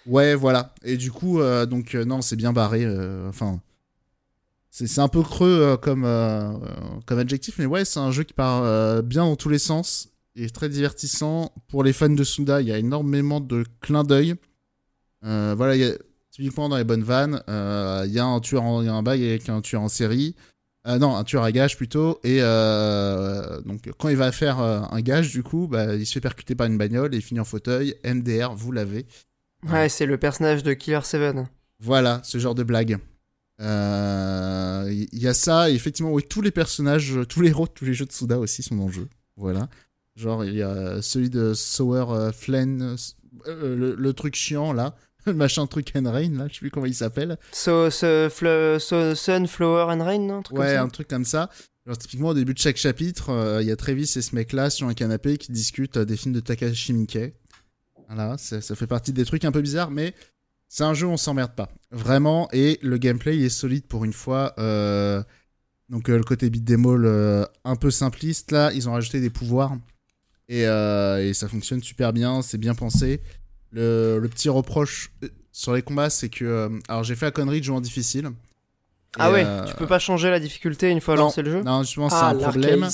[0.05, 0.73] Ouais, voilà.
[0.83, 1.39] Et du coup,
[1.69, 2.85] donc non, c'est bien barré.
[3.27, 3.61] Enfin,
[4.85, 6.57] c'est un peu creux euh, comme euh, euh,
[7.07, 8.61] comme adjectif, mais ouais, c'est un jeu qui part
[9.03, 11.51] bien dans tous les sens et très divertissant.
[11.67, 14.35] Pour les fans de Suda, il y a énormément de clins d'œil.
[15.23, 15.93] Voilà, il y a
[16.29, 19.01] typiquement dans les bonnes vannes, il y a un tueur, en- il y a un
[19.03, 20.35] bail avec un tueur en série.
[20.87, 22.19] Euh, non, un tueur à gage plutôt.
[22.23, 26.13] Et euh, donc, quand il va faire euh, un gage, du coup, bah, il se
[26.13, 27.95] fait percuter par une bagnole et il finit en fauteuil.
[28.05, 29.05] MDR, vous l'avez.
[29.69, 31.35] Ouais, c'est le personnage de Killer 7.
[31.79, 32.99] Voilà, ce genre de blague.
[33.61, 37.71] Euh, Il y a ça, et effectivement, oui, tous les personnages, tous les héros de
[37.71, 39.07] tous les jeux de Suda aussi sont dans le jeu.
[39.35, 39.69] Voilà.
[40.15, 42.95] Genre, il y a celui de Sour euh, Flen,
[43.47, 44.95] euh, le, le truc chiant là,
[45.25, 47.37] le machin truc and Rain là, je sais plus comment il s'appelle.
[47.51, 50.87] So, so, fl- so- Sun, Flower and Rain, non un truc Ouais, comme ça un
[50.89, 51.49] truc comme ça.
[51.85, 54.69] Genre, typiquement, au début de chaque chapitre, euh, il y a Travis et ce mec-là
[54.69, 57.33] sur un canapé qui discutent euh, des films de Takashi Miike.
[58.07, 60.13] Voilà, ça, ça fait partie des trucs un peu bizarres, mais
[60.67, 61.69] c'est un jeu où on s'emmerde pas.
[61.91, 64.53] Vraiment, et le gameplay il est solide pour une fois.
[64.59, 65.23] euh,
[65.89, 69.77] Donc, euh, le côté beat euh, un peu simpliste, là, ils ont rajouté des pouvoirs.
[70.49, 73.21] Et, euh, et ça fonctionne super bien, c'est bien pensé.
[73.71, 75.11] Le, le petit reproche
[75.51, 76.45] sur les combats, c'est que.
[76.45, 78.29] euh, alors, j'ai fait la connerie de jouer en difficile.
[79.19, 81.63] Ah ouais, euh, tu peux pas changer la difficulté une fois non, lancé le jeu?
[81.63, 82.87] Non, justement, c'est Ah, un problème.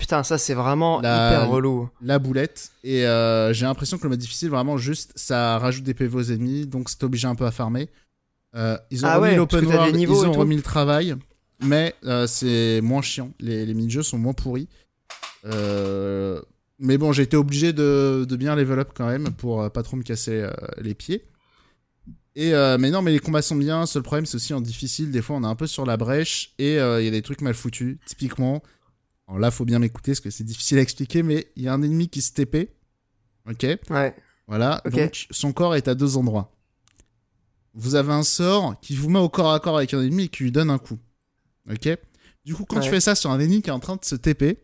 [0.00, 1.88] Putain, ça c'est vraiment La- hyper relou.
[2.02, 2.72] La boulette.
[2.82, 6.22] Et euh, j'ai l'impression que le mode difficile, vraiment, juste, ça rajoute des PV aux
[6.32, 7.88] ennemis, donc c'est obligé un peu à farmer.
[8.56, 11.14] Euh, ils ont Ah remis ouais, l'open world, ils ont remis le travail,
[11.62, 13.30] mais euh, c'est moins chiant.
[13.38, 14.68] Les, les mini-jeux sont moins pourris.
[16.82, 19.96] Mais bon, j'ai été obligé de, de bien level up quand même pour pas trop
[19.98, 20.48] me casser
[20.78, 21.24] les pieds.
[22.36, 23.84] Et euh, mais non, mais les combats sont bien.
[23.84, 25.10] Seul problème, c'est aussi en difficile.
[25.10, 27.20] Des fois, on est un peu sur la brèche et euh, il y a des
[27.22, 27.98] trucs mal foutus.
[28.06, 28.62] Typiquement,
[29.30, 31.72] alors là, faut bien m'écouter parce que c'est difficile à expliquer, mais il y a
[31.72, 32.70] un ennemi qui se TP.
[33.48, 34.14] Ok, Ouais.
[34.48, 34.82] voilà.
[34.90, 36.52] Donc, son corps est à deux endroits.
[37.74, 40.28] Vous avez un sort qui vous met au corps à corps avec un ennemi et
[40.28, 40.98] qui lui donne un coup.
[41.70, 41.88] Ok
[42.44, 44.16] Du coup, quand tu fais ça sur un ennemi qui est en train de se
[44.16, 44.58] TP,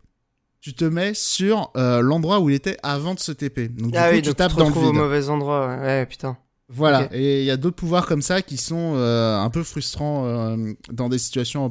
[0.60, 3.68] tu te mets sur euh, l'endroit où il était avant de se TP.
[3.72, 5.00] Donc, du ah coup, oui, tu donc tapes tu te dans le retrouves au vide.
[5.00, 5.76] mauvais endroit.
[5.76, 6.36] Ouais, putain.
[6.68, 10.26] Voilà, et il y a d'autres pouvoirs comme ça qui sont euh, un peu frustrants
[10.26, 11.70] euh, dans des situations.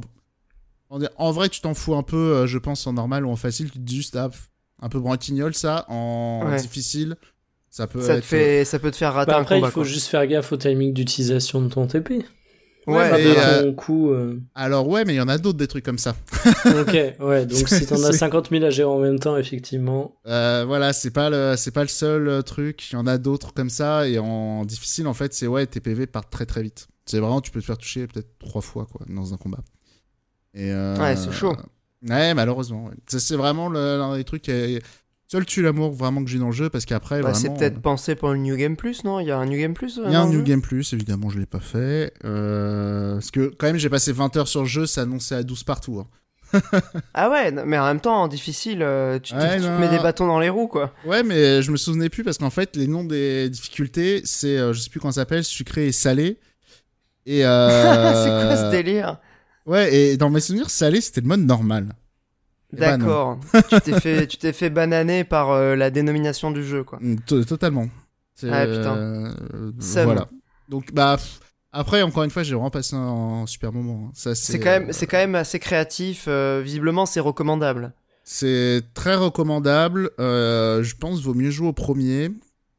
[0.89, 3.71] En vrai, tu t'en fous un peu, euh, je pense, en normal ou en facile.
[3.71, 4.29] Tu te dis juste, ah,
[4.81, 5.85] un peu branquignol, ça.
[5.89, 6.61] En Ouais.
[6.61, 7.15] difficile,
[7.69, 8.23] ça peut Ça, te être.
[8.25, 9.67] fait, ça peut te faire rater Bah un après, combat.
[9.67, 9.89] il faut quoi.
[9.89, 12.23] juste faire gaffe au timing d'utilisation de ton TP.
[12.87, 14.11] Ouais, mais, faire euh, coup.
[14.11, 14.39] euh.
[14.53, 16.15] Alors, ouais, mais il y en a d'autres des trucs comme ça.
[16.65, 20.15] ok, ouais, donc si t'en as C'est- 50 000 à gérer en même temps, effectivement.
[20.27, 22.91] Euh, voilà, c'est pas le, c'est pas le seul truc.
[22.91, 24.07] Il y en a d'autres comme ça.
[24.07, 26.87] Et en difficile, en fait, c'est ouais, tes PV partent très très vite.
[27.07, 29.59] C'est vraiment, tu peux te faire toucher peut-être trois fois quoi dans un combat.
[30.55, 31.55] Et euh, Ouais, c'est chaud.
[32.07, 32.89] Ouais, malheureusement.
[33.07, 34.43] Ça, c'est vraiment l'un des trucs.
[34.43, 34.79] qui
[35.27, 37.81] Seul tue l'amour vraiment que j'ai dans le jeu parce qu'après Bah, c'est peut-être euh,
[37.81, 39.19] pensé pour le New Game Plus, non?
[39.19, 40.93] Il y a un New Game Plus euh, Il y a un New Game Plus,
[40.93, 42.13] évidemment, je l'ai pas fait.
[42.23, 45.41] Euh, parce que quand même, j'ai passé 20 heures sur le jeu, c'est annoncé à
[45.43, 45.99] 12 partout.
[45.99, 46.07] hein.
[47.15, 48.85] Ah ouais, mais en même temps, en difficile,
[49.23, 49.79] tu, te- Ouais, tu te non.
[49.79, 50.93] mets des bâtons dans les roues, quoi.
[51.05, 54.79] Ouais, mais je me souvenais plus parce qu'en fait, les noms des difficultés, c'est, je
[54.79, 56.37] sais plus comment ça s'appelle, sucré et salé.
[57.25, 58.23] Et euh...
[58.23, 59.17] c'est quoi ce délire?
[59.65, 61.89] Ouais, et dans mes souvenirs, salé, c'était le mode normal.
[62.73, 63.39] D'accord.
[63.69, 66.99] tu t'es fait, tu t'es fait bananer par euh, la dénomination du jeu, quoi.
[67.01, 67.87] Mm, to- Totalement.
[68.43, 68.97] Ah, putain.
[68.97, 69.31] euh,
[70.03, 70.27] voilà.
[70.67, 71.17] Donc, bah,
[71.71, 74.07] après, encore une fois, j'ai vraiment passé un super moment.
[74.07, 74.11] hein.
[74.13, 76.27] Ça, c'est, quand même, euh, c'est quand même assez créatif.
[76.27, 77.93] visiblement, c'est recommandable.
[78.23, 80.09] C'est très recommandable.
[80.19, 82.29] Je pense vaut mieux jouer au premier.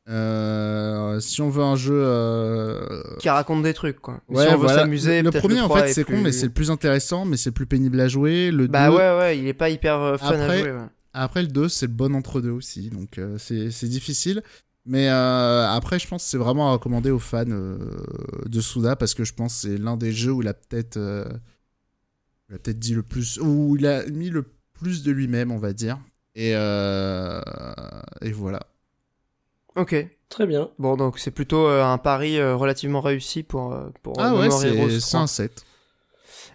[0.08, 4.20] Euh, si on veut un jeu, euh, Qui raconte des trucs, quoi.
[4.28, 4.82] ouais, si on veut voilà.
[4.82, 7.24] s'amuser, Le premier, en 3 fait, est c'est plus- con, mais c'est le plus intéressant,
[7.24, 8.50] mais c'est le plus pénible à jouer.
[8.52, 10.70] Le Bah 2, ouais, ouais, il est pas hyper euh, fun Après- à jouer.
[10.72, 10.86] ouais.
[11.12, 14.42] Après le 2, c'est le bon entre-deux aussi, donc euh, c'est difficile.
[14.84, 19.24] Mais après, je pense que c'est vraiment à recommander aux fans de Suda parce que
[19.24, 20.96] je pense que c'est l'un des jeux où il a peut-être
[22.48, 24.44] il a peut-être dit le plus, où il a mis le
[24.74, 25.98] plus de lui-même, on va dire.
[26.36, 28.60] Et, et voilà.
[29.76, 29.94] Ok.
[30.28, 30.70] Très bien.
[30.78, 34.50] Bon, donc c'est plutôt euh, un pari euh, relativement réussi pour, euh, pour Ah ouais,
[34.50, 35.20] c'est c'est 3.
[35.20, 35.64] un 7.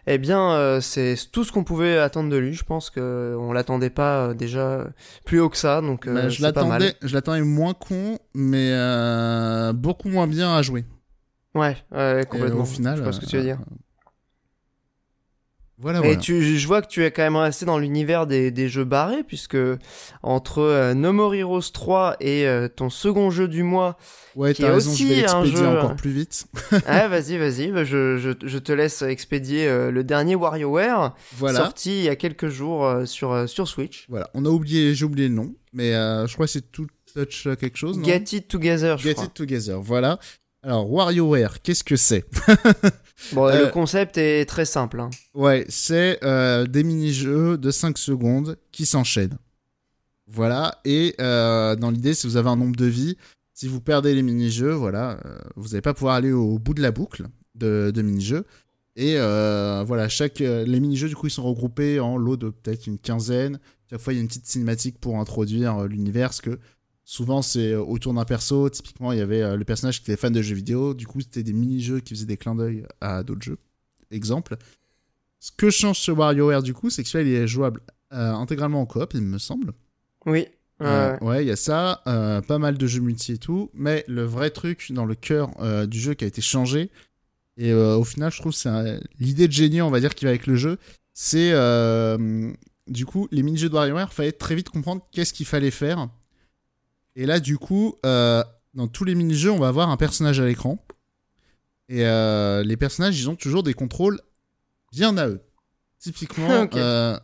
[0.07, 2.53] Eh bien, euh, c'est tout ce qu'on pouvait attendre de lui.
[2.53, 4.87] Je pense que on l'attendait pas euh, déjà
[5.25, 8.71] plus haut que ça, donc euh, Bah, je pas l'attendais, je l'attendais moins con, mais
[8.73, 10.85] euh, beaucoup moins bien à jouer.
[11.53, 12.63] Ouais, ouais, Et complètement.
[12.63, 13.59] au final, je vois ce que tu veux euh, dire.
[15.81, 16.15] Voilà, Et voilà.
[16.17, 19.23] tu, je vois que tu es quand même resté dans l'univers des, des jeux barrés,
[19.23, 19.57] puisque
[20.23, 23.97] entre euh, No More Heroes 3 et euh, ton second jeu du mois,
[24.35, 26.45] Ouais, qui est raison, je vais aussi un jeu- encore plus vite.
[26.85, 31.59] ah, vas-y, vas-y, bah, je, je, je te laisse expédier euh, le dernier WarioWare, Voilà.
[31.59, 34.05] sorti il y a quelques jours euh, sur, euh, sur Switch.
[34.07, 36.87] Voilà, on a oublié, j'ai oublié le nom, mais euh, je crois que c'est tout
[37.13, 37.97] touch euh, quelque chose.
[37.97, 39.25] non Get It Together, je Get crois.
[39.25, 39.81] It Together.
[39.81, 40.17] Voilà.
[40.63, 42.25] Alors WarioWare, qu'est-ce que c'est
[43.33, 44.99] Bon, Euh, le concept est très simple.
[44.99, 45.09] hein.
[45.33, 49.37] Ouais, c'est euh, des mini-jeux de 5 secondes qui s'enchaînent.
[50.27, 53.17] Voilà, et euh, dans l'idée, si vous avez un nombre de vies,
[53.53, 56.81] si vous perdez les mini-jeux, voilà, euh, vous n'allez pas pouvoir aller au bout de
[56.81, 58.45] la boucle de, de mini-jeux.
[58.95, 62.49] Et euh, voilà, chaque, euh, les mini-jeux, du coup, ils sont regroupés en lots de
[62.49, 63.59] peut-être une quinzaine.
[63.89, 66.59] Chaque fois, il y a une petite cinématique pour introduire euh, l'univers, que
[67.11, 68.69] souvent, c'est euh, autour d'un perso.
[68.69, 70.93] Typiquement, il y avait euh, le personnage qui était fan de jeux vidéo.
[70.93, 73.57] Du coup, c'était des mini-jeux qui faisaient des clins d'œil à d'autres jeux.
[74.11, 74.55] Exemple.
[75.41, 77.81] Ce que change ce WarioWare, du coup, c'est que celui-là, il est jouable
[78.13, 79.73] euh, intégralement en coop, il me semble.
[80.25, 80.45] Oui.
[80.79, 82.01] ouais, Euh, il y a ça,
[82.47, 85.49] pas mal de jeux multi et tout, mais le vrai truc dans le cœur
[85.87, 86.89] du jeu qui a été changé,
[87.57, 90.25] et au final, je trouve que c'est un- l'idée de génie, on va dire, qui
[90.25, 90.77] va avec le jeu,
[91.13, 91.51] c'est
[92.87, 96.09] du coup, les mini-jeux de WarioWare, fallait très vite comprendre qu'est-ce qu'il fallait faire.
[97.21, 98.43] Et là, du coup, euh,
[98.73, 100.83] dans tous les mini-jeux, on va avoir un personnage à l'écran.
[101.87, 104.19] Et euh, les personnages, ils ont toujours des contrôles
[104.91, 105.39] bien à eux.
[105.99, 107.19] Typiquement, euh,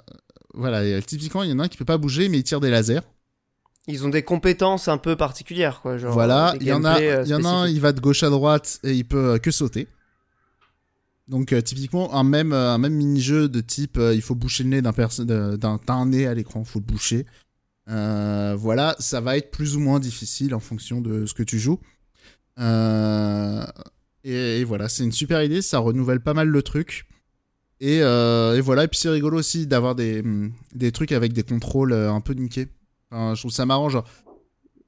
[0.54, 2.70] voilà, typiquement, il y en a un qui peut pas bouger, mais il tire des
[2.70, 3.02] lasers.
[3.88, 5.98] Ils ont des compétences un peu particulières, quoi.
[5.98, 8.22] Genre, voilà, il y en a, il y en a un, il va de gauche
[8.22, 9.88] à droite et il peut que sauter.
[11.28, 14.70] Donc euh, typiquement un même un même mini-jeu de type euh, il faut boucher le
[14.70, 14.94] nez d'un
[15.86, 17.26] d'un nez à l'écran, faut le boucher.
[17.90, 21.60] Euh, voilà, ça va être plus ou moins difficile en fonction de ce que tu
[21.60, 21.80] joues.
[22.60, 23.66] Euh,
[24.24, 27.08] et, voilà, c'est une super idée, ça renouvelle pas mal le truc.
[27.80, 31.34] Et, euh, et voilà, et puis c'est rigolo aussi d'avoir des, hum, des trucs avec
[31.34, 32.68] des contrôles un peu niqués.
[33.12, 33.90] Je trouve ça marrant,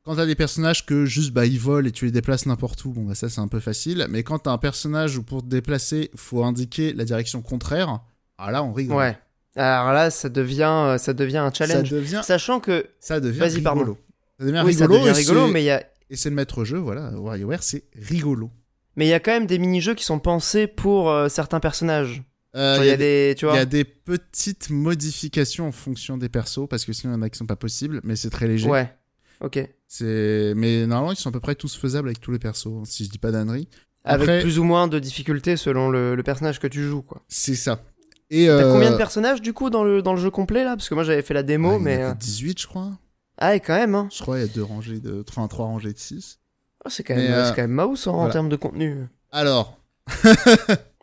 [0.04, 2.92] quand t'as des personnages que juste bah ils volent et tu les déplaces n'importe où,
[2.92, 4.08] bon bah ça c'est un peu facile.
[4.10, 8.00] Mais quand t'as un personnage où pour te déplacer, faut indiquer la direction contraire,
[8.38, 8.98] ah là on rigole.
[8.98, 9.18] Ouais.
[9.56, 11.90] Alors là, ça devient, euh, ça devient un Ça challenge.
[11.90, 12.86] devient, Sachant que.
[13.00, 13.98] ça devient Vas-y, rigolo.
[14.40, 14.94] Ça devient oui, rigolo.
[14.96, 15.84] ça devient rigolo, mais il y a.
[16.10, 17.12] Et c'est le maître jeu, voilà.
[17.12, 18.50] WarioWare, c'est rigolo.
[18.96, 22.24] Mais il y a quand même des mini-jeux qui sont pensés pour euh, certains personnages.
[22.56, 26.30] Euh, Il y a des, tu il y a des petites modifications en fonction des
[26.30, 28.48] persos, parce que sinon il y en a qui sont pas possibles, mais c'est très
[28.48, 28.68] léger.
[28.68, 28.92] Ouais.
[29.42, 29.60] Ok.
[29.88, 30.54] C'est...
[30.56, 33.06] Mais normalement, ils sont à peu près tous faisables avec tous les persos, hein, si
[33.06, 33.68] je dis pas d'ânerie.
[34.04, 37.22] Avec Après- plus ou moins de difficultés selon le, le personnage que tu joues, quoi.
[37.28, 37.84] C'est ça.
[38.32, 40.76] Et T'as euh, combien de personnages du coup dans le, dans le jeu complet là?
[40.76, 41.98] Parce que moi j'avais fait la démo, ouais, il y en a mais.
[41.98, 42.92] que euh, 18, je crois.
[43.38, 44.08] Ah, et quand même, hein.
[44.12, 45.24] Je crois il y a deux rangées de...
[45.28, 46.40] Enfin, trois rangées de 6.
[46.86, 49.06] Oh, c'est quand, Mais, même- euh, c'est quand même mouse hein, en termes de contenu.
[49.32, 49.78] Alors.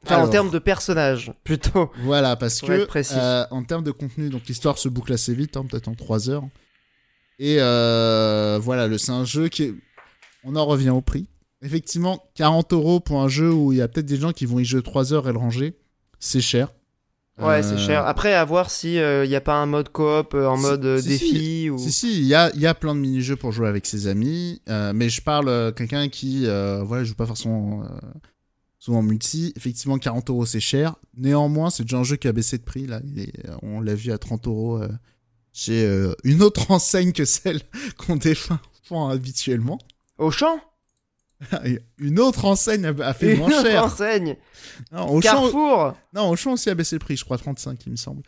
[0.05, 1.91] Enfin, en termes de personnages, plutôt.
[2.03, 3.15] Voilà, parce que être précis.
[3.17, 6.31] euh, en termes de contenu, donc l'histoire se boucle assez vite, hein, peut-être en 3
[6.31, 6.45] heures.
[7.41, 9.75] Et euh, voilà, le- c'est un jeu qui est...
[10.45, 11.27] On en revient au prix.
[11.61, 14.61] Effectivement, 40 euros pour un jeu où il y a peut-être des gens qui vont
[14.61, 15.77] y jouer 3 heures et le ranger,
[16.21, 16.73] c'est cher.
[17.39, 18.07] Ouais, Euh, c'est cher.
[18.07, 20.85] Après, à voir si il n'y a pas un mode coop euh, en Si- mode
[20.87, 21.79] euh, si, défi ou.
[21.79, 24.63] Si, si, il y a, y a plein de mini-jeux pour jouer avec ses amis,
[24.71, 27.89] euh, mais je parle euh, quelqu'un qui euh, voilà, joue pas forcément euh,
[28.79, 29.53] souvent en multi.
[29.57, 30.97] Effectivement, 40 euros c'est cher.
[31.17, 32.87] Néanmoins, c'est déjà un jeu qui a baissé de prix.
[32.87, 33.01] Là.
[33.05, 33.33] Il est-
[33.63, 34.89] on l'a vu à 30 euros euh,
[35.53, 37.61] chez euh, une autre enseigne que celle
[37.99, 38.59] qu'on défend
[39.11, 39.79] habituellement.
[40.19, 40.59] Au champ
[41.99, 43.85] une autre enseigne a, fait Une moins autre cher.
[43.85, 44.37] enseigne
[44.93, 48.23] Non, Carrefour non, Auchan aussi a baissé le prix, je crois 35 il me semble.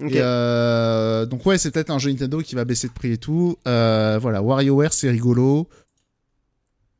[0.00, 3.18] Et, euh, donc ouais, c'est peut-être un jeu Nintendo qui va baisser de prix et
[3.18, 3.56] tout.
[3.68, 5.68] Euh, voilà, WarioWare, c'est rigolo.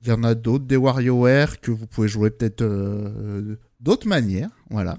[0.03, 4.51] Il y en a d'autres des WarioWare que vous pouvez jouer peut-être euh, d'autres manières.
[4.71, 4.99] Voilà.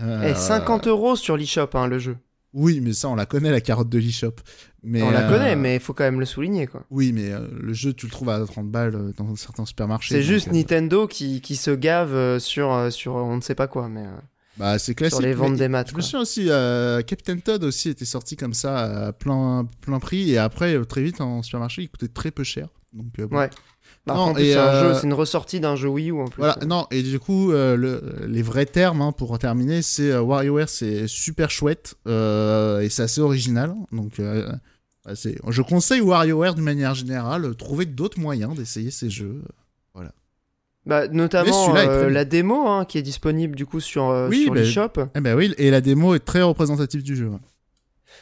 [0.00, 2.16] Euh, Eh, 50 euros sur l'eShop, hein, le jeu.
[2.58, 4.34] Oui, mais ça, on la connaît, la carotte de l'eShop.
[4.82, 6.84] Mais, On la euh, connaît, mais il faut quand même le souligner, quoi.
[6.90, 10.14] Oui, mais euh, le jeu, tu le trouves à 30 balles euh, dans certains supermarchés.
[10.14, 14.04] C'est juste Nintendo qui, qui se gave sur, sur on ne sait pas quoi, mais
[14.56, 15.18] Bah, c'est classique.
[15.18, 15.90] sur les ventes mais des maths.
[15.90, 19.98] Je me souviens aussi, euh, Captain Todd aussi était sorti comme ça à plein, plein
[20.00, 22.68] prix et après, très vite en supermarché, il coûtait très peu cher.
[22.92, 23.36] Donc, euh, bon.
[23.38, 23.50] Ouais.
[24.14, 26.40] Non, c'est un euh, jeu, c'est une ressortie d'un jeu Wii U en plus.
[26.40, 30.20] Voilà, non, et du coup, euh, le- les vrais termes, hein, pour terminer, c'est euh,
[30.22, 33.74] WarioWare, c'est super chouette et c'est assez original.
[33.92, 34.20] Donc,
[35.04, 39.42] bah, je conseille WarioWare d'une manière générale, trouver d'autres moyens d'essayer ces jeux.
[40.86, 44.44] Bah, Mais notamment euh, la démo hein, qui est disponible du coup sur, euh, Oui,
[44.44, 44.92] sur bah, l'eShop.
[45.14, 47.30] Eh ben oui, et la démo est très représentative du jeu.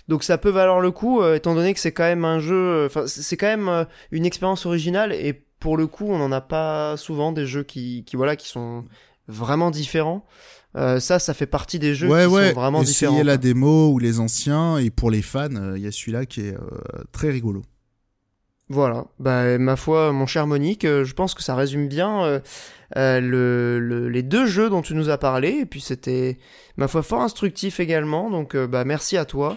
[0.09, 2.87] Donc ça peut valoir le coup, euh, étant donné que c'est quand même un jeu,
[2.87, 6.97] enfin c'est quand même une expérience originale et pour le coup on n'en a pas
[6.97, 8.85] souvent des jeux qui, qui voilà qui sont
[9.29, 10.25] vraiment différents.
[10.77, 13.23] Euh, ça, ça fait partie des jeux ouais, qui ouais, sont vraiment essayez différents.
[13.25, 16.43] la démo ou les anciens, et pour les fans, euh, il y a celui-là qui
[16.43, 16.61] est euh,
[17.13, 17.63] très rigolo.
[18.69, 22.41] Voilà, bah ma foi, mon cher Monique, euh, je pense que ça résume bien euh,
[22.97, 26.37] euh, le, le- les deux jeux dont tu nous as parlé, et puis c'était,
[26.77, 29.57] ma foi, fort instructif également, donc euh, bah merci à toi.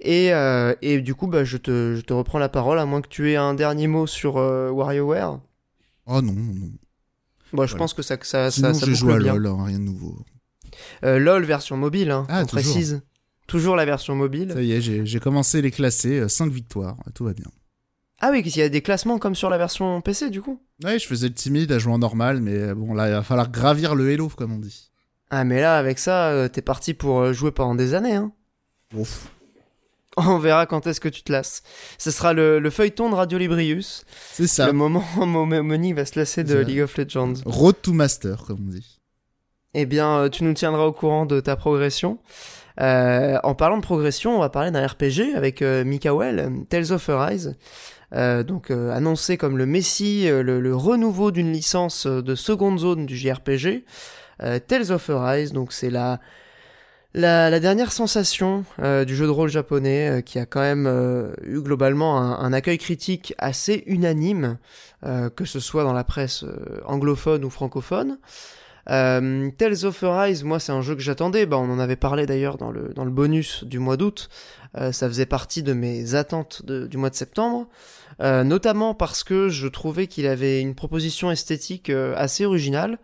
[0.00, 0.30] Et,
[0.82, 3.30] et du coup, bah je te, je te reprends la parole, à moins que tu
[3.30, 5.38] aies un dernier mot sur WarioWare.
[6.06, 6.70] Oh non, non.
[7.52, 7.76] Bon, je Voilà.
[7.76, 9.18] pense que ça, que ça, Sinon, ça, ça j'ai joué à.
[9.18, 10.18] LoL, hein, rien de nouveau.
[11.02, 12.72] LOL version mobile, hein, Ah, on toujours.
[12.72, 13.02] précise.
[13.46, 14.50] Toujours la version mobile.
[14.52, 17.46] Ça y est, j'ai j'ai commencé les classés, 5 victoires, tout va bien.
[18.20, 20.60] Ah oui, qu'il y a des classements comme sur la version PC du coup.
[20.84, 23.50] Ouais, je faisais le timide à jouer en normal, mais bon, là, il va falloir
[23.50, 24.90] gravir le Hello, comme on dit.
[25.30, 28.32] Ah mais là, avec ça, euh, t'es parti pour euh, jouer pendant des années, hein.
[28.94, 29.28] Ouf.
[30.16, 31.62] On verra quand est-ce que tu te lasses.
[31.96, 34.04] Ce sera le, le feuilleton de Radio Librius.
[34.32, 34.66] C'est ça.
[34.66, 36.58] Le moment où Mo- Monique va se lasser de.
[36.58, 37.34] League of Legends.
[37.46, 38.98] Road to Master, comme on dit.
[39.74, 42.18] Eh bien, euh, tu nous tiendras au courant de ta progression.
[42.80, 46.90] Euh, en parlant de progression, on va parler d'un RPG avec euh, Mikael, euh, Tales
[46.92, 47.56] of Arise.
[48.14, 52.34] Euh, donc euh, annoncé comme le Messi, euh, le, le renouveau d'une licence euh, de
[52.34, 53.84] seconde zone du JRPG.
[54.68, 56.20] Tales of Arise, donc c'est la,
[57.12, 60.86] la, la dernière sensation du jeu de rôle japonais qui a quand même
[61.44, 64.58] eu globalement un, un accueil critique assez unanime,
[65.34, 66.44] que ce soit dans la presse
[66.86, 68.18] anglophone ou francophone.
[68.90, 72.24] Euh, Tales of Arise, moi c'est un jeu que j'attendais, bah, on en avait parlé
[72.24, 74.28] d'ailleurs dans le, dans le bonus du mois d'août,
[74.76, 77.68] Euh, ça faisait partie de mes attentes de- du mois de septembre,
[78.20, 82.98] Euh, notamment parce que je trouvais qu'il avait une proposition esthétique euh, assez originale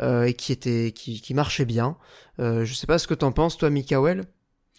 [0.00, 1.96] euh, et qui, était, qui, qui marchait bien.
[2.38, 4.24] Euh, je sais pas ce que t'en penses toi Mikael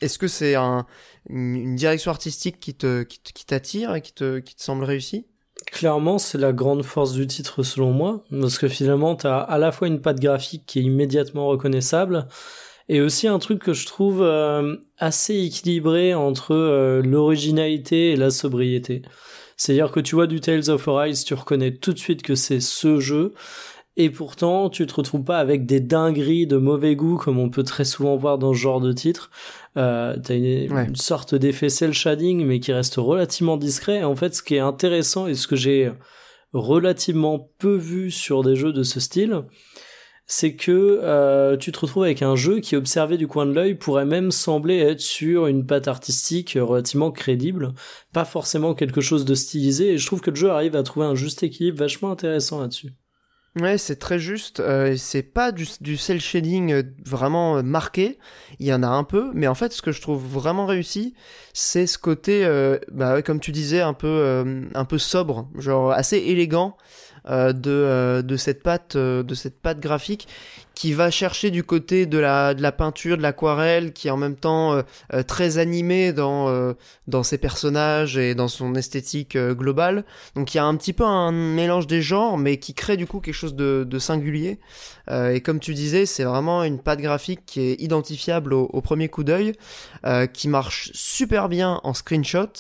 [0.02, 0.88] est-ce que c'est un,
[1.30, 5.28] une, direction artistique qui te qui t'attire et qui te, qui te semble réussie?
[5.68, 9.72] Clairement, c'est la grande force du titre selon moi, parce que finalement, t'as à la
[9.72, 12.28] fois une patte graphique qui est immédiatement reconnaissable,
[12.90, 19.04] et aussi un truc que je trouve euh, assez équilibré entre l'originalité et la sobriété.
[19.64, 22.60] C'est-à-dire que tu vois du Tales of Arise, tu reconnais tout de suite que c'est
[22.60, 23.36] ce jeu,
[23.96, 27.62] et pourtant tu te retrouves pas avec des dingueries de mauvais goût comme on peut
[27.62, 29.30] très souvent voir dans ce genre de titre.
[29.78, 30.88] Euh, t'as une, Ouais.
[30.88, 34.00] une sorte d'effet cel shading mais qui reste relativement discret.
[34.00, 35.92] Et en fait, ce qui est intéressant et ce que j'ai
[36.54, 39.44] relativement peu vu sur des jeux de ce style,
[40.32, 43.76] c'est que euh, tu te retrouves avec un jeu qui, observé du coin de l'œil,
[43.76, 47.74] pourrait même sembler être sur une patte artistique relativement crédible,
[48.14, 49.90] pas forcément quelque chose de stylisé.
[49.90, 52.94] Et je trouve que le jeu arrive à trouver un juste équilibre vachement intéressant là-dessus.
[53.60, 54.62] Ouais, c'est très juste.
[54.62, 58.18] Euh, c'est pas du, du shading euh, vraiment euh, marqué.
[58.60, 61.14] Il y en a un peu, mais en fait, ce que je trouve vraiment réussi,
[61.52, 62.48] c'est ce côté,
[62.94, 66.78] bah, comme tu disais, un peu, un peu sobre, genre assez élégant
[67.26, 70.28] de, euh, de cette patte, euh, de cette patte graphique,
[70.74, 74.18] qui va chercher du côté de la, de la peinture, de l'aquarelle, qui est en
[74.18, 74.82] même temps euh,
[75.14, 76.74] euh, très animé dans, euh,
[77.08, 80.06] dans ses personnages et dans son esthétique euh, globale.
[80.36, 83.06] Donc il y a un petit peu un mélange des genres, mais qui crée du
[83.06, 84.60] coup quelque chose de, de singulier.
[85.10, 88.82] Euh, et comme tu disais, c'est vraiment une patte graphique qui est identifiable au, au
[88.82, 89.54] premier coup d'œil,
[90.06, 92.54] euh, qui marche super bien en screenshot,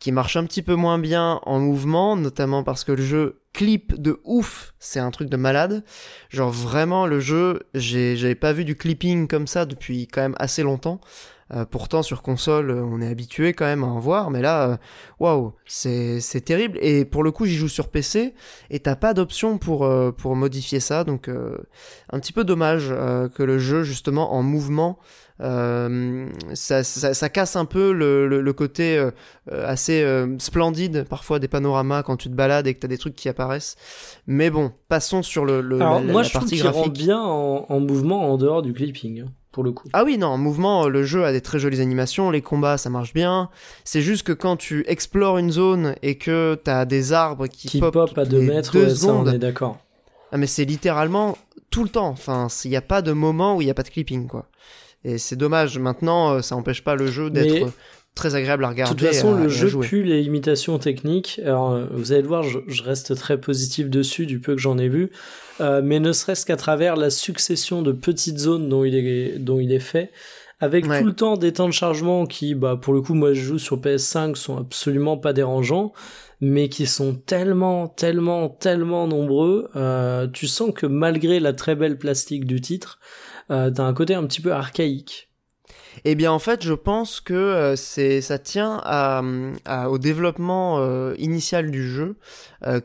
[0.00, 4.00] qui marche un petit peu moins bien en mouvement, notamment parce que le jeu clip
[4.00, 5.84] de ouf, c'est un truc de malade.
[6.30, 10.62] Genre vraiment le jeu, j'avais pas vu du clipping comme ça depuis quand même assez
[10.62, 11.00] longtemps.
[11.52, 14.68] Euh, pourtant sur console, euh, on est habitué quand même à en voir, mais là,
[14.68, 14.76] euh,
[15.18, 16.78] waouh, c'est c'est terrible.
[16.80, 18.34] Et pour le coup, j'y joue sur PC
[18.70, 22.88] et t'as pas d'option pour pour modifier ça, donc un petit peu dommage
[23.34, 24.98] que le jeu justement en mouvement.
[25.40, 29.10] Euh, ça, ça, ça casse un peu le, le, le côté euh,
[29.52, 32.98] euh, assez euh, splendide parfois des panoramas quand tu te balades et que t'as des
[32.98, 33.76] trucs qui apparaissent.
[34.26, 36.72] Mais bon, passons sur le, le Alors la, moi, la je trouve partie qu'il rend
[36.72, 36.92] graphique.
[36.92, 39.24] bien en, en mouvement en dehors du clipping.
[39.52, 39.88] pour le coup.
[39.92, 42.90] Ah oui, non, en mouvement, le jeu a des très jolies animations, les combats, ça
[42.90, 43.48] marche bien.
[43.84, 47.80] C'est juste que quand tu explores une zone et que t'as des arbres qui, Qui
[47.80, 49.78] pop, à 2 les mètres, deux ouais, ça, on secondes, est d'accord.
[50.32, 51.36] ah, mais c'est littéralement
[51.70, 52.08] tout le temps.
[52.08, 54.46] Enfin, il n'y a pas de moment où il n'y a pas de clipping, quoi.
[55.04, 55.78] Et c'est dommage.
[55.78, 57.70] Maintenant, euh, ça empêche pas le jeu d'être Mais-
[58.14, 58.94] très agréable à De regarder.
[58.96, 59.86] toute façon, à- le à jeu jouer.
[59.86, 61.40] pue les limitations techniques.
[61.44, 64.60] Alors, euh, vous allez le voir, je, je reste très positif dessus du peu que
[64.60, 65.10] j'en ai vu.
[65.60, 69.60] Euh, mais ne serait-ce qu'à travers la succession de petites zones dont il est, dont
[69.60, 70.10] il est fait,
[70.58, 71.00] avec Ouais.
[71.00, 73.58] tout le temps des temps de chargement qui, bah, pour le coup, moi je joue
[73.58, 75.92] sur PS5, sont absolument pas dérangeants,
[76.42, 79.68] mais qui sont tellement, tellement, tellement nombreux.
[79.76, 82.98] euh, tu sens que malgré la très belle plastique du titre,
[83.50, 85.28] euh, t'as un côté un petit peu archaïque.
[86.04, 89.22] Eh bien, en fait, je pense que euh, c'est ça tient à,
[89.88, 92.16] au développement euh, initial du jeu,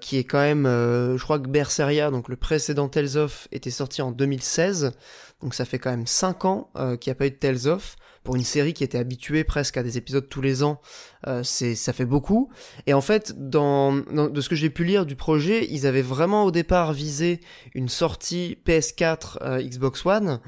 [0.02, 4.02] qui est quand même, je crois que Berseria, donc le précédent Tales of, était sorti
[4.02, 4.94] en 2016,
[5.42, 7.96] donc ça fait quand même 5 ans qu'il n'y a pas eu de Tales of.
[8.26, 10.82] Pour une série qui était habituée presque à des épisodes tous les ans,
[11.28, 12.50] euh, c'est ça fait beaucoup.
[12.88, 16.52] Et en fait, de ce que j'ai pu lire du projet, ils avaient vraiment au
[16.52, 17.40] départ visé
[17.76, 20.42] une sortie PS4, euh, Xbox One,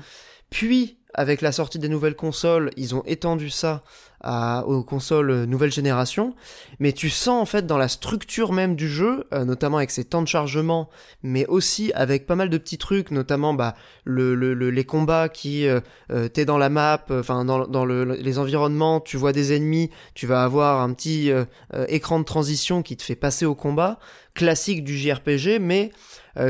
[0.49, 3.83] puis avec la sortie des nouvelles consoles, ils ont étendu ça
[4.21, 6.33] à- aux consoles euh, nouvelle génération,
[6.79, 10.03] mais tu sens en fait dans la structure même du jeu, euh, notamment avec ses
[10.05, 10.89] temps de chargement,
[11.23, 15.29] mais aussi avec pas mal de petits trucs, notamment bah, le, le- le- les combats
[15.29, 15.79] qui euh,
[16.11, 19.53] euh, t'es dans la map, euh, enfin dans, dans le- les environnements, tu vois des
[19.55, 21.45] ennemis, tu vas avoir un petit euh,
[21.87, 23.99] écran de transition qui te fait passer au combat,
[24.33, 25.91] classique du JRPG, mais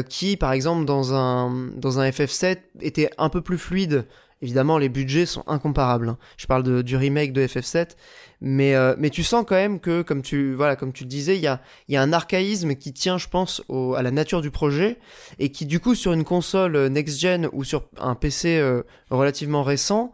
[0.09, 4.05] qui par exemple dans un dans un FF7 était un peu plus fluide
[4.41, 6.09] Évidemment, les budgets sont incomparables.
[6.09, 6.17] hein.
[6.37, 7.95] Je parle de, du remake de FF7,
[8.41, 11.35] mais euh, mais tu sens quand même que, comme tu voilà, comme tu le disais,
[11.35, 14.41] il y a y a un archaïsme qui tient, je pense, au, à la nature
[14.41, 14.97] du projet
[15.39, 18.83] et qui du coup sur une console euh, next gen ou sur un PC euh,
[19.09, 20.13] relativement récent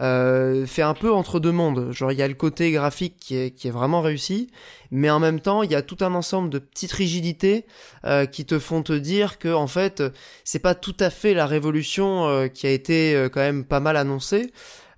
[0.00, 1.92] euh, fait un peu entre deux mondes.
[1.92, 4.50] Genre il y a le côté graphique qui est qui est vraiment réussi,
[4.90, 7.64] mais en même temps il y a tout un ensemble de petites rigidités
[8.04, 10.02] euh, qui te font te dire que en fait
[10.44, 13.80] c'est pas tout à fait la révolution euh, qui a été euh, quand même pas
[13.80, 14.52] mal annoncée.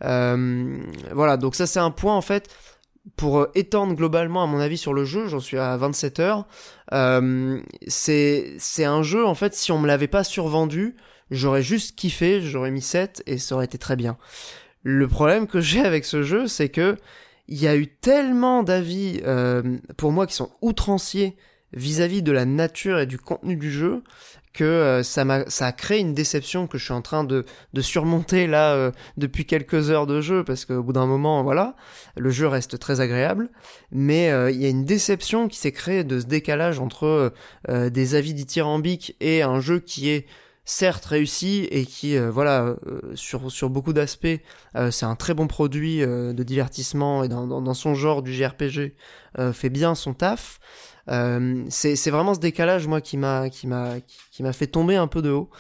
[0.05, 0.79] Euh,
[1.13, 2.49] voilà, donc ça c'est un point en fait
[3.17, 6.47] pour euh, étendre globalement à mon avis sur le jeu, j'en suis à 27 heures.
[6.93, 10.97] Euh, c'est un jeu en fait si on me l'avait pas survendu,
[11.31, 14.17] j'aurais juste kiffé, j'aurais mis 7 et ça aurait été très bien.
[14.83, 16.97] Le problème que j'ai avec ce jeu, c'est que
[17.49, 19.21] il y a eu tellement d'avis
[19.97, 21.37] pour moi qui sont outranciers
[21.73, 24.03] vis-à-vis de la nature et du contenu du jeu
[24.57, 27.45] que euh, ça m'a ça a créé une déception que je suis en train de,
[27.75, 31.77] de surmonter là euh, depuis quelques heures de jeu parce qu'au bout d'un moment voilà
[32.17, 33.51] le jeu reste très agréable.
[33.93, 37.33] Mais euh, il y a une déception qui s'est créée de ce décalage entre
[37.69, 40.27] des avis dithyrambiques et un jeu qui est
[40.65, 42.77] certes réussi et qui voilà
[43.15, 44.41] sur sur beaucoup d'aspects
[44.91, 48.95] c'est un très bon produit de divertissement et dans, dans, son genre du JRPG
[49.53, 50.59] fait bien son taf
[51.09, 53.95] euh, c'est vraiment ce décalage moi qui m'a qui m'a
[54.31, 55.51] qui, m'a fait tomber un peu de haut.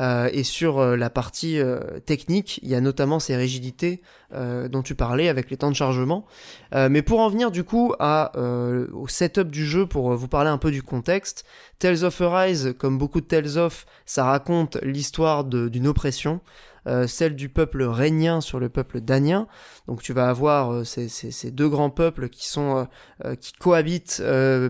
[0.00, 4.00] Euh, et sur euh, la partie euh, technique il y a notamment ces rigidités
[4.32, 6.24] euh, dont tu parlais avec les temps de chargement.
[6.72, 10.70] Mais pour en venir du coup au setup du jeu pour vous parler un peu
[10.70, 11.44] du contexte
[11.78, 16.40] Tales of Arise comme beaucoup de Tales of ça raconte l'histoire d'une oppression
[16.88, 19.46] euh, celle du peuple régnien sur le peuple danien.
[19.86, 22.84] Donc tu vas avoir euh, ces, ces- deux grands peuples qui sont euh,
[23.24, 24.22] euh, qui cohabitent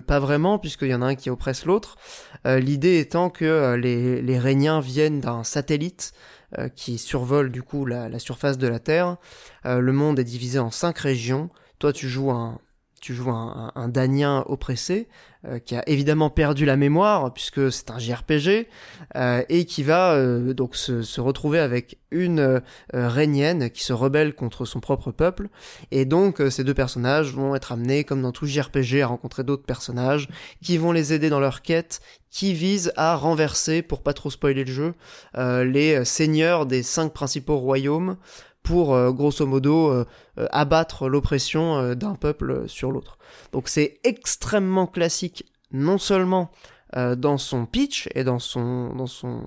[0.06, 1.96] pas vraiment puisqu'il y en a un qui oppresse l'autre.
[2.44, 6.12] L'idée étant que les, les régniens viennent d'un satellite
[6.76, 9.16] qui survole du coup la, la surface de la Terre.
[9.64, 11.50] Le monde est divisé en cinq régions.
[11.78, 12.58] Toi tu joues un
[13.00, 15.08] tu joues un, un, un danien oppressé
[15.46, 18.66] euh, qui a évidemment perdu la mémoire puisque c'est un JRPG
[19.14, 22.60] euh, et qui va euh, donc se, retrouver avec une
[22.92, 25.48] régnienne qui se rebelle contre son propre peuple.
[25.92, 29.64] Et donc ces deux personnages vont être amenés comme dans tout JRPG à rencontrer d'autres
[29.64, 30.28] personnages
[30.60, 34.64] qui vont les aider dans leur quête qui vise à renverser pour pas trop spoiler
[34.64, 34.94] le jeu
[35.36, 38.16] les seigneurs des cinq principaux royaumes
[38.62, 40.04] pour euh, grosso modo euh,
[40.38, 43.18] euh, abattre l'oppression d'un peuple sur l'autre.
[43.52, 46.50] Donc c'est extrêmement classique non seulement
[47.18, 49.42] dans son pitch et dans son dans son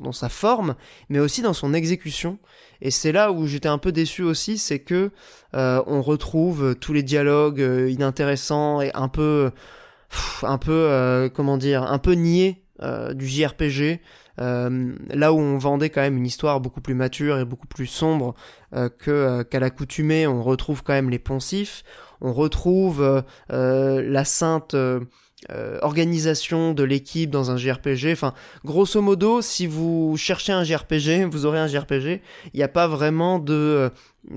[0.00, 0.76] dans, sa forme,
[1.10, 2.38] mais aussi dans son exécution.
[2.80, 5.10] Et c'est là où j'étais un peu déçu aussi, c'est que
[5.52, 9.50] on retrouve tous les dialogues inintéressants et un peu
[10.42, 12.62] un peu comment dire, un peu niais
[13.12, 14.00] du JRPG.
[14.40, 17.86] Euh, là où on vendait quand même une histoire beaucoup plus mature et beaucoup plus
[17.86, 18.34] sombre
[18.74, 21.84] euh, euh, qu'à l'accoutumée, on retrouve quand même les poncifs,
[22.20, 24.76] on retrouve la sainte
[25.80, 28.12] organisation de l'équipe dans un JRPG.
[28.12, 28.34] Enfin,
[28.64, 32.20] grosso modo, si vous cherchez un JRPG, vous aurez un JRPG.
[32.52, 33.90] Il n'y a pas vraiment de,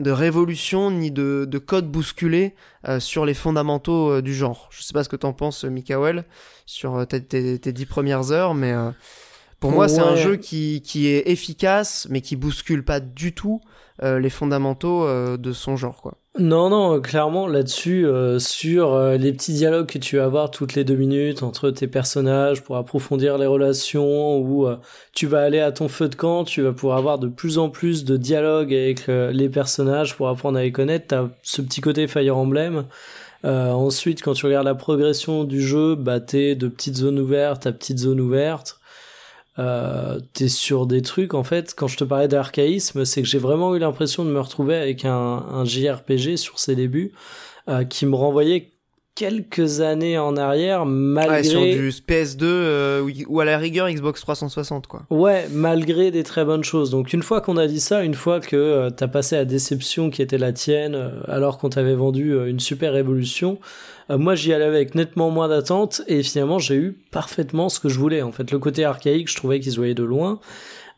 [0.05, 2.55] révolution ni de, de code bousculé
[2.99, 4.69] sur les fondamentaux du genre.
[4.71, 6.23] Je sais pas ce que t'en penses, Mikael,
[6.65, 8.73] sur tes, dix premières heures, mais
[9.63, 13.61] pour moi, c'est un jeu qui, qui est efficace, mais qui bouscule pas du tout
[14.03, 16.15] euh, les fondamentaux euh, de son genre, quoi.
[16.37, 20.73] Non, non, clairement là-dessus, euh, sur euh, les petits dialogues que tu vas avoir toutes
[20.73, 24.77] les deux minutes entre tes personnages pour approfondir les relations, ou euh,
[25.13, 27.69] tu vas aller à ton feu de camp, tu vas pouvoir avoir de plus en
[27.69, 31.05] plus de dialogues avec euh, les personnages pour apprendre à les connaître.
[31.07, 32.85] T'as ce petit côté Fire Emblem.
[33.45, 37.67] Euh, ensuite, quand tu regardes la progression du jeu, bah t'es de petites zones ouvertes
[37.67, 38.79] à petites zones ouvertes.
[39.59, 41.73] Euh, t'es sur des trucs en fait.
[41.75, 45.05] Quand je te parlais d'archaïsme c'est que j'ai vraiment eu l'impression de me retrouver avec
[45.05, 47.11] un, un JRPG sur ses débuts
[47.69, 48.72] euh, qui me renvoyait
[49.23, 54.19] quelques années en arrière malgré Ouais, sur du PS2 euh, ou- à la rigueur Xbox
[54.21, 55.03] 360, quoi.
[55.09, 56.89] Ouais, malgré des très bonnes choses.
[56.89, 60.09] Donc une fois qu'on a dit ça, une fois que euh, t'as passé la déception
[60.09, 63.59] qui était la tienne, euh, alors qu'on t'avait vendu euh, une super révolution,
[64.09, 67.97] moi j'y allais avec nettement moins d'attente et finalement j'ai eu parfaitement ce que je
[67.97, 68.21] voulais.
[68.21, 70.39] En fait, le côté archaïque, je trouvais qu'ils se voyaient de loin.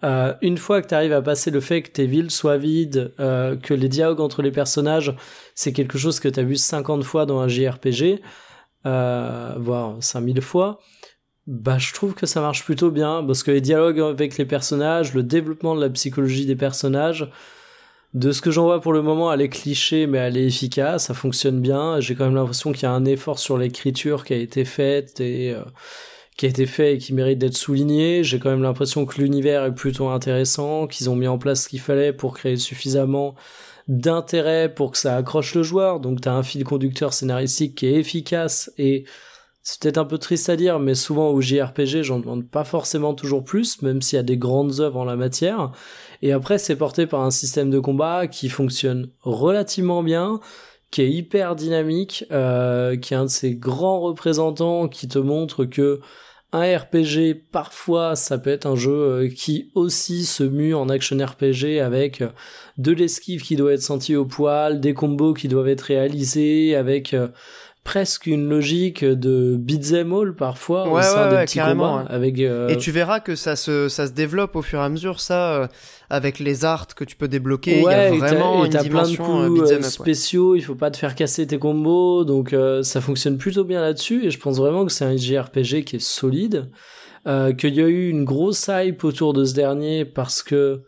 [0.04, 3.56] Euh, une fois que t'arrives à passer le fait que tes villes soient vides, euh,
[3.56, 5.16] que les dialogues entre les personnages,
[5.56, 8.22] c'est quelque chose que t'as vu 50 fois dans un JRPG,
[8.86, 10.80] euh, voire 5000 fois,
[11.48, 15.14] bah, je trouve que ça marche plutôt bien parce que les dialogues avec les personnages,
[15.14, 17.30] le développement de la psychologie des personnages,
[18.16, 21.06] de ce que j'en vois pour le moment, elle est cliché mais elle est efficace,
[21.06, 22.00] ça fonctionne bien.
[22.00, 25.20] J'ai quand même l'impression qu'il y a un effort sur l'écriture qui a été fait
[25.20, 25.64] et euh,
[26.38, 28.24] qui a été fait et qui mérite d'être souligné.
[28.24, 31.70] J'ai quand même l'impression que l'univers est plutôt intéressant, qu'ils ont mis en place ce
[31.70, 33.36] qu'il fallait pour créer suffisamment
[33.88, 36.00] d'intérêt pour que ça accroche le joueur.
[36.00, 39.06] Donc t'as un fil conducteur scénaristique qui est efficace et
[39.68, 43.16] c'est peut-être un peu triste à dire, mais souvent au JRPG, j'en demande pas forcément
[43.16, 45.72] toujours plus, même s'il y a des grandes œuvres en la matière.
[46.22, 50.40] Et après, c'est porté par un système de combat qui fonctionne relativement bien,
[50.92, 55.66] qui est hyper dynamique, euh, qui est un de ces grands représentants qui te montre
[55.66, 56.00] que
[56.56, 61.18] un RPG, parfois, ça peut être un jeu euh, qui aussi se mue en action
[61.18, 62.30] RPG avec euh,
[62.78, 67.14] de l'esquive qui doit être sentie au poil, des combos qui doivent être réalisés avec
[67.14, 67.28] euh,
[67.84, 72.06] presque une logique de beat'em all parfois au Ouais, sein ouais, des ouais, petits combats
[72.10, 74.90] avec euh, Et tu verras que ça se, ça se développe au fur et à
[74.90, 75.70] mesure, ça,
[76.10, 77.78] avec les arts que tu peux débloquer.
[77.80, 79.82] Il y a Ouais, et vraiment t'as- et une plein de euh, coups euh, ouais.
[79.84, 83.82] spéciaux, il faut pas te faire casser tes combos, donc euh, ça fonctionne plutôt bien
[83.82, 86.70] là-dessus, et je pense vraiment que c'est un JRPG qui est solide,
[87.28, 90.82] euh, qu'il y a eu une grosse hype autour de ce dernier parce que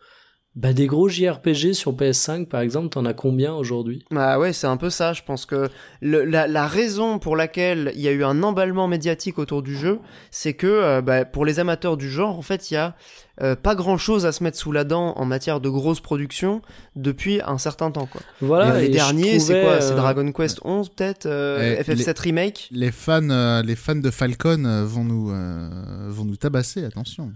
[0.59, 4.03] bah, des gros JRPG sur PS5 par exemple, t'en as combien aujourd'hui?
[4.09, 5.13] Bah ouais, c'est un peu ça.
[5.13, 5.69] Je pense que
[6.01, 9.77] le- la, la raison pour laquelle il y a eu un emballement médiatique autour du
[9.77, 9.99] jeu,
[10.31, 12.95] c'est que euh, bah, pour les amateurs du genre, en fait, il y a
[13.43, 16.63] euh, pas grand chose à se mettre sous la dent en matière de grosses productions
[16.95, 18.07] depuis un certain temps.
[18.07, 18.21] Quoi.
[18.41, 19.79] Voilà, les derniers, c'est quoi?
[19.79, 22.67] C'est euh, Dragon Quest 11 peut-être euh, Et FF7 Remake?
[22.71, 27.31] Les fans, euh, les fans de Falcon vont nous, euh, vont nous tabasser, attention.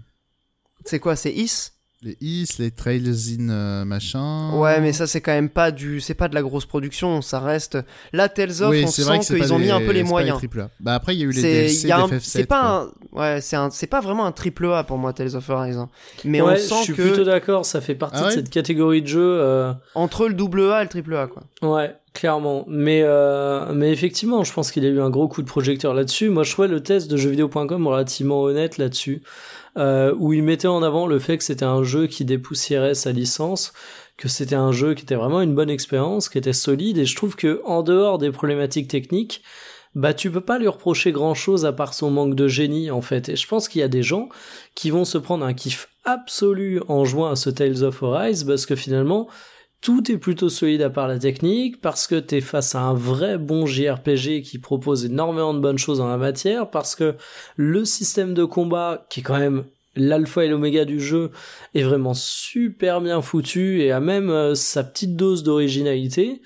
[0.84, 1.14] C'est quoi?
[1.14, 1.70] C'est Is?
[2.04, 4.50] Les Is, les Trails in euh, machin.
[4.54, 7.22] Ouais, mais ça c'est quand même pas du, c'est pas de la grosse production.
[7.22, 7.78] Ça reste.
[8.12, 10.08] Là, Tales of, Oui, on sent qu'ils pas ont mis un peu les c'est pas
[10.08, 10.36] moyens.
[10.38, 10.70] triple A.
[10.80, 12.20] Bah après, il y a eu les C'est, DLC il y a un- d'FF7.
[12.20, 15.36] c'est pas un, ouais, c'est un, c'est pas vraiment un triple A pour moi Tales
[15.36, 15.78] of Arise.
[16.24, 18.34] Mais ouais, on je sent suis que plutôt d'accord, ça fait partie Ah ouais de
[18.34, 19.20] cette catégorie de jeux.
[19.40, 21.44] euh, entre le double A et le triple A quoi.
[21.62, 22.64] Ouais, clairement.
[22.66, 25.94] Mais, euh, mais effectivement, je pense qu'il y a eu un gros coup de projecteur
[25.94, 26.30] là-dessus.
[26.30, 29.22] Moi, je trouvais le test de jeuxvideo.com relativement honnête là-dessus,
[29.76, 33.12] euh, où il mettait en avant le fait que c'était un jeu qui dépoussiérait sa
[33.12, 33.72] licence,
[34.16, 37.16] que c'était un jeu qui était vraiment une bonne expérience, qui était solide, et je
[37.16, 39.42] trouve que en dehors des problématiques techniques,
[39.94, 43.02] bah tu peux pas lui reprocher grand chose à part son manque de génie en
[43.02, 43.28] fait.
[43.28, 44.28] Et je pense qu'il y a des gens
[44.74, 48.66] qui vont se prendre un kiff absolu en jouant à ce Tales of Arise parce
[48.66, 49.28] que finalement
[49.82, 53.36] tout est plutôt solide à part la technique, parce que t'es face à un vrai
[53.36, 57.16] bon JRPG qui propose énormément de bonnes choses en la matière, parce que
[57.56, 59.64] le système de combat, qui est quand même
[59.96, 61.32] l'alpha et l'oméga du jeu,
[61.74, 66.40] est vraiment super bien foutu et a même euh, sa petite dose d'originalité.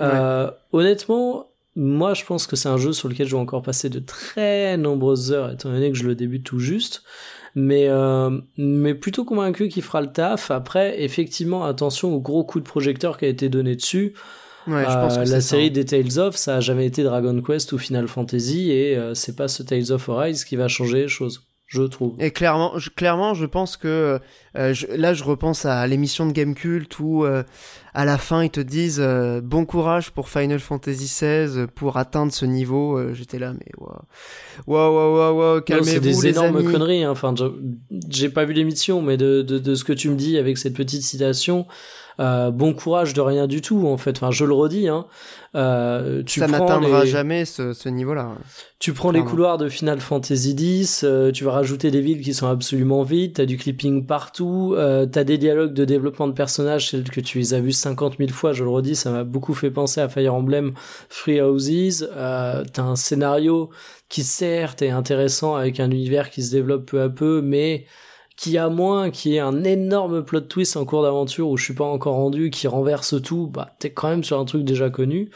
[0.00, 3.90] Euh, honnêtement, moi je pense que c'est un jeu sur lequel je vais encore passer
[3.90, 7.02] de très nombreuses heures, étant donné que je le débute tout juste
[7.58, 10.50] mais euh, mais plutôt convaincu qu'il fera le taf.
[10.50, 14.14] Après, effectivement, attention au gros coup de projecteur qui a été donné dessus.
[14.66, 15.70] Ouais, je pense Euh, que la série ça.
[15.72, 19.34] des Tales of, ça a jamais été Dragon Quest ou Final Fantasy, et euh, c'est
[19.36, 21.47] pas ce Tales of Arise qui va changer les choses.
[21.68, 22.14] Je trouve.
[22.18, 24.18] Et clairement, je, clairement, je pense que
[24.56, 27.42] euh, je- là, je repense à l'émission de Gamecult où euh,
[27.94, 32.32] à la fin ils te disent euh, bon courage pour Final Fantasy XVI pour atteindre
[32.32, 32.96] ce niveau.
[32.98, 33.98] Euh, J'étais là, mais waouh,
[34.66, 36.72] waouh, waouh, waouh, calmez-vous c'est des les énormes amis.
[36.72, 37.04] conneries.
[37.04, 37.10] hein.
[37.10, 37.34] Enfin,
[38.08, 40.74] j'ai pas vu l'émission, mais de, de, de ce que tu me dis avec cette
[40.74, 41.66] petite citation,
[42.20, 43.86] euh, bon courage de rien du tout.
[43.86, 44.88] En fait, enfin, je le redis.
[44.88, 45.06] Hein.
[45.54, 48.32] Euh, tu Ça prends n'atteindra les- jamais ce, ce niveau-là.
[48.78, 52.34] Tu prends les couloirs de Final Fantasy X, euh, tu vas rajouter des villes qui
[52.34, 56.92] sont absolument vides, t'as du clipping partout, euh, t'as des dialogues de développement de personnages
[57.10, 59.70] que tu les as vus 50 000 fois, je le redis, ça m'a beaucoup fait
[59.70, 60.74] penser à Fire Emblem
[61.08, 63.70] Free Houses, euh, t'as un scénario
[64.08, 67.84] qui certes est intéressant avec un univers qui se développe peu à peu, mais
[68.38, 71.74] qui a moins, qui est un énorme plot twist en cours d'aventure où je suis
[71.74, 75.30] pas encore rendu, qui renverse tout, bah t'es quand même sur un truc déjà connu.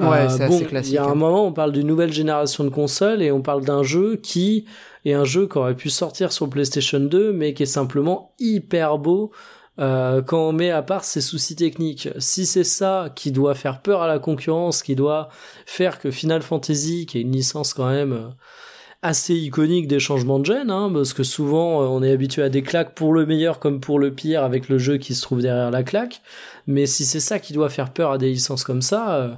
[0.00, 1.14] Ouais, c'est bon, assez classique, Il y a un hein.
[1.14, 4.64] moment, on parle d'une nouvelle génération de consoles et on parle d'un jeu qui
[5.04, 8.98] est un jeu qui aurait pu sortir sur PlayStation 2, mais qui est simplement hyper
[8.98, 9.30] beau
[9.78, 12.08] euh, quand on met à part ses soucis techniques.
[12.18, 15.28] Si c'est ça qui doit faire peur à la concurrence, qui doit
[15.64, 18.28] faire que Final Fantasy, qui est une licence quand même euh,
[19.02, 22.48] assez iconique des changements de gène, hein, parce que souvent euh, on est habitué à
[22.48, 25.42] des claques pour le meilleur comme pour le pire avec le jeu qui se trouve
[25.42, 26.22] derrière la claque.
[26.68, 29.34] Mais si c'est ça qui doit faire peur à des licences comme ça, euh,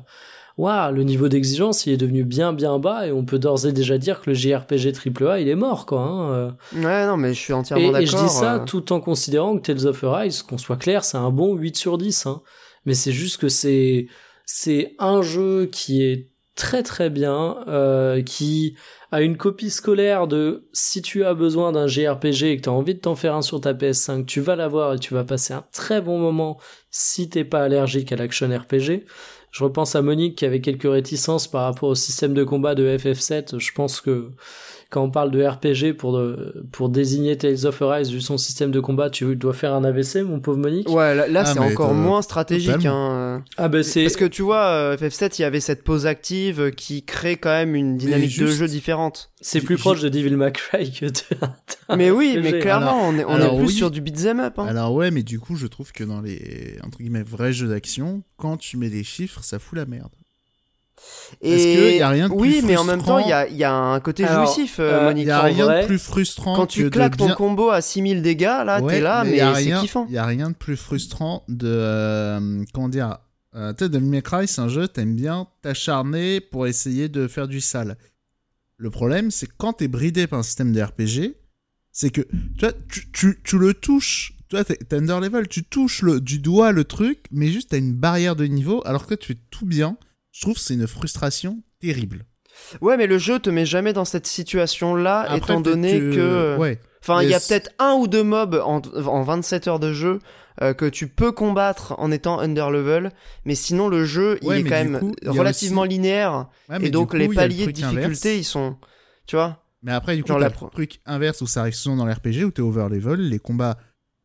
[0.59, 3.73] waouh, le niveau d'exigence il est devenu bien bien bas et on peut d'ores et
[3.73, 6.01] déjà dire que le JRPG AAA il est mort quoi.
[6.01, 6.51] Hein, euh.
[6.75, 8.03] Ouais, non, mais je suis entièrement d'accord.
[8.03, 11.05] et je dis ça euh, tout en considérant que Tales of Arise, qu'on soit clair,
[11.05, 12.27] c'est un bon 8 sur 10.
[12.27, 12.43] Hein.
[12.85, 14.09] Mais c'est juste que c'est
[14.45, 18.77] c'est un jeu qui est très très bien, euh, qui
[19.11, 22.73] a une copie scolaire de si tu as besoin d'un JRPG et que tu as
[22.73, 25.55] envie de t'en faire un sur ta PS5, tu vas l'avoir et tu vas passer
[25.55, 26.59] un très bon moment
[26.91, 29.05] si t'es pas allergique à l'action RPG.
[29.51, 32.97] Je repense à Monique qui avait quelques réticences par rapport au système de combat de
[32.99, 33.61] FF7.
[33.61, 34.33] Je pense que
[34.95, 38.71] quand on parle de RPG pour, de- pour désigner Tales of Arise, vu son système
[38.71, 40.89] de combat, tu dois faire un AVC, mon pauvre Monique?
[40.89, 42.87] Ouais, là, là, Ah, c'est encore moins stratégique.
[42.87, 43.43] Hein.
[43.57, 46.71] Ah ben c'est Parce que tu vois, euh, FF7, il y avait cette pause active
[46.71, 49.33] qui crée quand même une dynamique de jeu différente.
[49.41, 51.13] c'est plus proche de Devil May Cry que de...
[51.97, 52.43] Mais oui, RPG.
[52.43, 53.73] mais clairement, on est, on alors est plus oui.
[53.73, 54.59] sur du beat'em up.
[54.61, 54.67] Hein.
[54.69, 58.23] Alors ouais, mais du coup, je trouve que dans les entre guillemets vrais jeux d'action,
[58.37, 60.13] quand tu mets des chiffres, ça fout la merde.
[61.43, 63.49] Parce que y a rien de Oui, plus mais en même temps, il y a,
[63.49, 65.27] il y a un côté Alors, jouissif, euh, euh, Il Monique.
[65.27, 67.35] y a en rien vrai, de plus frustrant Quand que tu de claques ton bien-
[67.35, 70.07] combo à 6000 dégâts, là, Ouais, t'es là, mais, a c'est kiffant.
[70.09, 73.19] Il y a rien de plus frustrant de euh, comment dire.
[73.57, 77.29] Euh, tu sais, Devil May Cry, c'est un jeu, t'aimes bien t'acharner pour essayer de
[77.29, 77.97] faire du sale.
[78.77, 81.37] Le problème, c'est que quand t'es bridé par un système de RPG,
[81.93, 84.33] c'est que tu, vois, tu, tu, tu le touches.
[84.49, 87.71] Tu vois, t'es t'es under level, tu touches le, du doigt le truc, mais juste
[87.71, 89.97] t'as une barrière de niveau, alors que tu fais tout bien.
[90.35, 92.27] Je trouve que c'est une frustration terrible.
[92.81, 96.57] Ouais, mais le jeu te met jamais dans cette situation-là, étant donné que.
[96.59, 96.81] Ouais.
[97.03, 100.21] Enfin, il y a peut-être un ou deux mobs en, en 27 heures de jeu
[100.63, 103.13] euh, que tu peux combattre en étant under level,
[103.45, 107.11] mais sinon le jeu il est quand même coup, relativement aussi- linéaire Ouais, et donc
[107.11, 108.25] coup, les le paliers de difficulté inverse.
[108.25, 108.77] ils sont,
[109.27, 109.63] tu vois.
[109.83, 112.45] Mais après, du coup, Genre la le truc inverse où ça arrive souvent dans l'RPG
[112.45, 113.77] où t'es over level, les combats,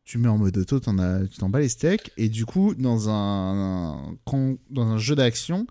[0.04, 2.74] tu mets en mode auto, t'en as, tu t'en bats les steaks, et du coup,
[2.74, 4.16] dans un,
[4.70, 5.66] dans un jeu d'action,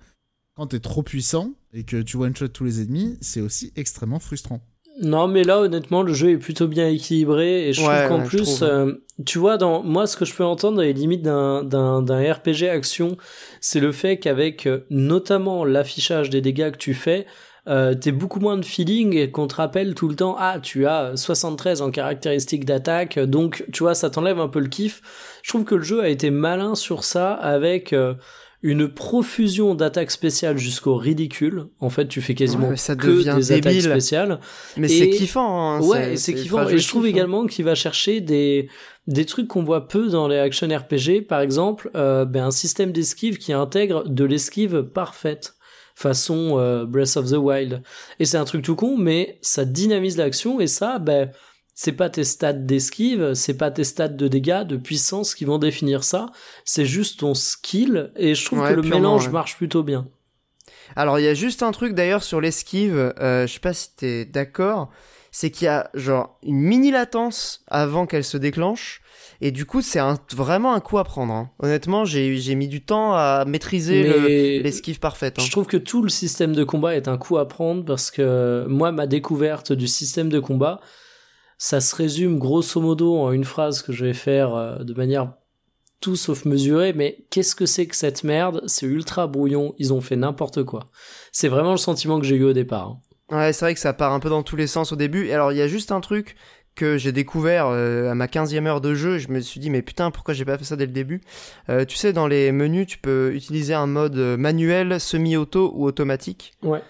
[0.59, 4.59] quand t'es trop puissant et que tu one-shot tous les ennemis, c'est aussi extrêmement frustrant.
[5.01, 8.19] Non, mais là, honnêtement, le jeu est plutôt bien équilibré et je Ouais, trouve qu'en
[8.19, 8.63] ouais, plus, trouve.
[8.63, 8.93] euh,
[9.25, 12.33] tu vois, dans moi, ce que je peux entendre dans les limites d'un d'un d'un
[12.33, 13.15] RPG action,
[13.61, 17.25] c'est le fait qu'avec euh, notamment l'affichage des dégâts que tu fais,
[17.67, 20.85] euh, t'es beaucoup moins de feeling et qu'on te rappelle tout le temps, ah, tu
[20.85, 25.01] as 73 en caractéristiques d'attaque, donc tu vois, ça t'enlève un peu le kiff.
[25.43, 28.15] Je trouve que le jeu a été malin sur ça avec euh,
[28.61, 31.67] une profusion d'attaques spéciales jusqu'au ridicule.
[31.79, 33.07] En fait, tu fais quasiment Ouais, ça que
[33.37, 33.81] des attaques débile.
[33.83, 34.39] spéciales.
[34.75, 35.75] Mais c'est kiffant.
[35.75, 36.67] Hein, Ouais, c'est kiffant.
[36.67, 38.69] Et je trouve également également qu'il va chercher des,
[39.07, 41.21] des trucs qu'on voit peu dans les action RPG.
[41.27, 45.55] Par exemple, euh, ben, un système d'esquive qui intègre de l'esquive parfaite.
[45.95, 47.81] Façon euh, Breath of the Wild.
[48.19, 50.59] Et c'est un truc tout con, mais ça dynamise l'action.
[50.61, 51.29] Et ça, ben,
[51.81, 55.59] c'est pas tes stats d'esquive, c'est pas tes stats de dégâts, de puissance qui vont
[55.59, 56.25] définir ça.
[56.65, 58.11] C'est juste ton skill.
[58.17, 59.31] Et je trouve Ouais, que le mélange ouais.
[59.31, 60.09] marche plutôt bien.
[60.97, 63.95] Alors il y a juste un truc d'ailleurs sur l'esquive, euh, je sais pas si
[63.95, 64.89] t'es d'accord,
[65.31, 69.01] c'est qu'il y a genre une mini latence avant qu'elle se déclenche.
[69.39, 70.01] Et du coup, c'est
[70.35, 71.31] vraiment un coup à prendre.
[71.33, 71.49] hein.
[71.59, 75.39] Honnêtement, j'ai j'ai mis du temps à maîtriser le- l'esquive parfaite.
[75.39, 75.43] hein.
[75.45, 78.65] Je trouve que tout le système de combat est un coup à prendre parce que
[78.67, 80.81] moi, ma découverte du système de combat,
[81.59, 85.33] ça se résume grosso modo en une phrase que je vais faire euh, de manière
[86.01, 88.63] tout sauf mesurée, mais qu'est-ce que c'est que cette merde?
[88.67, 90.89] C'est ultra brouillon, ils ont fait n'importe quoi.
[91.33, 92.97] C'est vraiment le sentiment que j'ai eu au départ.
[93.31, 93.35] hein.
[93.37, 95.27] Ouais, c'est vrai que ça part un peu dans tous les sens au début.
[95.27, 96.35] Et alors, il y a juste un truc
[96.73, 99.17] que j'ai découvert euh, à ma 15e heure de jeu.
[99.17, 101.19] Je me suis dit, mais putain, pourquoi j'ai pas fait ça dès le début?
[101.67, 106.53] Euh, Tu sais, dans les menus, tu peux utiliser un mode manuel, semi-auto ou automatique.
[106.63, 106.81] Ouais.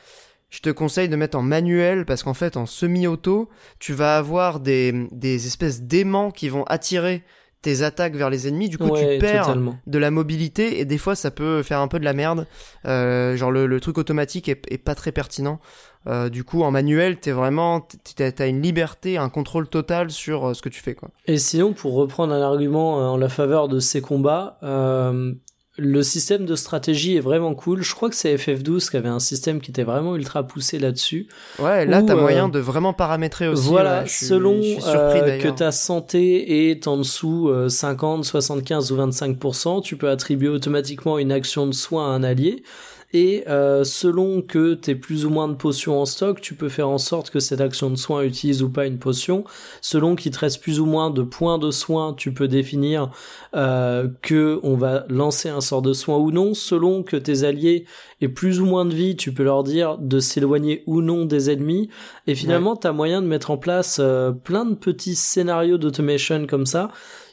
[0.49, 3.49] Je te conseille de mettre en manuel parce qu'en fait, en semi-auto,
[3.79, 7.23] tu vas avoir des, des espèces d'aimants qui vont attirer
[7.61, 8.69] tes attaques vers les ennemis.
[8.69, 9.77] Du coup, ouais, tu perds totalement.
[9.85, 12.47] de la mobilité et des fois ça peut faire un peu de la merde.
[12.85, 15.59] Euh, genre le, le truc automatique est, est pas très pertinent.
[16.07, 17.85] Euh, du coup en manuel t'es vraiment
[18.15, 21.09] t'as une liberté, un contrôle total sur euh, ce que tu fais quoi.
[21.27, 25.33] Et sinon, pour reprendre un argument en la faveur de ces combats, euh,
[25.79, 27.81] le système de stratégie est vraiment cool.
[27.81, 31.27] Je crois que c'est FF12 qui avait un système qui était vraiment ultra poussé là-dessus.
[31.59, 33.67] Ouais là t'as euh, moyen de vraiment paramétrer aussi.
[33.67, 37.49] voilà, ouais, je suis- selon je suis surpris, euh, que ta santé est en dessous
[37.49, 42.23] euh, 50, 75 ou 25%, tu peux attribuer automatiquement une action de soin à un
[42.23, 42.63] allié.
[43.11, 46.89] Et euh, selon que t'aies plus ou moins de potions en stock, tu peux faire
[46.89, 49.43] en sorte que cette action de soin utilise ou pas une potion.
[49.81, 53.09] Selon qu'il te reste plus ou moins de points de soin, tu peux définir
[53.55, 56.53] euh, que on va lancer un sort de soin ou non.
[56.53, 57.85] Selon que tes alliés
[58.21, 61.49] aient plus ou moins de vie, tu peux leur dire de s'éloigner ou non des
[61.49, 61.89] ennemis.
[62.27, 66.67] Et finalement, t'as moyen de mettre en place euh, plein de petits scénarios d'automation comme
[66.67, 66.91] ça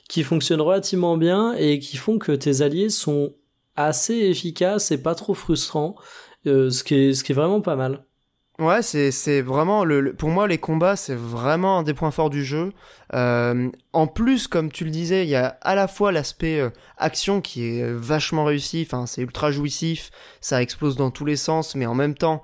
[0.08, 3.32] qui fonctionnent relativement bien et qui font que tes alliés sont
[3.76, 5.96] assez efficaces et pas trop frustrants,
[6.46, 8.04] euh, ce qui est vraiment pas mal.
[8.58, 12.42] Ouais, c'est vraiment le- pour moi les combats c'est vraiment un des points forts du
[12.42, 12.72] jeu.
[13.14, 16.70] Euh, en plus, comme tu le disais, il y a à la fois l'aspect euh,
[16.98, 18.86] action qui est euh, vachement réussi.
[18.86, 20.10] Enfin, c'est ultra jouissif,
[20.40, 22.42] ça explose dans tous les sens, mais en même temps,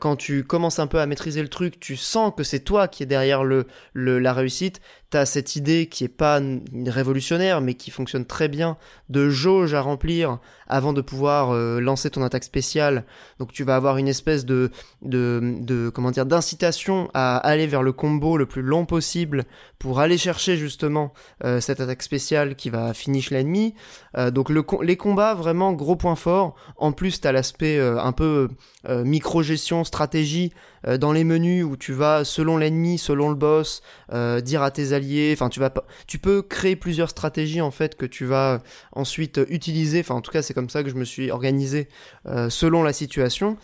[0.00, 3.04] quand tu commences un peu à maîtriser le truc, tu sens que c'est toi qui
[3.04, 4.80] est derrière le, la réussite.
[5.10, 6.40] T'as cette idée qui est pas
[6.86, 8.78] révolutionnaire, mais qui fonctionne très bien
[9.10, 13.04] de jauge à remplir avant de pouvoir lancer ton attaque spéciale.
[13.38, 14.72] Donc tu vas avoir une espèce de,
[15.02, 19.44] de comment dire d'incitation à aller vers le combo le plus long possible
[19.78, 21.12] pour aller chercher justement
[21.44, 23.74] euh, cette attaque spéciale qui va finish l'ennemi.
[24.16, 26.54] Euh, donc les combats vraiment gros point fort.
[26.76, 28.48] En plus t'as l'aspect euh, un peu
[28.88, 30.52] euh, micro gestion stratégie
[30.86, 33.82] euh, dans les menus où tu vas selon l'ennemi, selon le boss,
[34.12, 35.30] euh, dire à tes alliés.
[35.34, 38.62] Enfin tu vas pas, tu peux créer plusieurs stratégies en fait que tu vas
[38.92, 40.00] ensuite utiliser.
[40.00, 41.88] Enfin en tout cas c'est comme ça que je me suis organisé
[42.26, 43.56] euh, selon la situation.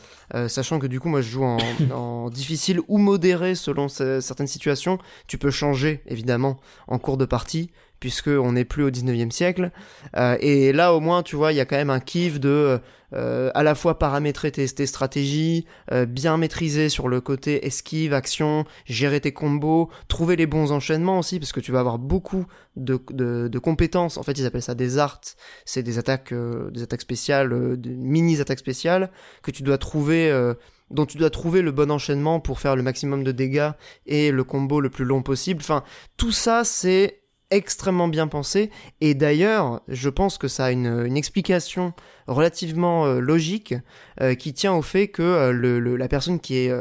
[0.48, 1.56] Sachant que du coup moi je joue en,
[1.94, 4.98] en difficile ou modéré selon ce- certaines situations.
[5.28, 7.70] Tu peux changer évidemment en cours de partie
[8.01, 9.70] puisque on n'est plus au 19e siècle.
[10.16, 12.81] Euh, et là au moins tu vois il y a quand même un kiff de
[13.12, 18.12] euh, à la fois paramétrer tes, tes stratégies, euh, bien maîtriser sur le côté esquive,
[18.12, 22.47] action, gérer tes combos, trouver les bons enchaînements aussi parce que tu vas avoir beaucoup
[22.74, 24.16] de, de, de compétences.
[24.16, 25.20] En fait ils appellent ça des arts,
[25.64, 29.10] c'est des attaques, euh, des attaques spéciales, euh, des mini attaques spéciales
[29.43, 30.55] que tu dois trouver euh,
[30.90, 33.70] dont tu dois trouver le bon enchaînement pour faire le maximum de dégâts
[34.06, 35.60] et le combo le plus long possible.
[35.60, 35.82] Enfin,
[36.16, 38.70] tout ça, c'est extrêmement bien pensé.
[39.01, 41.93] Et d'ailleurs, je pense que ça a une, une explication
[42.27, 43.74] relativement euh, logique
[44.20, 46.73] euh, qui tient au fait que euh, le, la personne qui est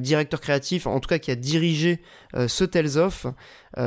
[0.00, 2.00] directeur créatif, en tout cas qui a dirigé
[2.48, 3.26] ce Tales of,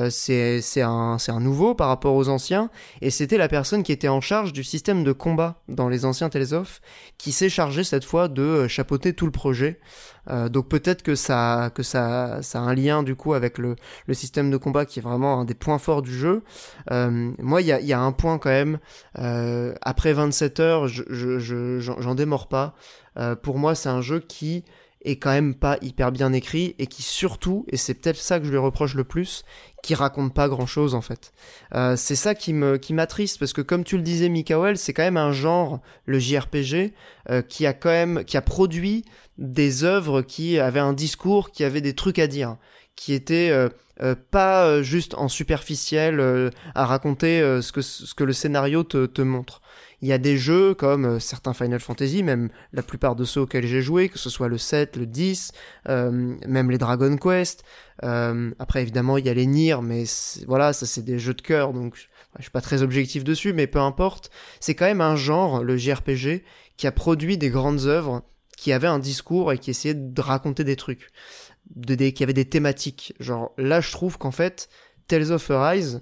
[0.10, 2.70] c'est un, un nouveau par rapport aux anciens.
[3.02, 6.30] Et c'était la personne qui était en charge du système de combat dans les anciens
[6.30, 6.82] Tales of,
[7.18, 9.80] qui s'est chargé cette fois de chapeauter tout le projet.
[10.52, 13.76] Donc peut-être que ça que ça ça a un lien du coup avec le,
[14.06, 16.44] le système de combat qui est vraiment un des points forts du jeu.
[16.90, 18.80] Moi il y a, y a un point quand même
[19.16, 22.76] après 27 heures je je- je- j'en démords pas.
[23.18, 24.64] Euh, pour moi c'est un jeu qui
[25.06, 28.46] est quand même pas hyper bien écrit et qui surtout et c'est peut-être ça que
[28.46, 29.46] je lui reproche le plus
[29.82, 31.32] qui raconte pas grand chose en fait.
[31.74, 34.92] Euh, c'est ça qui me qui m'attriste parce que comme tu le disais Mikael, c'est
[34.94, 36.94] quand même un genre le JRPG
[37.30, 39.06] euh, qui a quand même qui a produit
[39.38, 42.58] des œuvres qui avaient un discours, qui avaient des trucs à dire,
[42.98, 43.54] qui étaient
[44.32, 49.62] pas juste en superficiel à raconter ce que ce que le scénario te montre.
[50.02, 53.42] Il y a des jeux comme euh, certains Final Fantasy, même la plupart de ceux
[53.42, 55.52] auxquels j'ai joué, que ce soit le 7, le 10,
[55.90, 57.64] euh, même les Dragon Quest.
[58.04, 60.06] Euh, après, évidemment, il y a les Nier, mais
[60.48, 63.68] voilà, ça c'est des jeux de cœur, donc je, suis pas très objectif dessus, mais
[63.68, 64.32] peu importe.
[64.60, 66.44] C'est quand même un genre, le JRPG,
[66.78, 68.24] qui a produit des grandes œuvres,
[68.56, 71.10] qui avaient un discours et qui essayaient de raconter des trucs,
[71.76, 73.14] de, des, qui avaient des thématiques.
[73.20, 74.70] Genre là, je trouve qu'en fait,
[75.08, 76.02] Tales of Arise,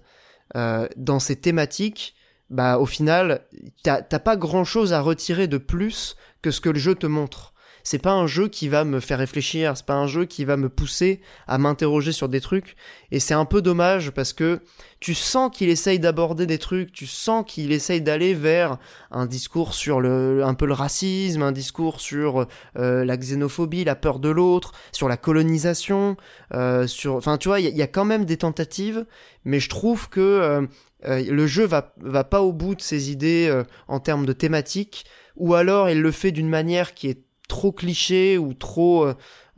[0.55, 2.15] euh, dans ces thématiques,
[2.49, 3.41] bah au final,
[3.83, 7.53] t'as pas grand chose à retirer de plus que ce que le jeu te montre.
[7.83, 10.57] c'est pas un jeu qui va me faire réfléchir, c'est pas un jeu qui va
[10.57, 12.75] me pousser à m'interroger sur des trucs.
[13.11, 14.59] Et c'est un peu dommage parce que
[14.99, 18.77] tu sens qu'il essaye d'aborder des trucs, tu sens qu'il essaye d'aller vers
[19.09, 22.45] un discours sur le, un peu le racisme, un discours sur
[22.77, 26.17] euh, la xénophobie, la peur de l'autre, sur la colonisation,
[26.53, 29.05] euh, sur, enfin tu vois, il y, y a quand même des tentatives,
[29.45, 30.67] mais je trouve que euh,
[31.05, 34.33] euh, le jeu va, va pas au bout de ses idées euh, en termes de
[34.33, 35.05] thématique,
[35.35, 39.07] ou alors il le fait d'une manière qui est trop cliché ou trop,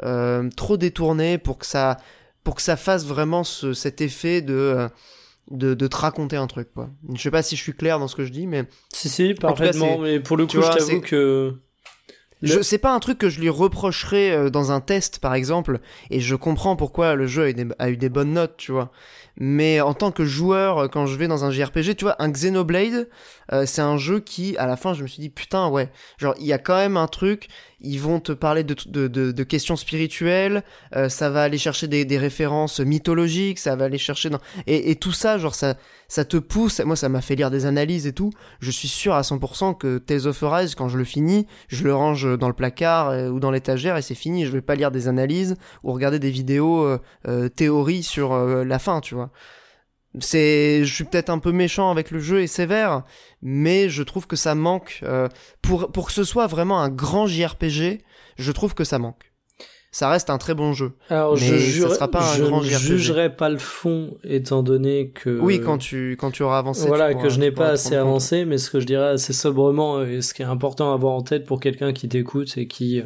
[0.03, 1.97] euh, trop détournée pour que ça,
[2.43, 4.87] pour que ça fasse vraiment ce- cet effet de,
[5.49, 6.71] de, de te raconter un truc.
[6.73, 6.89] Quoi.
[7.15, 9.33] Je sais pas si je suis clair dans ce que je dis, mais Si, si,
[9.33, 9.97] cas, parfaitement.
[9.99, 11.53] mais pour le coup, je t'avoue que.
[12.41, 15.79] Je, c'est pas un truc que je lui reprocherais euh, dans un test, par exemple,
[16.09, 18.71] et je comprends pourquoi le jeu a eu des, a eu des bonnes notes, tu
[18.71, 18.91] vois.
[19.37, 22.29] Mais en tant que joueur, euh, quand je vais dans un JRPG, tu vois, un
[22.29, 23.09] Xenoblade,
[23.51, 26.35] euh, c'est un jeu qui, à la fin, je me suis dit, putain, ouais, genre,
[26.39, 27.47] il y a quand même un truc,
[27.81, 30.63] ils vont te parler de, de, de, questions spirituelles,
[30.95, 34.39] euh, ça va aller chercher des, des références mythologiques, ça va aller chercher dans...
[34.67, 35.75] Et, et tout ça, genre, ça,
[36.07, 39.13] ça te pousse, moi, ça m'a fait lire des analyses et tout, je suis sûr
[39.13, 40.43] à 100% que Tales of
[40.75, 44.01] quand je le finis, je le range dans le placard euh, ou dans l'étagère et
[44.01, 44.45] c'est fini.
[44.45, 48.63] Je vais pas lire des analyses ou regarder des vidéos euh, euh, théories sur euh,
[48.63, 49.29] la fin, tu vois.
[50.19, 53.03] C'est, je suis peut-être un peu méchant avec le jeu et sévère,
[53.43, 55.27] mais je trouve que ça manque euh,
[55.61, 57.99] pour pour que ce soit vraiment un grand JRPG.
[58.37, 59.31] Je trouve que ça manque.
[59.91, 60.93] Ça reste un très bon jeu.
[61.09, 62.79] Alors, Mais je, ça sera pas un grand ne JRPG.
[62.79, 65.39] jugerai pas le fond, étant donné que.
[65.39, 66.87] Oui, quand tu quand tu auras avancé.
[66.87, 70.03] Voilà, pourras- que je n'ai pas assez avancé, mais ce que je dirais assez sobrement,
[70.03, 72.99] et ce qui est important à avoir en tête pour quelqu'un qui t'écoute et qui
[72.99, 73.05] euh,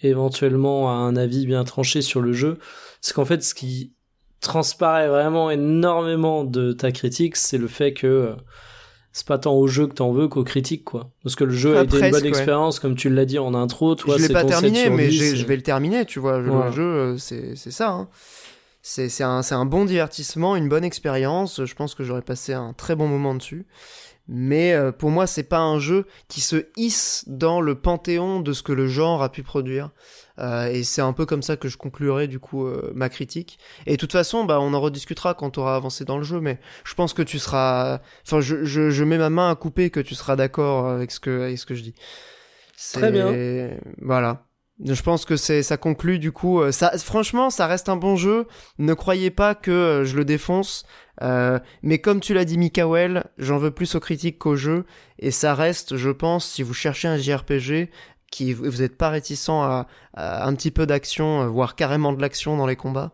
[0.00, 2.58] éventuellement a un avis bien tranché sur le jeu,
[3.00, 3.91] c'est qu'en fait, ce qui
[4.42, 8.34] transparaît vraiment énormément de ta critique, c'est le fait que euh,
[9.12, 11.10] c'est pas tant au jeu que t'en veux qu'aux critiques, quoi.
[11.22, 12.28] Parce que le jeu Ah, a été une bonne ouais.
[12.28, 15.08] expérience, comme tu l'as dit en intro, toi, je l'ai pas ton 7 terminé, mais
[15.08, 16.38] 10, j'ai- et- je vais le terminer, tu vois.
[16.38, 17.90] Le jeu, euh, c'est ça.
[17.90, 18.08] hein.
[18.84, 21.64] C'est c'est un, c'est un bon divertissement, une bonne expérience.
[21.64, 23.64] Je pense que j'aurais passé un très bon moment dessus.
[24.28, 28.52] Mais euh, pour moi, c'est pas un jeu qui se hisse dans le panthéon de
[28.52, 29.90] ce que le genre a pu produire.
[30.38, 33.58] Euh, et c'est un peu comme ça que je conclurai du coup euh, ma critique.
[33.86, 36.40] Et de toute façon, bah, on en rediscutera quand tu auras avancé dans le jeu.
[36.40, 38.00] Mais je pense que tu seras.
[38.26, 41.20] Enfin, je, je, je mets ma main à couper que tu seras d'accord avec ce
[41.20, 41.94] que, avec ce que je dis.
[42.92, 43.32] Très bien.
[44.00, 44.44] Voilà.
[44.84, 46.60] Je pense que c'est ça conclut du coup.
[46.60, 48.46] euh, Ça, franchement, ça reste un bon jeu.
[48.78, 50.84] Ne croyez pas que je le défonce.
[51.22, 54.84] Euh, mais comme tu l'as dit, Mikael, j'en veux plus aux critiques qu'aux jeux.
[55.20, 57.90] Et ça reste, je pense, si vous cherchez un JRPG,
[58.32, 62.20] qui vous n'êtes pas réticent à, à un petit peu d'action, euh, voire carrément de
[62.20, 63.12] l'action dans les combats,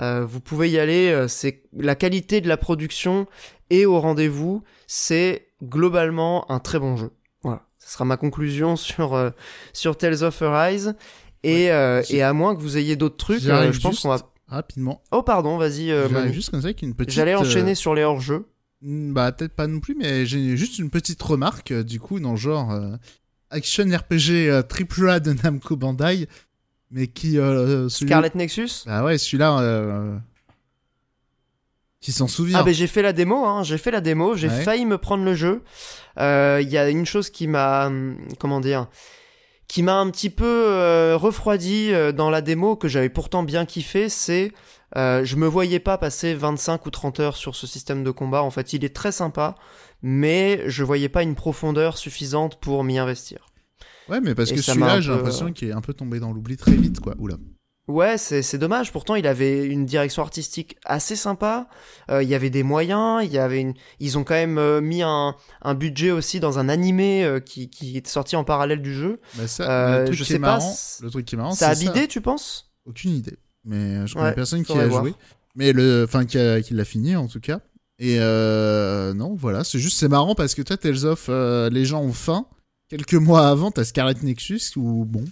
[0.00, 1.08] euh, vous pouvez y aller.
[1.10, 3.26] euh, C'est la qualité de la production
[3.70, 4.62] et au rendez-vous.
[4.86, 7.10] C'est globalement un très bon jeu.
[7.42, 9.30] Voilà, ce sera ma conclusion sur euh,
[9.72, 10.94] sur Tales of Arise.
[11.42, 14.18] Et, euh, et à moins que vous ayez d'autres trucs, euh, je pense qu'on va.
[14.48, 15.02] Rapidement.
[15.12, 15.92] Oh pardon, vas-y.
[16.32, 17.12] juste comme ça avec une petite.
[17.14, 18.46] J'allais enchaîner sur les hors-jeux.
[18.82, 22.32] Hmm, Bah peut-être pas non plus, mais j'ai juste une petite remarque du coup dans
[22.32, 22.96] le genre euh,
[23.56, 26.28] action RPG euh, triple A de Namco Bandai,
[26.90, 28.84] mais qui euh, Scarlet Nexus?
[28.86, 30.16] Bah ouais, celui-là, euh,
[32.00, 32.58] qui s'en souvient.
[32.60, 34.62] Ah ben j'ai fait la démo, hein, j'ai fait la démo, j'ai Ouais.
[34.62, 35.62] failli me prendre le jeu.
[36.18, 38.86] Il y a une chose qui m'a, hum, comment dire,
[39.68, 43.66] qui m'a un petit peu euh, refroidi euh, dans la démo que j'avais pourtant bien
[43.66, 44.52] kiffé, c'est
[44.96, 48.42] euh, je me voyais pas passer 25 ou 30 heures sur ce système de combat.
[48.42, 49.56] En fait, il est très sympa,
[50.02, 53.46] mais je voyais pas une profondeur suffisante pour m'y investir.
[54.08, 55.92] Ouais, mais parce Et que ça celui-là, j'ai peu, l'impression euh, qu'il est un peu
[55.94, 57.14] tombé dans l'oubli très vite, quoi.
[57.18, 57.36] Oula.
[57.88, 58.90] Ouais, c'est dommage.
[58.90, 61.68] Pourtant, il avait une direction artistique assez sympa.
[62.10, 63.24] Euh, il y avait des moyens.
[63.24, 63.74] Il y avait une.
[64.00, 67.70] Ils ont quand même euh, mis un, un budget aussi dans un animé euh, qui
[67.70, 69.20] qui est sorti en parallèle du jeu.
[69.34, 71.38] Bah ça, le truc je qui sais est pas, marrant, c'est- le truc qui est
[71.38, 72.72] marrant, ça a bidé, tu penses?
[72.86, 73.36] Aucune idée.
[73.64, 75.14] Mais je connais Ouais, personne qui a joué.
[75.54, 77.60] Mais le, enfin, qui, a- qui l'a fini en tout cas.
[77.98, 81.84] Et euh, non, voilà, c'est juste, c'est marrant parce que toi, Tales of, euh, les
[81.84, 82.46] gens ont faim.
[82.88, 85.24] Quelques mois avant, t'as Scarlet Nexus ou bon.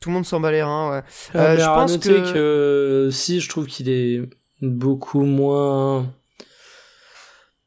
[0.00, 0.90] Tout le monde s'en bat les reins.
[0.90, 1.02] Ouais.
[1.36, 3.10] Euh, Euh, je pense que- que...
[3.12, 4.22] si je trouve qu'il est
[4.60, 6.12] beaucoup moins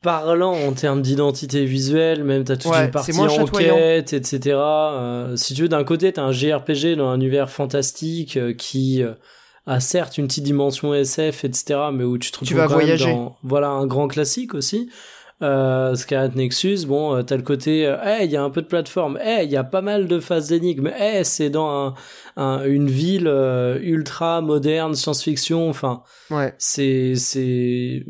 [0.01, 4.39] parlant en termes d'identité visuelle, même t'as toute Ouais, une partie enquête, etc.
[4.57, 9.01] Euh, si tu veux, d'un côté, t'as un JRPG dans un univers fantastique euh, qui
[9.01, 9.13] euh,
[9.67, 12.81] a certes une petite dimension SF, etc., mais où tu te retrouves vas quand même
[12.85, 13.05] voyager.
[13.13, 14.89] dans voilà un grand classique aussi.
[15.41, 18.61] Euh, Scarlet Nexus, bon, euh, t'as le côté, euh, hey, il y a un peu
[18.61, 21.93] de plateforme, hey, il y a pas mal de phases d'énigmes, hey, c'est dans un,
[22.41, 26.53] un- une ville euh, ultra moderne, science-fiction, enfin, Ouais.
[26.57, 28.05] c'est, c'est,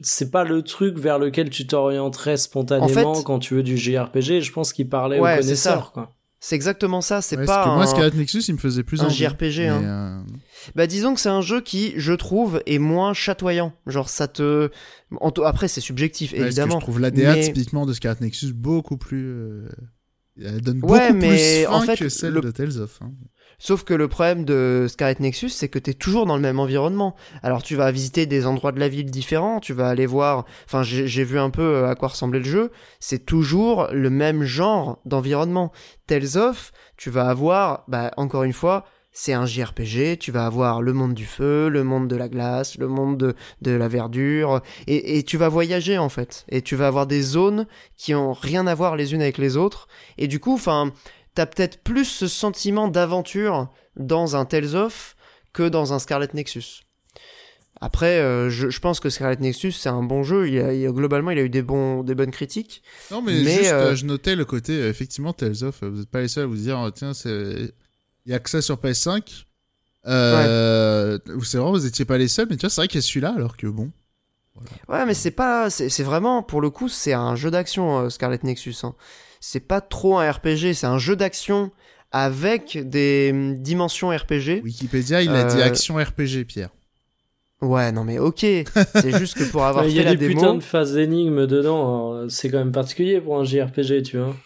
[0.00, 3.76] c'est pas le truc vers lequel tu t'orienterais spontanément En fait- quand tu veux du
[3.78, 5.70] JRPG, je pense qu'il parlait Ouais, aux c'est ça.
[5.70, 6.14] connaisseurs, quoi.
[6.40, 7.74] C'est exactement ça, c'est Ouais, pas parce que un...
[7.76, 9.14] moi, Scarlet Nexus, il me faisait plus un envie.
[9.16, 9.82] JRPG, hein.
[9.84, 10.32] euh,
[10.74, 13.72] Bah disons que c'est un jeu qui, je trouve, est moins chatoyant.
[13.86, 14.70] Genre ça te...
[15.44, 16.80] Après c'est subjectif, ouais, parce que évidemment.
[16.80, 19.26] je trouve l'ADA mais- typiquement de Scarlet Nexus beaucoup plus.
[19.26, 19.68] euh,
[20.40, 22.98] Elle donne Ouais, beaucoup mais plus en fait, que celle le- de Tales of.
[23.02, 23.12] hein.
[23.60, 27.16] Sauf que le problème de Scarlet Nexus, c'est que t'es toujours dans le même environnement.
[27.42, 30.44] Alors tu vas visiter des endroits de la ville différents, tu vas aller voir...
[30.66, 32.70] Enfin, j'ai vu un peu euh, à quoi ressemblait le jeu.
[33.00, 35.72] C'est toujours le même genre d'environnement.
[36.06, 40.80] Tales of, tu vas avoir, bah, encore une fois, c'est un JRPG, tu vas avoir
[40.80, 44.60] le monde du feu, le monde de la glace, le monde de, de la verdure,
[44.86, 46.44] et, et tu vas voyager en fait.
[46.50, 47.66] Et tu vas avoir des zones
[47.96, 49.88] qui ont rien à voir les unes avec les autres.
[50.18, 50.92] Et du coup, enfin,
[51.34, 55.16] t'as peut-être plus ce sentiment d'aventure dans un Tales of
[55.52, 56.82] que dans un Scarlet Nexus.
[57.80, 60.48] Après, euh, je, je pense que Scarlet Nexus c'est un bon jeu.
[60.48, 62.82] Il a, il a- globalement, il a eu des bons, des bonnes critiques.
[63.10, 66.10] Non, mais, Mais, juste, euh, euh, je notais le côté, effectivement, Tales of, vous n'êtes
[66.10, 67.72] pas les seuls à vous dire, oh, tiens, c'est...
[68.28, 69.46] il y a que ça sur PS5.
[70.06, 72.98] Euh, ou C'est vraiment, vous étiez pas les seuls, mais tu vois, c'est vrai qu'il
[73.00, 73.90] y a celui-là, alors que bon.
[74.88, 78.08] Ouais, mais c'est pas, c'est c'est vraiment, pour le coup, c'est un jeu d'action euh,
[78.10, 78.74] Scarlet Nexus.
[78.82, 78.94] hein.
[79.40, 81.70] C'est pas trop un RPG, c'est un jeu d'action
[82.10, 84.62] avec des hum, dimensions RPG.
[84.62, 86.70] Wikipédia, il a dit Euh, action RPG, Pierre.
[87.62, 88.40] Ouais, non mais ok.
[88.94, 90.94] c'est juste que pour avoir Il y fait a la des putains démo, de phases
[90.94, 92.12] d'énigmes dedans.
[92.16, 94.36] alors, C'est quand même particulier pour un JRPG, tu vois.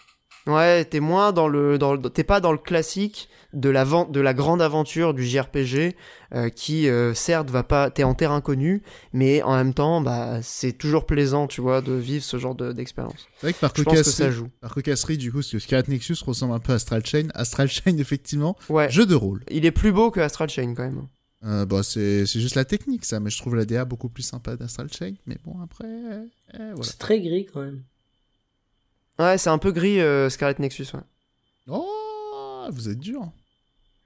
[0.47, 4.10] Ouais, t'es moins dans le, dans le, t'es pas dans le classique de la vente,
[4.12, 5.94] de la grande aventure du JRPG
[6.35, 8.82] euh, qui, euh, certes, va pas, t'es en terre inconnue,
[9.12, 12.73] mais en même temps, bah, c'est toujours plaisant, tu vois, de vivre ce genre de-
[12.73, 13.28] d'expérience.
[13.36, 14.48] C'est vrai que par que ça joue.
[14.60, 17.28] par cocasserie, du coup, parce que Scarlet Nexus ressemble un peu à Astral Chain.
[17.35, 18.90] Astral Chain, effectivement, Ouais.
[18.90, 19.44] jeu de rôle.
[19.51, 21.06] Il est plus beau que Astral Chain quand même.
[21.44, 24.23] Euh, bah, c'est c'est juste la technique, ça, mais je trouve la DA beaucoup plus
[24.23, 25.14] sympa d'Astral Chain.
[25.27, 26.24] Mais bon, après, euh,
[26.55, 26.82] voilà.
[26.82, 27.82] C'est très gris quand même.
[29.18, 30.86] Ouais, c'est un peu gris euh, Scarlet Nexus.
[30.94, 31.01] Ouais.
[31.68, 33.22] Oh, vous êtes dur.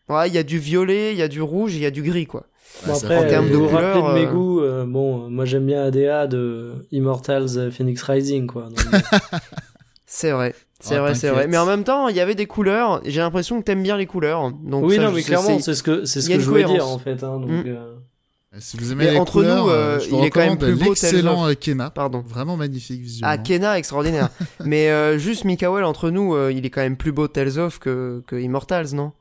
[0.08, 2.02] Ouais, il y a du violet, il y a du rouge, il y a du
[2.02, 2.46] gris quoi.
[2.86, 4.84] Bon, Ouais, après, en termes de vous vous couleur, rappelez de mes euh, goûts, euh,
[4.84, 8.64] bon, euh, moi j'aime bien ADA de Immortals euh, Phoenix Rising, quoi.
[8.64, 8.78] Donc,
[10.06, 11.48] C'est vrai, c'est Oh, vrai, c'est vrai.
[11.48, 13.00] Mais en même temps, il y avait des couleurs.
[13.04, 14.52] J'ai l'impression que t'aimes bien les couleurs.
[14.52, 16.86] Donc oui, ça, non, mais clairement, c'est- ce que, c'est ce que je voulais dire
[16.86, 17.22] en fait.
[17.24, 17.62] Hein, donc, Mm.
[17.66, 17.94] euh,
[18.58, 20.58] Si vous aimez Mais les entre couleurs, nous, euh, je vous il est quand même
[20.58, 21.50] plus beau, Tales l'excellent of.
[21.50, 21.90] euh, Kena.
[21.90, 22.22] Pardon.
[22.26, 23.34] Vraiment magnifique visuellement.
[23.34, 24.28] Ah, Kena, extraordinaire.
[24.64, 27.78] mais euh, juste Mikael, entre nous, euh, il est quand même plus beau Tales of
[27.78, 29.12] que, que Immortals, non?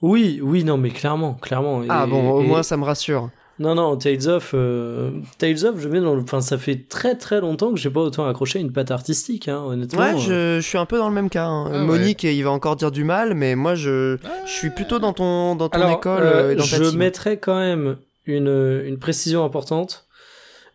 [0.00, 1.82] Oui, oui, non, mais clairement, clairement.
[1.88, 3.30] Ah Et- bon, au et- moins ça me rassure.
[3.58, 6.22] Non, non, Tales of, euh, Tales of, je mets dans le.
[6.22, 9.46] Enfin, ça fait très très longtemps que j'ai pas autant accroché à une patte artistique,
[9.46, 10.00] hein, honnêtement.
[10.00, 10.56] Ouais, euh.
[10.56, 11.44] je, je suis un peu dans le même cas.
[11.46, 11.66] hein.
[11.68, 11.84] Ah ouais.
[11.84, 14.16] Monique, il va encore dire du mal, mais moi, je,
[14.46, 16.82] je suis plutôt dans ton, dans ton Alors, école euh, euh, et dans ta je
[16.84, 16.98] team.
[16.98, 20.06] mettrais quand même une, une précision importante.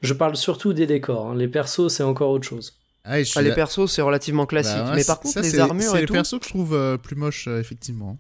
[0.02, 1.28] Je parle surtout des décors.
[1.28, 1.36] hein.
[1.36, 2.74] Les persos, c'est encore autre chose.
[3.04, 4.76] Ah, Ah, les là- persos, c'est relativement classique.
[4.78, 6.50] Bah ouais, mais par contre, c'est- les armures C'est et les tout, persos que je
[6.50, 8.18] trouve euh, plus moches, euh, effectivement.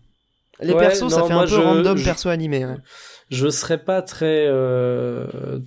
[0.61, 2.65] les Ouais, persos, ça fait un peu je- random je- perso animé.
[2.65, 2.77] ouais.
[3.29, 5.59] Je serais pas très euh,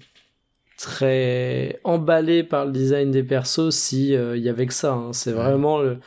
[0.78, 4.92] très emballé par le design des persos si euh, il y avait que ça.
[4.94, 5.12] hein.
[5.12, 5.36] C'est Ouais.
[5.36, 5.98] vraiment le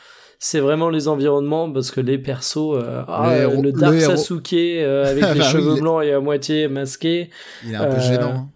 [0.45, 3.93] c'est vraiment les environnements parce que les persos euh, ah, Le euh, héros- le Dark
[3.93, 7.29] le héros- Sasuke euh, avec Ah les bah oui, cheveux blancs et à moitié masqué
[7.65, 8.33] Il est un peu gênant.
[8.33, 8.49] hein.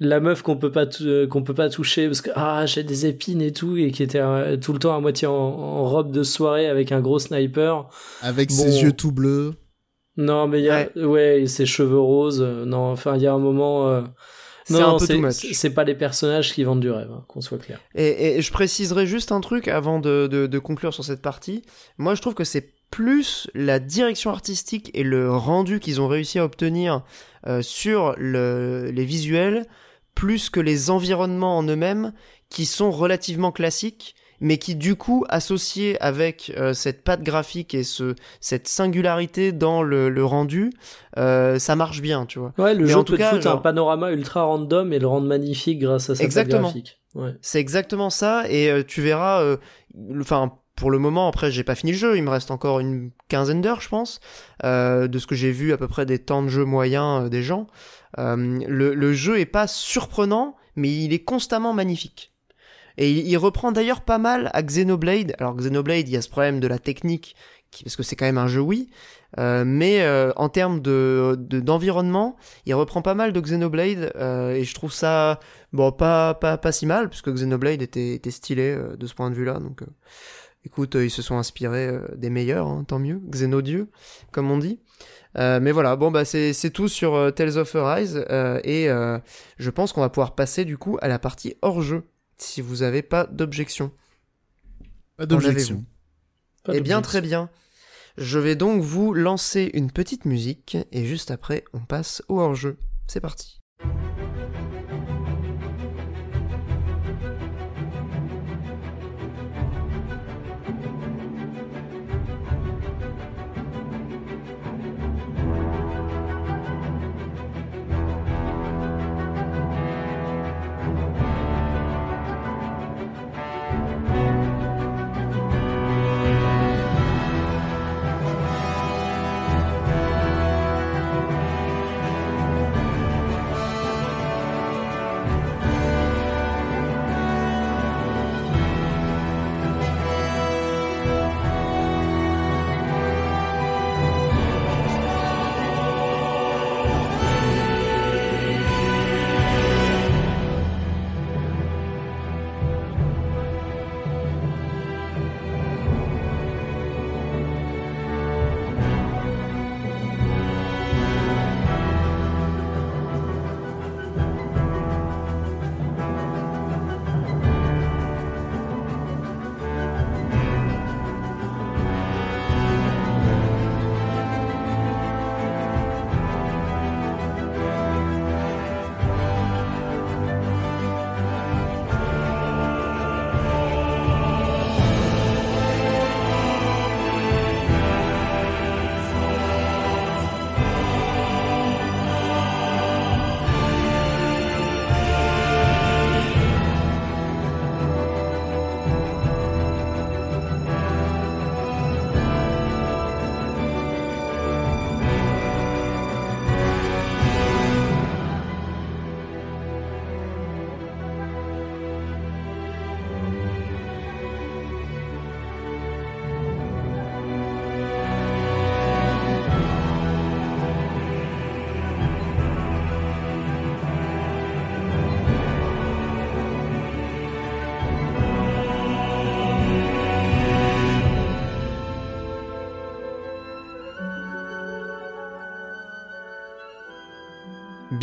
[0.00, 0.86] la meuf qu'on peut pas
[1.30, 4.20] qu'on peut pas toucher parce que ah j'ai des épines et tout et qui était
[4.20, 7.88] euh, tout le temps à moitié en, en robe de soirée avec un gros sniper
[8.22, 8.54] Avec bon.
[8.54, 9.54] ses yeux tout bleus.
[10.16, 13.26] non mais il y a ouais, et ses cheveux roses euh, non enfin il y
[13.28, 14.02] a un moment euh,
[14.68, 15.32] C'est non, un non, peu c'est- too much.
[15.32, 18.42] c'est c'est pas les personnages qui vendent du rêve hein, qu'on soit clair Et, et
[18.42, 21.62] je préciserai juste un truc avant de, de- de conclure sur cette partie.
[21.96, 26.38] Moi, je trouve que c'est plus la direction artistique et le rendu qu'ils ont réussi
[26.38, 27.02] à obtenir
[27.46, 29.66] euh, sur le- les visuels,
[30.14, 32.12] plus que les environnements en eux-mêmes,
[32.50, 37.82] qui sont relativement classiques, mais qui du coup, associés avec euh, cette patte graphique et
[37.82, 40.70] ce, cette singularité dans le, le rendu,
[41.16, 42.52] euh, ça marche bien, tu vois.
[42.58, 44.92] ouais le Mais jeu en tout peut te cas, foutre un genre- panorama ultra random
[44.92, 46.62] et le rendre magnifique grâce à patte Exactement.
[46.62, 49.56] graphique ouais C'est exactement ça, et euh, tu verras,
[50.20, 53.10] enfin, pour le moment, après, j'ai pas fini le jeu, il me reste encore une
[53.28, 54.20] quinzaine d'heures, je pense,
[54.64, 57.28] euh, de ce que j'ai vu à peu près des temps de jeu moyens euh,
[57.28, 57.66] des gens.
[58.18, 58.36] Euh,
[58.66, 62.32] le, le jeu est pas surprenant, mais il est constamment magnifique.
[63.00, 65.34] Et il, reprend d'ailleurs pas mal à Xenoblade.
[65.38, 67.36] Alors Xenoblade, il y a ce problème de la technique,
[67.84, 68.90] parce que c'est quand même un jeu oui,
[69.38, 74.50] euh, mais euh, en termes de de- d'environnement, il reprend pas mal de Xenoblade, euh,
[74.50, 75.38] et je trouve ça
[75.72, 79.36] bon pas pas pas si mal, puisque Xenoblade était était stylé de ce point de
[79.36, 79.60] vue-là.
[79.60, 79.82] Donc,
[80.64, 83.90] écoute, ils se sont inspirés des meilleurs, hein, tant mieux, Xenodieu,
[84.32, 84.80] comme on dit.
[85.36, 88.24] Mais voilà, bon bah c'est c'est tout sur Tales of Arise,
[88.64, 92.02] et je pense qu'on va pouvoir passer du coup à la partie hors jeu,
[92.42, 93.92] si vous avez pas d'objection.
[95.16, 95.84] Pas d'objection.
[96.72, 97.50] Eh bien, très bien.
[98.16, 102.76] Je vais donc vous lancer une petite musique et juste après on passe au hors-jeu.
[103.06, 103.57] C'est parti.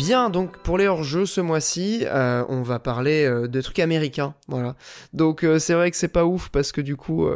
[0.06, 4.36] Bien, donc pour les hors-jeux ce mois-ci, euh, on va parler euh, de trucs américains,
[4.46, 4.76] voilà.
[5.12, 7.28] Donc euh, c'est vrai que c'est pas ouf parce que du coup,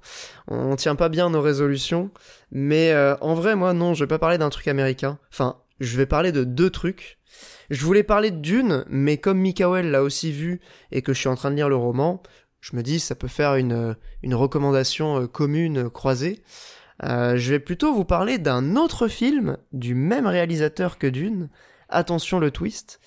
[0.46, 2.10] on tient pas bien nos résolutions.
[2.52, 5.18] Mais en vrai, moi non, je vais pas parler d'un truc américain.
[5.32, 7.18] Enfin, je vais parler de deux trucs.
[7.70, 10.60] Je voulais parler Dune, mais comme Mikael l'a aussi vu
[10.92, 12.22] et que je suis en train de lire le roman,
[12.60, 13.96] je me dis ça peut faire une,
[14.34, 16.42] recommandation commune croisée.
[17.02, 21.48] Je vais plutôt vous parler d'un autre film du même réalisateur que Dune.
[21.90, 23.00] Attention le twist.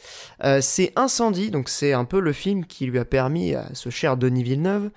[0.43, 3.91] Euh, c'est Incendie, donc c'est un peu le film qui lui a permis à ce
[3.91, 4.89] cher Denis Villeneuve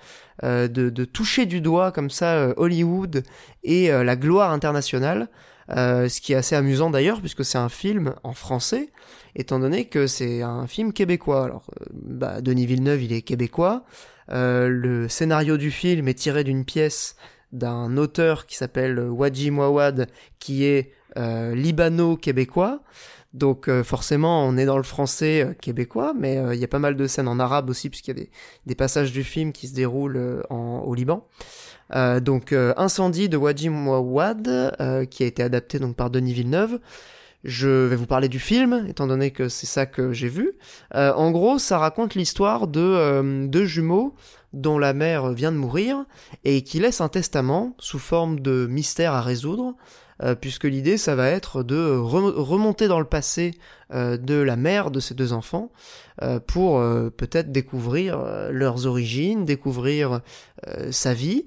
[0.43, 3.21] euh, de, toucher du doigt comme ça euh, Hollywood
[3.63, 5.29] et la gloire internationale.
[5.69, 8.89] Ce qui est assez amusant d'ailleurs puisque c'est un film en français,
[9.35, 11.43] étant donné que c'est un film québécois.
[11.43, 13.83] Alors, bah, Denis Villeneuve, il est québécois.
[14.29, 17.15] Le scénario du film est tiré d'une pièce
[17.51, 20.07] d'un auteur qui s'appelle Wadji Mouawad,
[20.39, 22.81] qui est libano-québécois.
[23.35, 26.69] Donc euh, forcément, on est dans le français euh, québécois, mais euh, il y a
[26.69, 28.25] pas mal de scènes en arabe aussi, puisqu'il y a
[28.65, 31.27] des, passages du film qui se déroulent en, au Liban.
[32.21, 36.79] Donc Incendie de Wadji Mouawad, euh, qui a été adapté donc par Denis Villeneuve.
[37.43, 40.53] Je vais vous parler du film, étant donné que c'est ça que j'ai vu.
[40.93, 44.15] En gros, ça raconte l'histoire de deux jumeaux
[44.53, 46.05] dont la mère vient de mourir
[46.43, 49.75] et qui laissent un testament sous forme de mystère à résoudre,
[50.23, 53.51] euh, puisque l'idée, ça va être de re- remonter dans le passé
[53.93, 55.71] euh, de la mère de ces deux enfants
[56.21, 56.81] euh, pour
[57.17, 58.19] peut-être découvrir
[58.51, 60.21] leurs origines, découvrir
[60.91, 61.45] sa vie,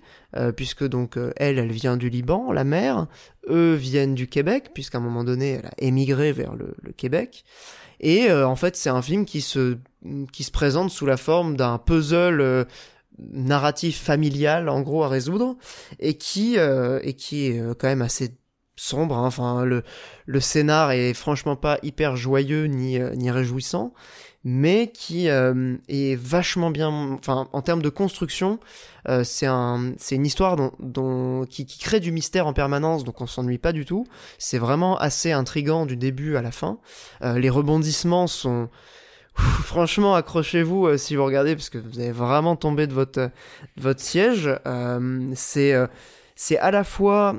[0.57, 3.07] puisque donc elle, elle vient du Liban, la mère,
[3.49, 7.45] eux viennent du Québec, puisqu'à un moment donné, elle a émigré vers le, Québec.
[8.01, 9.78] Et en fait, c'est un film qui se,
[10.32, 12.66] qui se présente sous la forme d'un puzzle
[13.19, 15.57] narratif familial, en gros, à résoudre,
[15.99, 18.35] et qui, et qui est quand même assez
[18.79, 19.17] sombre.
[19.17, 19.27] hein.
[19.27, 19.83] Enfin, le,
[20.27, 23.93] le scénar est franchement pas hyper joyeux ni, euh, ni réjouissant,
[24.45, 26.89] mais qui euh, est vachement bien.
[27.19, 28.61] Enfin, en termes de construction,
[29.09, 33.27] euh, c'est un, une histoire dont, qui, qui crée du mystère en permanence, donc on
[33.27, 34.07] s'ennuie pas du tout.
[34.39, 36.79] C'est vraiment assez intrigant du début à la fin.
[37.23, 38.69] Les rebondissements sont
[39.35, 43.31] franchement accrochez-vous si vous regardez parce que vous allez vraiment tomber de votre
[43.77, 44.51] votre siège.
[44.67, 47.37] Euh, c'est à la fois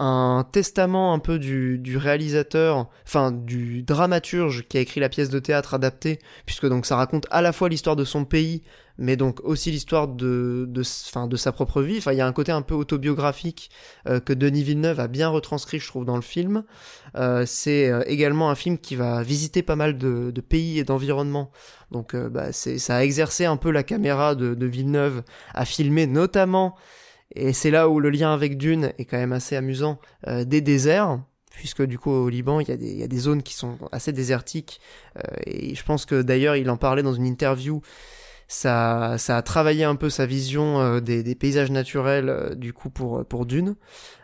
[0.00, 5.28] un testament un peu du, du réalisateur, enfin du dramaturge qui a écrit la pièce
[5.28, 8.62] de théâtre adaptée, puisque donc ça raconte à la fois l'histoire de son pays,
[8.96, 10.82] mais donc aussi l'histoire de, de,
[11.26, 11.98] de sa propre vie.
[11.98, 13.70] Enfin, il y a un côté un peu autobiographique
[14.08, 16.64] euh, que Denis Villeneuve a bien retranscrit, je trouve, dans le film.
[17.16, 20.84] Euh, c'est euh, également un film qui va visiter pas mal de, de pays et
[20.84, 21.50] d'environnements.
[21.90, 25.22] Donc, euh, bah, c'est, ça a exercé un peu la caméra de, de Villeneuve
[25.52, 26.74] à filmer, notamment
[27.34, 30.60] et c'est là où le lien avec Dune est quand même assez amusant, euh, des
[30.60, 31.20] déserts,
[31.50, 34.80] puisque du coup au Liban, il y, a des, zones qui sont assez désertiques,
[35.16, 37.82] euh, et je pense que d'ailleurs il en parlait dans une interview,
[38.48, 43.24] ça, a travaillé un peu sa vision euh, des, des paysages naturels du coup pour,
[43.24, 43.76] pour Dune.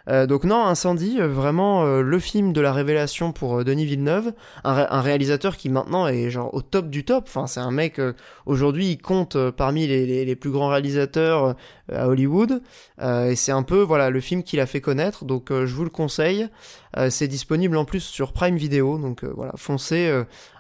[0.09, 3.87] Euh, donc non, Incendie, euh, vraiment euh, le film de la révélation pour euh, Denis
[3.87, 7.73] Villeneuve, un, un réalisateur qui maintenant est genre au top du top, enfin c'est un
[7.73, 8.01] mec,
[8.47, 11.57] aujourd'hui il compte parmi les, les, les plus grands réalisateurs
[11.93, 12.63] à Hollywood,
[13.03, 15.91] et c'est un peu voilà le film qu'il a fait connaître, donc je vous le
[15.91, 16.49] conseille,
[17.09, 20.11] c'est disponible en plus sur Prime Video, donc voilà, foncez,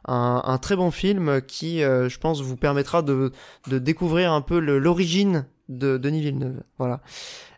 [0.06, 3.32] un, un très bon film qui je pense vous permettra de,
[3.68, 7.00] de découvrir un peu l'origine de Denis Villeneuve, voilà.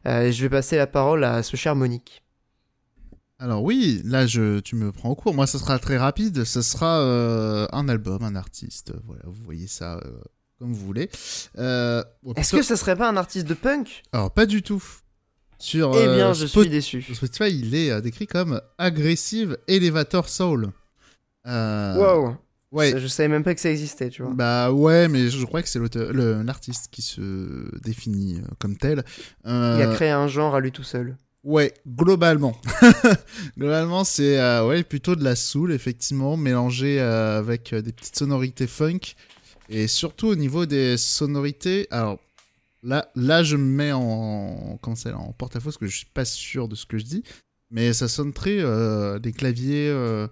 [0.07, 2.23] Euh, je vais passer la parole à ce cher Monique.
[3.41, 5.33] Alors oui, là je, tu me prends au cours.
[5.35, 6.45] Moi, ce sera très rapide.
[6.45, 8.93] Ce sera euh, un album, un artiste.
[9.07, 10.21] Voilà, vous voyez ça euh,
[10.59, 11.09] comme vous voulez.
[11.59, 12.03] Euh,
[12.37, 14.03] Est-ce plutôt- que ça serait pas un artiste de punk?
[14.13, 14.83] Alors pas du tout.
[15.61, 17.03] Sur Eh bien, je Spot- suis déçu.
[17.03, 20.71] Spotify, il est décrit comme Aggressive Elevator Soul.
[21.45, 22.37] Wow.
[22.71, 22.91] Ouais.
[22.93, 24.33] Ça, Je savais même pas que ça existait, tu vois.
[24.35, 25.81] Bah ouais, mais je crois que c'est
[26.45, 29.05] l'artiste qui se définit euh, comme tel.
[29.47, 31.17] Euh, Il a créé un genre à lui tout seul.
[31.45, 32.61] Ouais, globalement.
[33.57, 38.17] globalement, c'est euh, ouais, plutôt de la soul, effectivement, mélangée euh, avec euh, des petites
[38.17, 39.15] sonorités funk.
[39.71, 42.19] Et surtout au niveau des sonorités, alors
[42.83, 46.25] là, là je me mets en, comment c'est, en porte-à-faux parce que je suis pas
[46.25, 47.23] sûr de ce que je dis.
[47.71, 49.89] Mais ça sonne très euh, des claviers.
[49.89, 50.27] euh,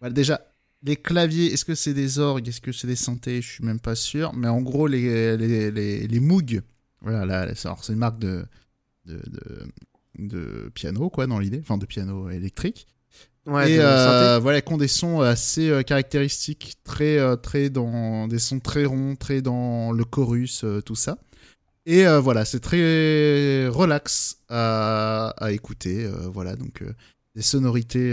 [0.00, 0.40] voilà, déjà,
[0.82, 2.48] les claviers, est-ce que c'est des orgues?
[2.48, 3.42] Est-ce que c'est des synthés?
[3.42, 4.32] Je suis même pas sûr.
[4.34, 6.62] Mais en gros, les, les, les, les Moog,
[7.00, 8.44] voilà, là, c'est une marque de,
[9.06, 9.66] de, de,
[10.18, 11.60] de piano, quoi, dans l'idée.
[11.60, 12.86] Enfin, de piano électrique.
[13.46, 18.26] Ouais, et euh, voilà, qui ont des sons assez euh, caractéristiques, très, euh, très dans
[18.26, 21.18] des sons très ronds, très dans le chorus, tout ça.
[21.88, 26.10] Et voilà, c'est très relax à, à écouter.
[26.32, 26.82] voilà, donc
[27.36, 28.12] des sonorités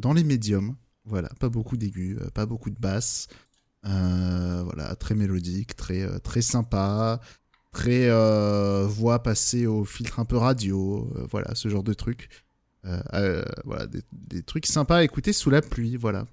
[0.00, 0.74] dans les médiums.
[1.04, 3.28] Voilà, pas beaucoup d'aigus, euh, pas beaucoup de basses.
[3.86, 7.20] Euh, voilà, très mélodique, très, euh, très sympa.
[7.72, 8.08] Très
[8.86, 11.12] voix passée au filtre un peu radio.
[11.30, 12.28] voilà, ce genre de truc.
[12.84, 16.24] Voilà, des, des trucs sympas à écouter sous la pluie, voilà.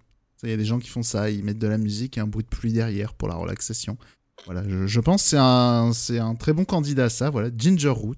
[0.44, 2.28] Il y a des gens qui font ça, ils mettent de la musique et un
[2.28, 3.98] bruit de pluie derrière pour la relaxation.
[4.46, 7.90] Voilà, je, pense que c'est un, c'est un très bon candidat à ça, voilà, Ginger
[7.90, 8.14] Root.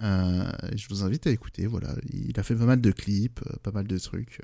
[0.00, 1.94] Je vous invite à écouter, voilà.
[2.12, 4.42] Il a fait pas mal de clips, pas mal de trucs.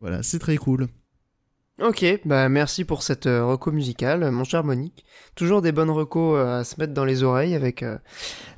[0.00, 0.88] Voilà, c'est très cool.
[1.82, 5.06] Ok, bah merci pour cette euh, reco musicale, mon cher Monique.
[5.34, 7.96] Toujours des bonnes recos euh, à se mettre dans les oreilles avec, euh,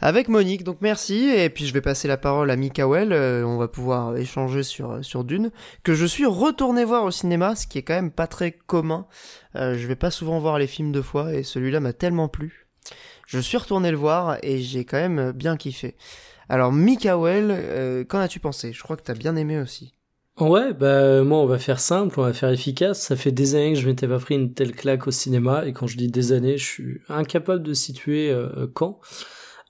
[0.01, 1.29] avec Monique, donc merci.
[1.29, 5.05] Et puis je vais passer la parole à Mikael, euh, on va pouvoir échanger sur,
[5.05, 5.53] sur Dune,
[5.85, 9.07] que je suis retourné voir au cinéma, ce qui est quand même pas très commun.
[9.55, 12.67] Je vais pas souvent voir les films deux fois, et celui-là m'a tellement plu.
[13.29, 15.97] Je suis retourné le voir, et j'ai quand même bien kiffé.
[16.49, 18.73] Alors Mikael, qu'en as-tu pensé?
[18.73, 19.95] Je crois que t'as bien aimé aussi.
[20.41, 23.01] Ouais, bah moi on va faire simple, on va faire efficace.
[23.03, 25.73] Ça fait des années que je m'étais pas pris une telle claque au cinéma et
[25.73, 28.99] quand je dis des années, je suis incapable de situer euh, quand.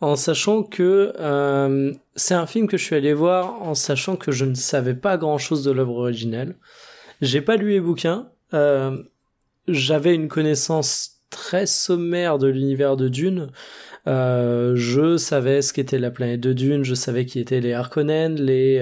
[0.01, 4.32] En sachant que euh, c'est un film que je suis allé voir en sachant que
[4.32, 6.56] je ne savais pas grand chose de l'œuvre originelle.
[7.20, 8.28] J'ai pas lu les bouquins.
[8.55, 9.02] Euh,
[9.68, 13.51] J'avais une connaissance très sommaire de l'univers de Dune.
[14.06, 18.34] Euh, je savais ce qu'était la planète de Dune, je savais qui étaient les Harkonnen,
[18.40, 18.80] les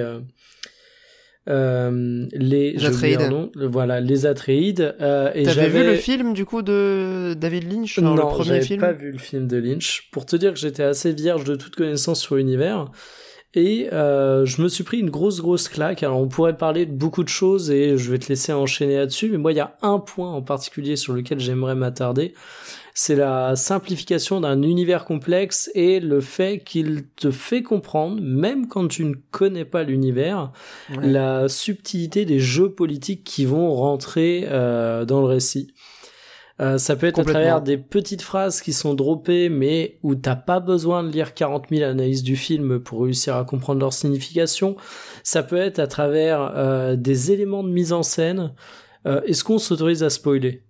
[1.48, 3.30] euh, les Atreides.
[3.30, 4.94] nom, voilà les Atreides.
[5.00, 8.44] Euh, et T'avais vu le film du coup de David Lynch, genre, non, le premier
[8.44, 10.10] j'avais film pas vu le film de Lynch.
[10.12, 12.90] Pour te dire que j'étais assez vierge de toute connaissance sur l'univers.
[13.54, 16.02] Et euh, je me suis pris une grosse grosse claque.
[16.02, 19.28] Alors on pourrait parler de beaucoup de choses et je vais te laisser enchaîner là-dessus.
[19.30, 22.34] Mais moi il y a un point en particulier sur lequel j'aimerais m'attarder.
[22.94, 28.88] C'est la simplification d'un univers complexe et le fait qu'il te fait comprendre, même quand
[28.88, 30.52] tu ne connais pas l'univers,
[30.90, 31.06] Ouais.
[31.08, 35.72] la subtilité des jeux politiques qui vont rentrer euh, dans le récit.
[36.60, 40.36] Euh, ça peut être à travers des petites phrases qui sont droppées, mais où t'as
[40.36, 44.76] pas besoin de lire 40 000 analyses du film pour réussir à comprendre leur signification.
[45.22, 48.52] Ça peut être à travers euh, des éléments de mise en scène.
[49.06, 50.62] Euh, Est-ce qu'on s'autorise à spoiler?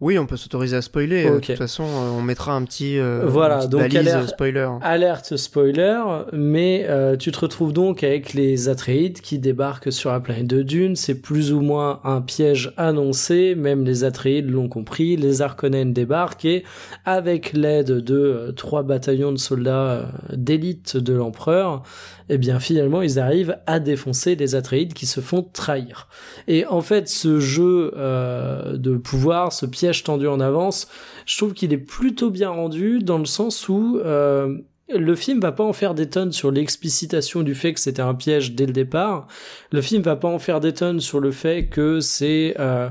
[0.00, 1.24] Oui, on peut s'autoriser à spoiler.
[1.28, 4.68] De toute façon, euh, on mettra un petit euh, Voilà, donc alerte- spoiler.
[4.80, 6.00] Alerte spoiler,
[6.32, 10.62] mais euh, tu te retrouves donc avec les Atreides qui débarquent sur la planète de
[10.62, 10.94] Dune.
[10.94, 15.16] C'est plus ou moins un piège annoncé, même les Atreides l'ont compris.
[15.16, 16.62] Les Harkonnen débarquent et
[17.04, 21.82] avec l'aide de euh, trois bataillons de soldats d'élite de l'empereur,
[22.28, 26.08] eh bien finalement ils arrivent à défoncer les Atreides qui se font trahir.
[26.46, 30.88] Et en fait, ce jeu euh, de pouvoir, ce piège tendu en avance,
[31.26, 35.52] je trouve qu'il est plutôt bien rendu dans le sens où euh, le film va
[35.52, 38.72] pas en faire des tonnes sur l'explicitation du fait que c'était un piège dès le
[38.72, 39.26] départ.
[39.70, 42.88] Le film va pas en faire des tonnes sur le fait que c'est euh,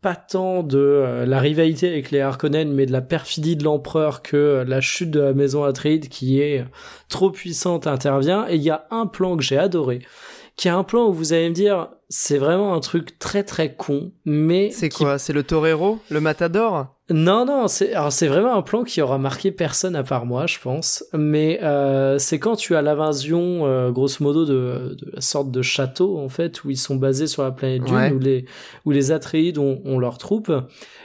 [0.00, 4.22] pas tant de euh, la rivalité avec les Harkonnen, mais de la perfidie de l'empereur
[4.22, 6.64] que euh, la chute de la maison Atreides qui est
[7.08, 8.46] trop puissante intervient.
[8.48, 10.00] Et il y a un plan que j'ai adoré,
[10.56, 13.72] qui est un plan où vous allez me dire, c'est vraiment un truc très très
[13.74, 15.16] con, mais C'est qui quoi?
[15.18, 15.98] C'est le torero?
[16.10, 16.88] Le matador?
[17.08, 20.46] Non, non, c'est alors c'est vraiment un plan qui aura marqué personne à part moi,
[20.46, 21.04] je pense.
[21.12, 25.62] Mais euh, c'est quand tu as l'invasion, euh, grosso modo, de, de la sorte de
[25.62, 28.12] château en fait où ils sont basés sur la planète Dune, Ouais.
[28.12, 28.44] où les
[28.84, 30.52] où les Atreides ont, ont leurs troupes.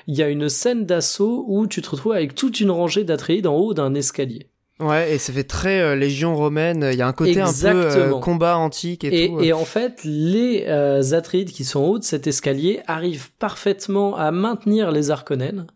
[0.08, 3.48] Il y a une scène d'assaut où tu te retrouves avec toute une rangée d'Atreides
[3.48, 4.50] en haut d'un escalier.
[4.82, 6.90] Ouais, et ça fait très euh, légion romaine.
[6.92, 9.40] Il y a un côté un peu euh, combat antique et, Et, tout.
[9.40, 14.18] et en fait, les euh, Atreides qui sont en haut de cet escalier arrivent parfaitement
[14.18, 15.68] à maintenir les Harkonnen.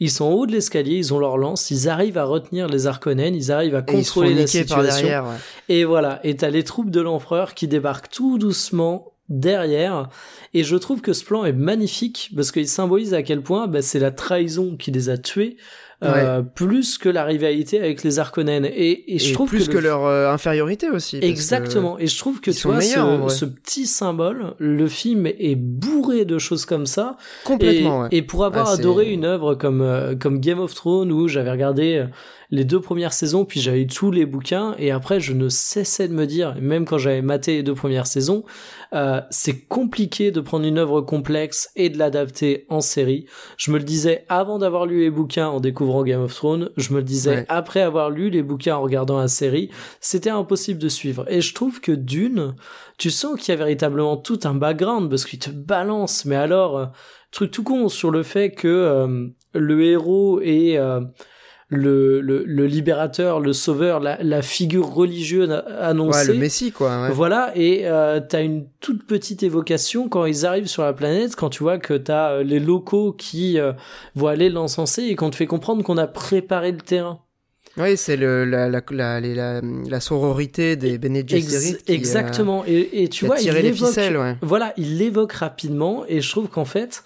[0.00, 2.86] Ils sont en haut de l'escalier, ils ont leur lance, ils arrivent à retenir les
[2.86, 5.02] Harkonnen, ils arrivent à Et contrôler la niquer par situation.
[5.06, 5.24] derrière.
[5.24, 5.36] ouais.
[5.70, 10.10] Et voilà, et t'as les troupes de l'empereur qui débarquent tout doucement derrière.
[10.52, 13.80] Et je trouve que ce plan est magnifique parce qu'il symbolise à quel point bah,
[13.80, 15.56] c'est la trahison qui les a tués.
[16.02, 19.72] Euh, plus que la rivalité avec les Harkonnen et, et je Et trouve plus que,
[19.72, 21.20] que, le- leur euh, infériorité aussi.
[21.20, 21.98] que- Exactement.
[21.98, 26.38] Et je trouve que tu vois, ce, ce petit symbole, le film est bourré de
[26.38, 27.16] choses comme ça.
[27.44, 28.00] Complètement.
[28.00, 28.08] et, ouais.
[28.12, 31.50] et pour avoir Ah, adoré une œuvre comme, euh, comme Game of Thrones, où j'avais
[31.50, 32.06] regardé euh,
[32.52, 36.12] les deux premières saisons, puis j'avais tous les bouquins, et après je ne cessais de
[36.12, 38.44] me dire, même quand j'avais maté les deux premières saisons,
[38.92, 43.24] euh, c'est compliqué de prendre une œuvre complexe et de l'adapter en série.
[43.56, 46.92] Je me le disais avant d'avoir lu les bouquins en découvrant Game of Thrones, je
[46.92, 47.46] me le disais Ouais.
[47.48, 49.70] après avoir lu les bouquins en regardant la série,
[50.00, 51.24] c'était impossible de suivre.
[51.32, 52.54] Et je trouve que Dune,
[52.98, 56.76] tu sens qu'il y a véritablement tout un background parce qu'il te balance, mais alors,
[56.76, 56.86] euh,
[57.30, 61.00] truc tout con sur le fait que euh, le héros est euh,
[61.74, 66.32] le, le, le libérateur, le sauveur, la, la figure religieuse a- Ouais, annoncée.
[66.34, 67.02] le Messie, quoi.
[67.04, 67.10] ouais.
[67.10, 71.48] Voilà, et euh, t'as une toute petite évocation quand ils arrivent sur la planète, quand
[71.48, 73.72] tu vois que t'as euh, les locaux qui euh,
[74.14, 77.20] vont aller l'encenser et qu'on te fait comprendre qu'on a préparé le terrain.
[77.78, 82.64] Oui, c'est le, la, la, la, sororité des Bene Ex- Gesserit qui, euh, exactement.
[82.66, 84.36] Et, et tu vois, il évoque, ouais.
[84.42, 87.02] voilà, il l'évoque rapidement et je trouve qu'en fait,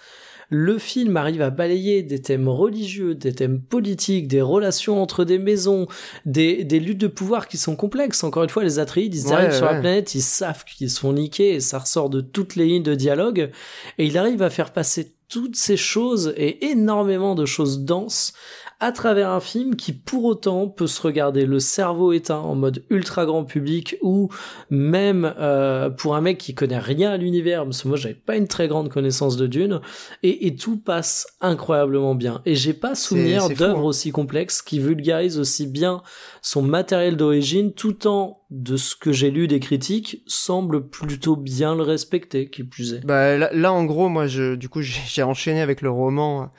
[0.49, 5.39] le film arrive à balayer des thèmes religieux, des thèmes politiques, des relations entre des
[5.39, 5.87] maisons,
[6.25, 8.23] des, des luttes de pouvoir qui sont complexes.
[8.23, 10.99] Encore une fois, les Atreides, ils Ouais, arrivent sur la planète, ils savent qu'ils se
[11.01, 13.51] font niquer et ça ressort de toutes les lignes de dialogue
[13.97, 18.31] et il arrive à faire passer toutes ces choses et énormément de choses denses
[18.79, 22.83] à travers un film qui pour autant peut se regarder le cerveau éteint en mode
[22.89, 24.29] ultra grand public ou
[24.69, 28.35] même euh, pour un mec qui connaît rien à l'univers parce que moi j'avais pas
[28.35, 29.81] une très grande connaissance de Dune
[30.21, 33.83] et, et tout passe incroyablement bien et j'ai pas souvenir d'œuvre hein.
[33.83, 36.03] aussi complexe qui vulgarise aussi bien
[36.43, 41.75] son matériel d'origine tout en de ce que j'ai lu des critiques semble plutôt bien
[41.75, 45.23] le respecter qui plus est Bah, là, là, en gros, moi, je, du coup, j'ai
[45.23, 46.49] enchaîné avec le roman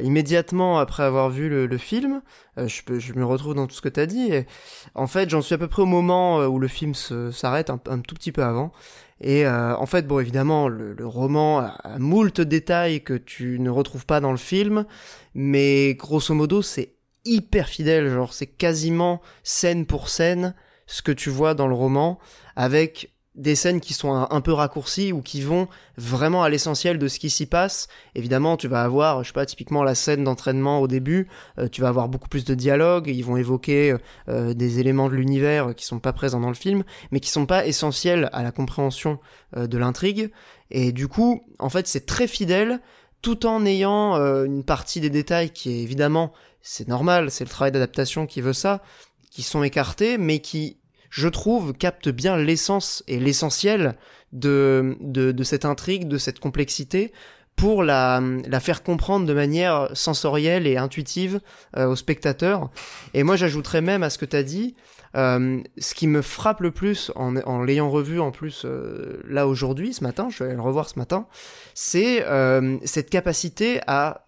[0.00, 2.22] immédiatement après avoir vu le, le film.
[2.58, 4.32] Euh, je, peux, je me retrouve dans tout ce que t'as dit.
[4.32, 4.46] Et,
[4.94, 7.80] en fait, j'en suis à peu près au moment euh, où le film s'arrête, un,
[7.88, 8.72] un tout petit peu avant.
[9.20, 13.58] Et euh, en fait, bon, évidemment, le, le roman a, a moult détails que tu
[13.60, 14.86] ne retrouves pas dans le film,
[15.34, 16.94] mais grosso modo, c'est
[17.24, 18.08] hyper fidèle.
[18.10, 20.54] Genre, c'est quasiment scène pour scène
[20.86, 22.18] ce que tu vois dans le roman,
[22.56, 25.66] avec des scènes qui sont un, peu raccourcies ou qui vont
[25.96, 27.88] vraiment à l'essentiel de ce qui s'y passe.
[28.14, 31.28] Évidemment, tu vas avoir, je sais pas, typiquement la scène d'entraînement au début,
[31.58, 33.96] euh, tu vas avoir beaucoup plus de dialogue, ils vont évoquer
[34.28, 37.46] euh, des éléments de l'univers qui sont pas présents dans le film, mais qui sont
[37.46, 39.18] pas essentiels à la compréhension
[39.56, 40.30] euh, de l'intrigue.
[40.70, 42.80] Et du coup, en fait, c'est très fidèle,
[43.20, 47.72] tout en ayant une partie des détails qui est évidemment, c'est normal, c'est le travail
[47.72, 48.82] d'adaptation qui veut ça,
[49.30, 50.78] qui sont écartés, mais qui
[51.14, 53.94] je trouve, capte bien l'essence et l'essentiel
[54.32, 57.12] de, de, de cette intrigue, de cette complexité,
[57.54, 61.40] pour la, la faire comprendre de manière sensorielle et intuitive
[61.76, 62.68] euh, au spectateur.
[63.14, 64.74] Et moi, j'ajouterais même à ce que tu as dit,
[65.14, 69.46] euh, ce qui me frappe le plus en, en l'ayant revu en plus euh, là
[69.46, 71.28] aujourd'hui, ce matin, je vais le revoir ce matin,
[71.74, 74.26] c'est euh, cette capacité à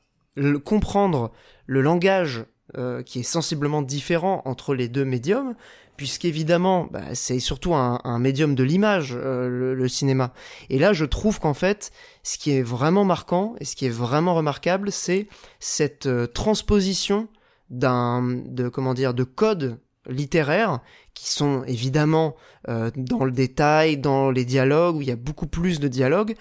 [0.64, 1.32] comprendre
[1.66, 2.44] le langage
[2.78, 5.56] euh, qui est sensiblement différent entre les deux médiums,
[5.96, 10.32] puisqu'évidemment, bah, c'est surtout un, médium de l'image, euh, le, cinéma.
[10.70, 11.90] Et là, je trouve qu'en fait,
[12.22, 15.28] ce qui est vraiment marquant et ce qui est vraiment remarquable, c'est
[15.60, 17.28] cette euh, transposition
[17.70, 19.78] d'un, de comment de codes
[20.08, 20.80] littéraires
[21.14, 22.36] qui sont évidemment
[22.68, 26.34] euh, dans le détail, dans les dialogues où il y a beaucoup plus de dialogues,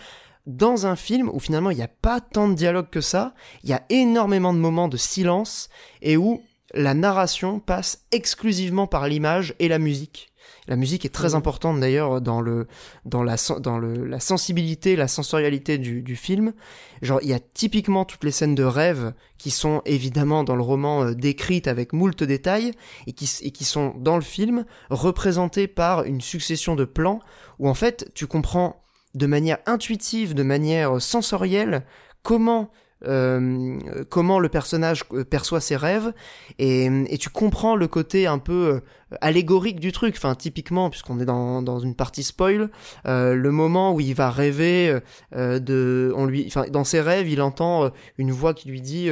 [0.46, 3.34] dans un film où finalement il n'y a pas tant de dialogue que ça,
[3.64, 5.70] il y a énormément de moments de silence
[6.02, 6.44] et où
[6.76, 10.32] la narration passe exclusivement par l'image et la musique.
[10.68, 11.36] La musique est très Mhm.
[11.36, 12.68] importante d'ailleurs dans le
[13.04, 16.54] dans la dans le la sensibilité, la sensorialité du, du film.
[17.02, 20.62] Genre il y a typiquement toutes les scènes de rêve qui sont évidemment dans le
[20.64, 22.72] roman euh, décrites avec moult détails
[23.08, 27.20] et qui et qui sont dans le film représentées par une succession de plans
[27.60, 28.82] où en fait tu comprends
[29.14, 31.86] de manière intuitive, de manière sensorielle
[32.24, 32.72] comment
[33.08, 33.80] euh,
[34.10, 36.14] comment le personnage euh, perçoit ses rêves
[36.58, 40.16] et, tu comprends le côté un peu euh, allégorique du truc.
[40.18, 42.70] Enfin, typiquement, puisqu'on est dans, dans une partie spoil,
[43.06, 45.00] le moment où il va rêver
[45.34, 49.10] de, on lui, enfin, dans ses rêves, il entend une voix qui lui dit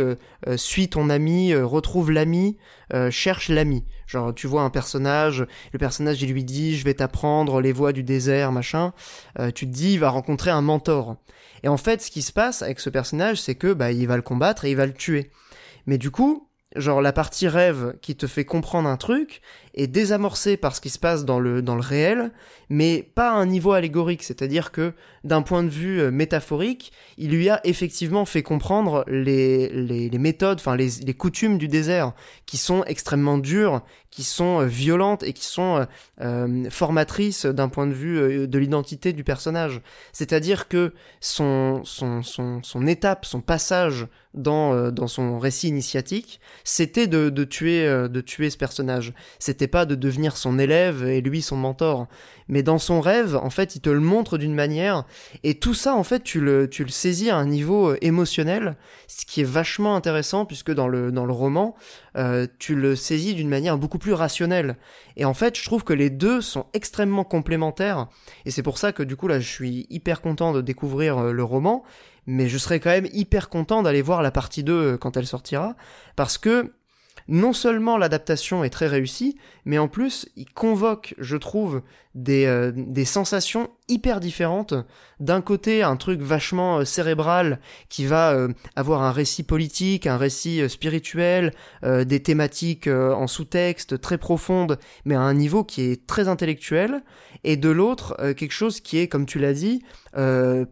[0.58, 2.58] "Suis ton ami, retrouve l'ami,
[3.10, 7.62] cherche l'ami." Genre, tu vois un personnage, le personnage il lui dit "Je vais t'apprendre
[7.62, 8.94] les voies du désert, machin."
[9.56, 11.18] Tu te dis, il va rencontrer un mentor.
[11.64, 14.16] Et en fait, ce qui se passe avec ce personnage, c'est que bah il va
[14.16, 15.32] le combattre et il va le tuer.
[15.86, 19.42] Mais du coup, genre la partie rêve qui te fait comprendre un truc
[19.74, 22.32] est désamorcée par ce qui se passe dans le dans le réel,
[22.70, 24.94] mais pas à un niveau allégorique, c'est-à-dire que
[25.24, 30.60] d'un point de vue euh, métaphorique, il lui a effectivement fait comprendre les les, méthodes,
[30.60, 32.14] enfin les les coutumes du désert
[32.46, 33.82] qui sont extrêmement dures,
[34.12, 35.86] qui sont euh, violentes et qui sont
[36.22, 39.82] euh, formatrices d'un point de vue de l'identité du personnage.
[40.12, 47.08] C'est-à-dire que son, son, son, son étape, son passage dans, dans son récit initiatique, c'était
[47.08, 49.14] de, de, tuer, de tuer ce personnage.
[49.38, 52.08] C'était pas de devenir son élève et lui son mentor.
[52.48, 55.06] Mais dans son rêve, en fait, il te le montre d'une manière.
[55.44, 58.76] Et tout ça, en fait, tu le, tu le saisis à un niveau euh, émotionnel,
[59.08, 61.76] ce qui est vachement intéressant puisque dans le, dans le roman,
[62.18, 64.78] euh, tu le saisis d'une manière beaucoup plus rationnelle.
[65.18, 68.08] Et en fait, je trouve que les deux sont extrêmement complémentaires.
[68.46, 71.32] Et c'est pour ça que du coup, là, je suis hyper content de découvrir euh,
[71.32, 71.84] le roman.
[72.26, 75.28] Mais je serais quand même hyper content d'aller voir la partie 2 euh, quand elle
[75.28, 75.76] sortira.
[76.16, 76.74] Parce que
[77.28, 81.82] non seulement l'adaptation est très réussie, mais en plus, il convoque, je trouve,
[82.16, 84.74] des, euh, des sensations hyper différentes.
[85.20, 87.60] D'un côté, un truc vachement euh, cérébral
[87.90, 91.54] qui va euh, avoir un récit politique, un récit euh, spirituel,
[91.84, 96.28] euh, des thématiques euh, en sous-texte très profondes, mais à un niveau qui est très
[96.28, 97.04] intellectuel.
[97.44, 99.84] Et de l'autre, quelque chose qui est, comme tu l'as dit,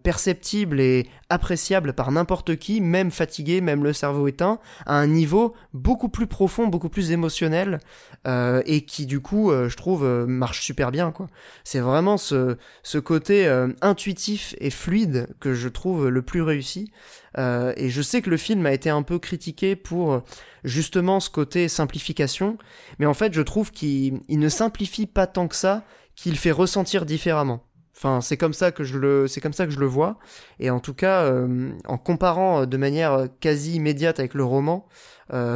[0.03, 5.53] perceptible et appréciable par n'importe qui, même fatigué, même le cerveau éteint, à un niveau
[5.73, 7.79] beaucoup plus profond, beaucoup plus émotionnel,
[8.25, 11.11] et qui du coup, je trouve, marche super bien.
[11.11, 11.27] quoi.
[11.63, 16.91] C'est vraiment ce, ce côté euh, intuitif et fluide que je trouve le plus réussi.
[17.37, 20.21] Euh, et je sais que le film a été un peu critiqué pour
[20.63, 22.57] justement ce côté simplification,
[22.99, 25.83] mais en fait, je trouve qu'il il ne simplifie pas tant que ça,
[26.15, 27.63] qu'il fait ressentir différemment.
[27.95, 30.17] Enfin, c'est comme ça que je le, c'est comme ça que je le vois.
[30.59, 34.87] Et en tout cas, euh, en comparant de manière quasi immédiate avec le roman,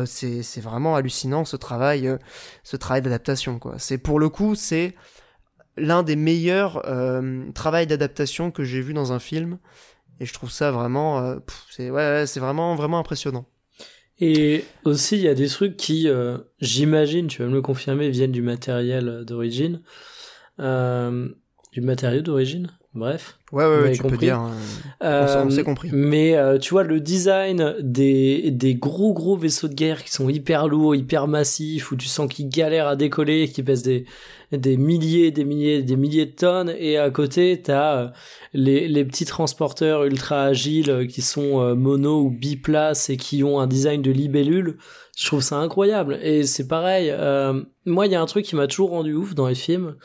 [0.05, 2.15] c'est, vraiment hallucinant ce travail,
[2.63, 3.59] ce travail d'adaptation.
[3.77, 4.95] C'est pour le coup, c'est
[5.77, 9.57] l'un des meilleurs euh, travails d'adaptation que j'ai vu dans un film.
[10.19, 11.37] Et je trouve ça vraiment, euh,
[11.69, 13.45] c'est ouais, ouais, c'est vraiment vraiment impressionnant.
[14.19, 18.09] Et aussi, il y a des trucs qui, euh, j'imagine, tu vas me le confirmer,
[18.09, 19.81] viennent du matériel d'origine.
[20.59, 21.27] Euh,
[21.73, 22.71] du matériau d'origine?
[22.95, 23.37] Bref.
[23.51, 24.25] Ouais, ouais, ouais tu peux compris.
[24.27, 24.41] dire.
[25.03, 25.89] euh, On s'est- on s'est compris.
[25.91, 30.29] Mais euh, tu vois, le design des, des gros gros vaisseaux de guerre qui sont
[30.29, 34.05] hyper lourds, hyper massifs, où tu sens qu'ils galèrent à décoller, qui pèsent des,
[34.53, 38.07] des milliers, des milliers, des milliers de tonnes, et à côté, t'as euh,
[38.53, 43.43] les, les petits transporteurs ultra agiles euh, qui sont euh, mono ou biplace et qui
[43.43, 44.77] ont un design de libellule.
[45.17, 46.17] Je trouve ça incroyable.
[46.23, 49.35] Et c'est pareil, euh, moi, il y a un truc qui m'a toujours rendu ouf
[49.35, 49.95] dans les films,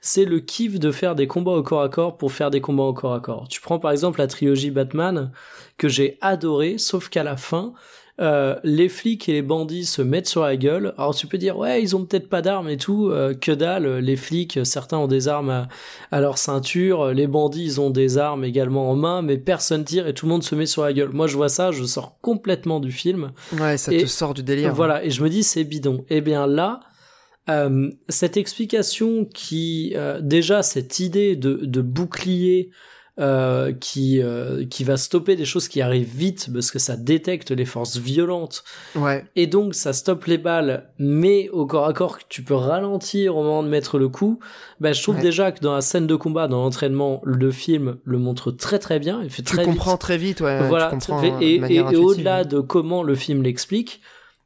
[0.00, 2.84] c'est le kiff de faire des combats au corps à corps pour faire des combats
[2.84, 3.48] au corps à corps.
[3.48, 5.30] Tu prends par exemple la trilogie Batman
[5.78, 7.72] que j'ai adoré, sauf qu'à la fin,
[8.18, 10.94] euh, les flics et les bandits se mettent sur la gueule.
[10.96, 13.98] Alors tu peux dire ouais ils ont peut-être pas d'armes et tout, euh, que dalle.
[13.98, 15.68] Les flics certains ont des armes à,
[16.10, 20.06] à leur ceinture, les bandits ils ont des armes également en main, mais personne tire
[20.06, 21.10] et tout le monde se met sur la gueule.
[21.10, 23.32] Moi je vois ça, je sors complètement du film.
[23.60, 24.72] Ouais, ça Et- te sort du délire.
[24.74, 26.04] Voilà, et je me dis c'est bidon.
[26.08, 26.80] Eh bien là,
[27.48, 32.70] euh, cette explication qui, euh, déjà cette idée de, de bouclier
[33.18, 37.50] euh, qui euh, qui va stopper des choses qui arrivent vite parce que ça détecte
[37.50, 38.62] les forces violentes
[38.94, 39.24] Ouais.
[39.36, 43.42] et donc ça stoppe les balles mais au corps à corps tu peux ralentir au
[43.42, 44.38] moment de mettre le coup
[44.80, 45.22] bah je trouve Ouais.
[45.22, 48.98] déjà que dans la scène de combat dans l'entraînement le film le montre très très
[48.98, 49.72] bien il fait Tu très vite.
[49.72, 50.68] comprends très vite, ouais.
[50.68, 54.02] voilà tu comprends très- et, au-delà de comment le film l'explique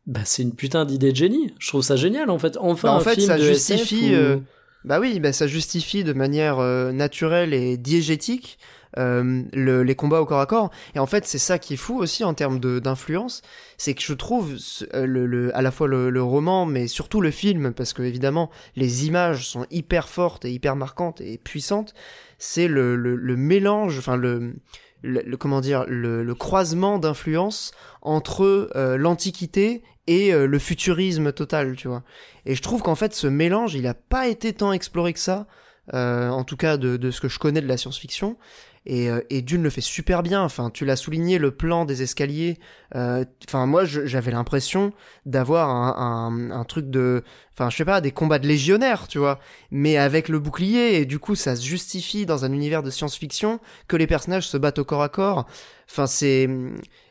[0.07, 2.95] bah c'est une putain d'idée de génie je trouve ça génial en fait enfin Bah,
[2.95, 4.37] en un fait, film ça de justifie, SF où- euh,
[4.85, 8.59] Bah oui, bah ça justifie de manière euh, naturelle et diégétique
[8.99, 10.71] euh, le- les combats au corps à corps.
[10.97, 13.43] Et en fait, c'est ça qui est fou aussi en termes d'influence,
[13.79, 14.57] c'est que je trouve
[14.95, 18.51] le, le- à la fois le, le roman, mais surtout le film, parce que évidemment
[18.75, 21.95] les images sont hyper fortes et hyper marquantes et puissantes.
[22.39, 24.55] C'est le mélange, enfin le,
[25.03, 27.73] le, le- comment dire, le, le croisement d'influences
[28.03, 32.03] entre euh, l'antiquité et euh, le futurisme total, tu vois.
[32.47, 35.47] Et je trouve qu'en fait, ce mélange, il a pas été tant exploré que ça,
[35.95, 38.37] euh, en tout cas de, de ce que je connais de la science-fiction.
[38.86, 40.43] Et, euh, et Dune le fait super bien.
[40.43, 42.59] Enfin, tu l'as souligné, le plan des escaliers.
[42.94, 44.93] euh, Enfin, moi, j'avais l'impression
[45.27, 49.19] d'avoir un, un, un truc de, enfin, je sais pas, des combats de légionnaires, tu
[49.19, 49.39] vois,
[49.70, 51.01] mais avec le bouclier.
[51.01, 54.57] Et du coup, ça se justifie dans un univers de science-fiction que les personnages se
[54.57, 55.47] battent au corps à corps.
[55.90, 56.48] Enfin, c'est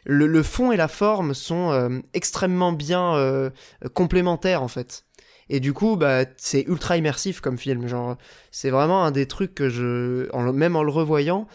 [0.06, 3.50] le, le fond et la forme sont euh, extrêmement bien euh,
[3.94, 5.06] complémentaires en fait.
[5.50, 7.88] Et du coup, bah, c'est ultra immersif comme film.
[7.88, 8.18] Genre,
[8.52, 11.48] c'est vraiment un des trucs que je, même en le revoyant,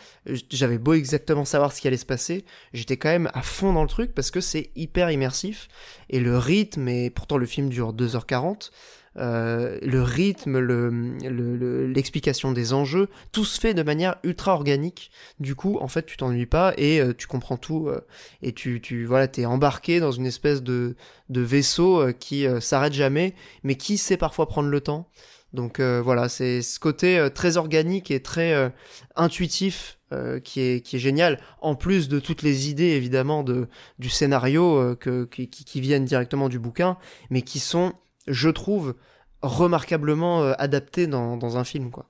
[0.51, 3.83] j'avais beau exactement savoir ce qui allait se passer, j'étais quand même à fond dans
[3.83, 5.69] le truc parce que c'est hyper immersif.
[6.11, 8.71] Et le rythme, et pourtant le film dure 2h40,
[9.17, 14.55] euh, le rythme, le, le- le- l'explication des enjeux, tout se fait de manière ultra
[14.55, 15.11] organique.
[15.39, 18.01] Du coup, en fait, tu t'ennuies pas et euh, tu comprends tout euh,
[18.43, 20.97] et tu, tu voilà, t'es embarqué dans une espèce de,
[21.29, 25.09] de vaisseau euh, qui s'arrête jamais, mais qui sait parfois prendre le temps.
[25.53, 28.73] Donc voilà, c'est ce côté très organique et très
[29.15, 29.99] intuitif
[30.43, 31.39] qui est qui est génial.
[31.61, 33.69] En plus de toutes les idées évidemment de
[34.01, 36.97] du scénario euh, que qui qui viennent directement du bouquin,
[37.31, 37.93] mais qui sont,
[38.27, 38.95] je trouve,
[39.43, 42.09] remarquablement euh, adaptées dans un film quoi.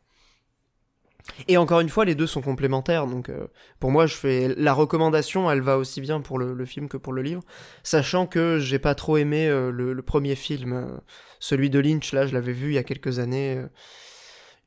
[1.49, 3.07] Et encore une fois, les deux sont complémentaires.
[3.07, 3.47] Donc, euh,
[3.81, 5.51] pour moi, je fais la recommandation.
[5.51, 7.43] Elle va aussi bien pour le, film que pour le livre,
[7.82, 11.01] sachant que j'ai pas trop aimé euh, le, premier film,
[11.41, 12.12] celui de Lynch.
[12.12, 13.62] Là, je l'avais vu il y a quelques années.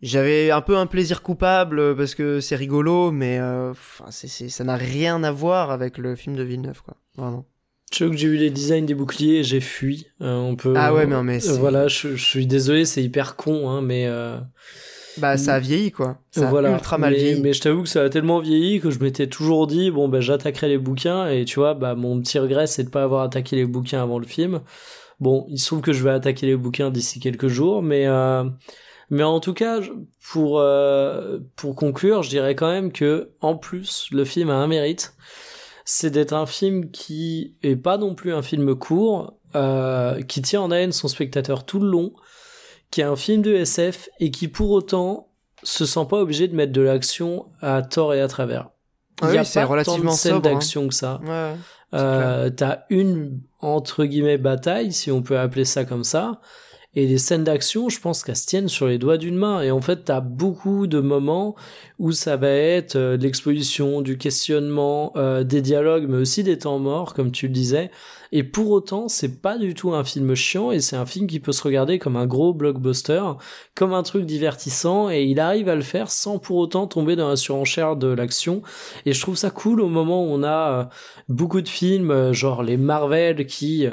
[0.01, 3.39] J'avais un peu un plaisir coupable parce que c'est rigolo, mais
[4.09, 6.97] ça n'a rien à voir avec le film de Villeneuve, quoi.
[7.15, 7.45] Vraiment.
[7.91, 10.07] Je sais que j'ai eu les designs des boucliers et j'ai fui.
[10.21, 10.73] Euh, on peut.
[10.75, 13.69] Ah ouais, mais non, mais Euh, c'est- voilà, je, je suis désolé, c'est hyper con,
[13.69, 14.05] hein, mais.
[14.07, 14.37] euh,
[15.17, 16.19] Bah, ça a vieilli, quoi.
[16.31, 16.71] Ça a voilà.
[16.73, 17.41] ultra mal mais, vieilli.
[17.41, 20.19] mais je t'avoue que ça a tellement vieilli que je m'étais toujours dit bon ben
[20.21, 23.55] j'attaquerai les bouquins et tu vois bah mon petit regret c'est de pas avoir attaqué
[23.55, 24.61] les bouquins avant le film.
[25.19, 28.43] Bon, il se trouve que je vais attaquer les bouquins d'ici quelques jours, mais euh,
[29.09, 29.79] mais en tout cas
[30.31, 34.67] pour euh, pour conclure, je dirais quand même que en plus le film a un
[34.67, 35.15] mérite,
[35.89, 40.61] c'est d'être un film qui est pas non plus un film court, euh, qui tient
[40.61, 42.11] en haleine son spectateur tout le long,
[42.91, 45.29] qui est un film de SF et qui pour autant
[45.63, 48.69] se sent pas obligé de mettre de l'action à tort et à travers.
[49.21, 50.39] Ah Il y a oui, pas tant relativement de scènes hein.
[50.41, 51.21] d'action que ça.
[51.23, 51.55] Ouais.
[51.93, 56.41] Euh, T'as une entre guillemets bataille, si on peut appeler ça comme ça,
[56.95, 59.61] et les scènes d'action, je pense qu'elles se tiennent sur les doigts d'une main.
[59.61, 61.55] Et en fait, t'as beaucoup de moments
[61.99, 66.79] où ça va être euh, l'exposition, du questionnement, euh, des dialogues, mais aussi des temps
[66.79, 67.91] morts, comme tu le disais.
[68.31, 71.39] Et pour autant, c'est pas du tout un film chiant, et c'est un film qui
[71.39, 73.21] peut se regarder comme un gros blockbuster,
[73.75, 77.29] comme un truc divertissant, et il arrive à le faire sans pour autant tomber dans
[77.29, 78.63] la surenchère de l'action.
[79.05, 80.83] Et je trouve ça cool au moment où on a euh,
[81.29, 83.87] beaucoup de films, genre les Marvel, qui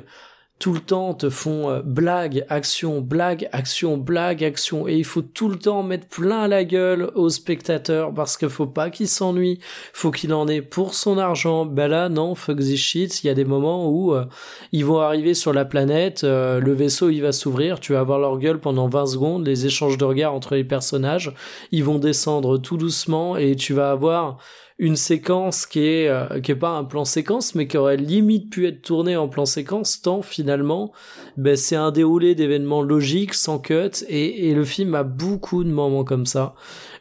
[0.64, 5.20] tout le temps te font euh, blague, action, blague, action, blague, action, et il faut
[5.20, 9.58] tout le temps mettre plein la gueule aux spectateurs parce qu'il faut pas qu'il s'ennuie,
[9.92, 11.66] faut qu'il en ait pour son argent.
[11.66, 13.22] Ben là, non, fuck this shit.
[13.22, 14.24] Il y a des moments où euh,
[14.72, 18.18] ils vont arriver sur la planète, euh, le vaisseau il va s'ouvrir, tu vas avoir
[18.18, 21.34] leur gueule pendant 20 secondes, les échanges de regards entre les personnages,
[21.72, 24.38] ils vont descendre tout doucement et tu vas avoir
[24.78, 28.50] une séquence qui est euh, qui est pas un plan séquence mais qui aurait limite
[28.50, 30.92] pu être tournée en plan séquence tant finalement
[31.36, 35.70] ben c'est un déroulé d'événements logiques sans cut et, et le film a beaucoup de
[35.70, 36.54] moments comme ça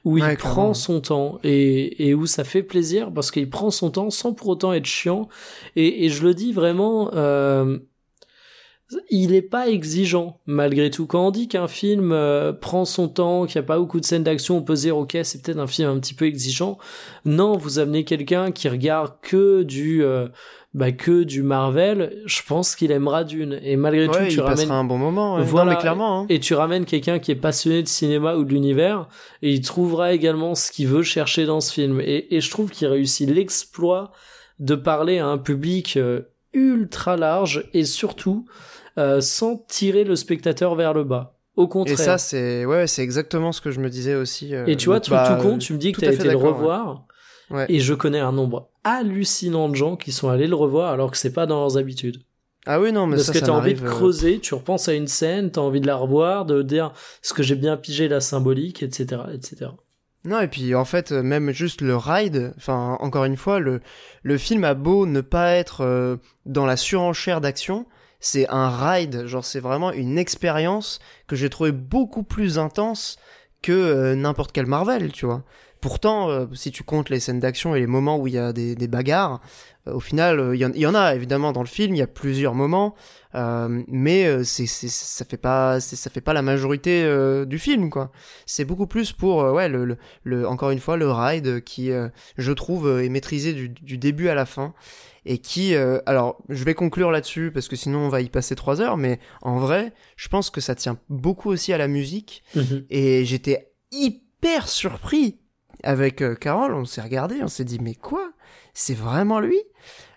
[0.05, 3.71] où il Ouais, prend son temps et, et où ça fait plaisir parce qu'il prend
[3.71, 5.27] son temps sans pour autant être chiant
[5.75, 7.79] et, et je le dis vraiment euh,
[9.09, 11.07] il est pas exigeant malgré tout.
[11.07, 14.05] Quand on dit qu'un film euh, prend son temps, qu'il n'y a pas beaucoup de
[14.05, 16.77] scènes d'action, on peut se dire ok c'est peut-être un film un petit peu exigeant.
[17.25, 20.27] Non, vous amenez quelqu'un qui regarde que du euh,
[20.75, 23.59] bah, que du Marvel, je pense qu'il aimera Dune.
[23.63, 25.35] Et malgré Ouais, tout, tu il ramènes un bon moment.
[25.35, 25.43] ouais.
[25.43, 25.71] Voilà.
[25.71, 26.19] Non, mais clairement.
[26.21, 26.25] hein.
[26.29, 29.07] et tu ramènes quelqu'un qui est passionné de cinéma ou de l'univers
[29.41, 32.01] et il trouvera également ce qu'il veut chercher dans ce film.
[32.01, 34.11] Et, et je trouve qu'il réussit l'exploit
[34.59, 36.21] de parler à un public euh,
[36.53, 38.45] ultra large et surtout
[38.97, 41.37] euh, sans tirer le spectateur vers le bas.
[41.55, 41.99] Au contraire.
[41.99, 44.55] Et ça, c'est ouais, c'est exactement ce que je me disais aussi.
[44.55, 46.27] euh, Et tu vois, tout, bah, tout con, tu me dis que tu as été
[46.27, 46.43] le ouais.
[46.49, 47.05] revoir.
[47.51, 47.65] Ouais.
[47.69, 51.17] Et je connais un nombre hallucinant de gens qui sont allés le revoir alors que
[51.17, 52.23] c'est pas dans leurs habitudes.
[52.65, 54.93] Ah oui, non, mais Parce ça, que t'as envie de euh, creuser, tu repenses à
[54.93, 58.21] une scène, t'as envie de la revoir, de dire ce que j'ai bien pigé la
[58.21, 59.71] symbolique, etc., etc.
[60.25, 63.81] Non, et puis en fait, euh, même juste le ride, enfin, encore une fois, le,
[64.23, 66.15] le film a beau ne pas être euh,
[66.45, 67.85] dans la surenchère d'action,
[68.23, 73.17] c'est un ride, genre c'est vraiment une expérience que j'ai trouvé beaucoup plus intense
[73.61, 75.43] que euh, n'importe quel Marvel, tu vois.
[75.81, 78.53] Pourtant, euh, si tu comptes les scènes d'action et les moments où il y a
[78.53, 79.41] des, bagarres,
[79.87, 82.55] euh, au final, il y, en- a évidemment dans le film, il y a plusieurs
[82.55, 82.95] moments,
[83.33, 87.05] mais c'est, ça fait pas, ça fait pas la majorité
[87.45, 88.09] du film, quoi.
[88.45, 91.91] C'est beaucoup plus pour, ouais, le, encore une fois, le ride qui,
[92.37, 94.73] je trouve, est maîtrisé du début à la fin
[95.25, 98.55] et qui, euh, alors, je vais conclure là-dessus parce que sinon on va y passer
[98.55, 102.43] trois heures, mais en vrai, je pense que ça tient beaucoup aussi à la musique
[102.55, 102.85] Mhm.
[102.89, 105.39] et j'étais hyper surpris
[105.83, 106.73] avec euh, Carole.
[106.73, 108.31] On s'est regardé, on s'est dit mais quoi?
[108.73, 109.59] C'est vraiment lui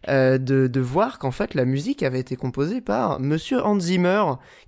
[0.08, 4.22] Euh, de, de voir qu'en fait la musique avait été composée par Monsieur Hans Zimmer,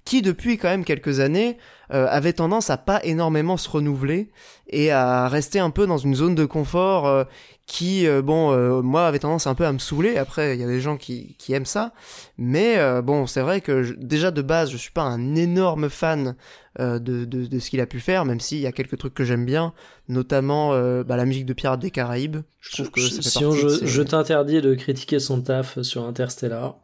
[0.05, 1.59] qui depuis quand même quelques années
[1.93, 4.31] euh, avait tendance à pas énormément se renouveler
[4.69, 7.23] et à rester un peu dans une zone de confort euh,
[7.67, 10.17] qui, bon, moi avait tendance un peu à me saouler.
[10.17, 11.93] Après, il y a des gens qui, qui aiment ça,
[12.39, 16.35] mais bon, c'est vrai que je- déjà de base, je suis pas un énorme fan
[16.79, 19.25] de, de, de ce qu'il a pu faire, même s'il y a quelques trucs que
[19.25, 19.75] j'aime bien,
[20.09, 20.71] notamment
[21.03, 22.39] bah, la musique de Pirates des Caraïbes.
[22.61, 26.77] Je trouve que ça fait Sinon, je, t'interdis de critiquer son taf sur Interstellar.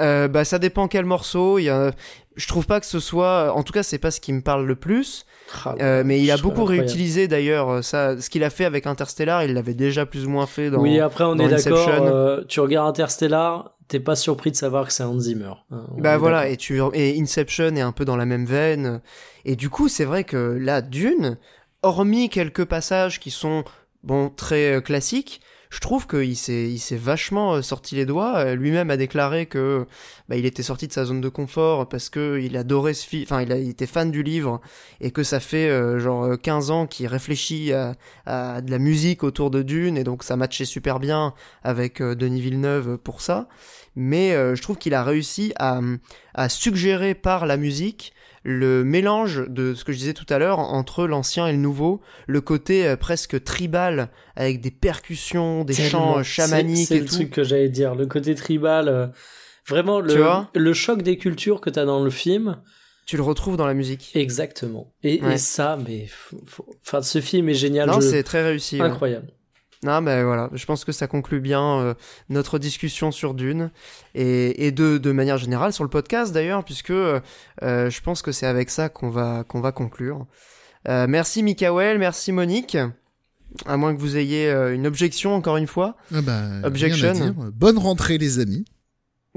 [0.00, 1.58] Euh, bah ça dépend quel morceau.
[1.60, 1.92] Il y a...
[2.34, 4.66] Je trouve pas que ce soit, en tout cas c'est pas ce qui me parle
[4.66, 5.24] le plus.
[5.64, 6.88] Ah, Euh, mais il a beaucoup incroyable.
[6.88, 10.30] réutilisé d'ailleurs euh, ça, ce qu'il a fait avec Interstellar, il l'avait déjà plus ou
[10.30, 10.80] moins fait dans.
[10.80, 11.78] Oui, après on dans est d'accord.
[11.88, 12.06] Inception.
[12.08, 15.52] euh, tu regardes Interstellar, t'es pas surpris de savoir que c'est Hans Zimmer.
[15.70, 19.00] hein, Bah voilà, et tu et Inception est un peu dans la même veine.
[19.44, 21.38] Et du coup, c'est vrai que là, Dune,
[21.82, 23.62] hormis quelques passages qui sont
[24.02, 25.40] bon très euh, classiques,
[25.74, 28.36] je trouve qu'il s'est il s'est vachement euh, sorti les doigts.
[28.36, 29.86] Euh, Lui-même a déclaré que
[30.28, 33.24] bah, il était sorti de sa zone de confort parce que il adorait ce film,
[33.24, 34.60] enfin il, était fan du livre
[35.00, 39.24] et que ça fait euh, genre euh, 15 ans qu'il réfléchit à, de la musique
[39.24, 41.34] autour de Dune et donc ça matchait super bien
[41.64, 43.48] avec Denis Villeneuve pour ça.
[43.96, 45.80] Mais je trouve qu'il a réussi à,
[46.34, 48.12] à suggérer par la musique
[48.46, 52.00] le mélange de ce que je disais tout à l'heure entre l'ancien et le nouveau,
[52.26, 57.30] le côté euh, presque tribal avec des percussions, des chants euh, chamaniques C'est le truc
[57.30, 58.88] que j'allais dire, le côté tribal.
[58.88, 59.06] euh,
[59.68, 60.14] vraiment, le,
[60.54, 62.60] le choc des cultures que t'as dans le film.
[63.06, 64.12] Tu le retrouves dans la musique.
[64.14, 64.92] Exactement.
[65.02, 65.34] Et, Ouais.
[65.34, 66.06] et ça, mais.
[66.86, 67.88] Enfin, ce film est génial.
[67.88, 68.80] non, je- c'est très réussi.
[68.80, 68.90] ouais.
[69.84, 70.04] Incroyable.
[70.06, 71.94] Non, mais voilà, je pense que ça conclut bien euh,
[72.28, 73.70] notre discussion sur Dune
[74.14, 77.20] et, et de, de manière générale sur le podcast d'ailleurs, puisque euh,
[77.62, 80.26] euh, je pense que c'est avec ça qu'on va, qu'on va conclure.
[80.88, 82.76] Euh, merci Mikael, merci Monique.
[83.66, 85.96] À moins que vous ayez euh, une objection encore une fois.
[86.12, 87.34] Ah bah, Objection.
[87.54, 88.64] Bonne rentrée les amis.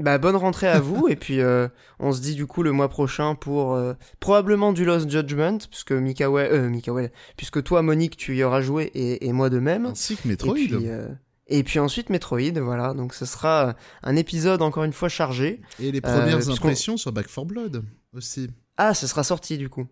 [0.00, 1.66] Bah, bonne rentrée à vous et puis euh,
[1.98, 5.90] on se dit du coup le mois prochain pour euh, probablement du Lost Judgment puisque
[5.90, 9.86] Mikael, euh, Mikael, puisque toi Monique tu y auras joué et, et moi de même.
[9.86, 10.54] Ainsi que Et Metroid.
[10.54, 11.08] puis, euh,
[11.48, 12.94] et puis ensuite Metroid, voilà.
[12.94, 15.60] Donc ce sera un épisode encore une fois chargé.
[15.80, 18.50] Et les premières impressions sur Back 4 Blood aussi.
[18.76, 19.88] Ah, ce sera sorti du coup.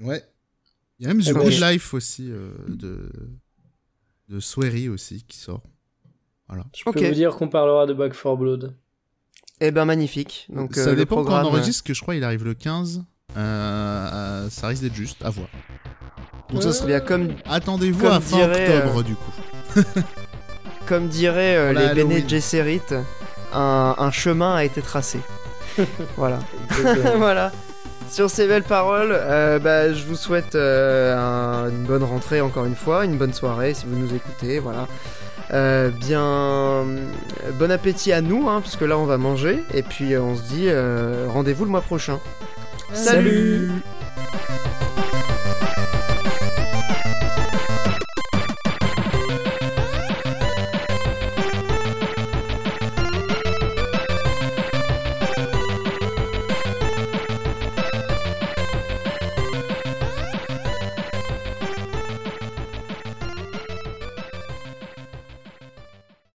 [0.00, 0.22] Ouais.
[0.98, 1.42] Il y a même The Ok.
[1.42, 3.10] Good Life aussi euh, de
[4.30, 5.62] de Swery aussi qui sort.
[6.48, 6.64] Voilà.
[6.74, 8.74] Je peux vous dire qu'on parlera de Back 4 Blood.
[9.60, 10.46] Eh ben magnifique.
[10.50, 11.42] Donc euh, ça le dépend programme.
[11.44, 13.02] quand on enregistre, que je crois il arrive le 15.
[13.36, 15.48] Euh, euh, ça risque d'être juste, à voir.
[16.52, 19.32] Donc ça serait bien comme Attendez-vous Comme à fin dirait, euh, octobre du coup.
[20.86, 22.28] comme diraient euh, les Bene.
[22.28, 22.80] Gesserit,
[23.52, 25.20] un, un chemin a été tracé.
[26.16, 26.38] voilà.
[27.16, 27.52] Voilà.
[28.10, 32.66] Sur ces belles paroles, euh, bah, je vous souhaite euh, un- une bonne rentrée encore
[32.66, 34.86] une fois, une bonne soirée si vous nous écoutez, voilà.
[35.52, 36.86] Euh, bien,
[37.58, 40.36] bon appétit à nous, hein, parce que là on va manger, et puis euh, on
[40.36, 42.18] se dit euh, rendez-vous le mois prochain.
[42.92, 43.68] Salut.
[43.68, 43.82] Salut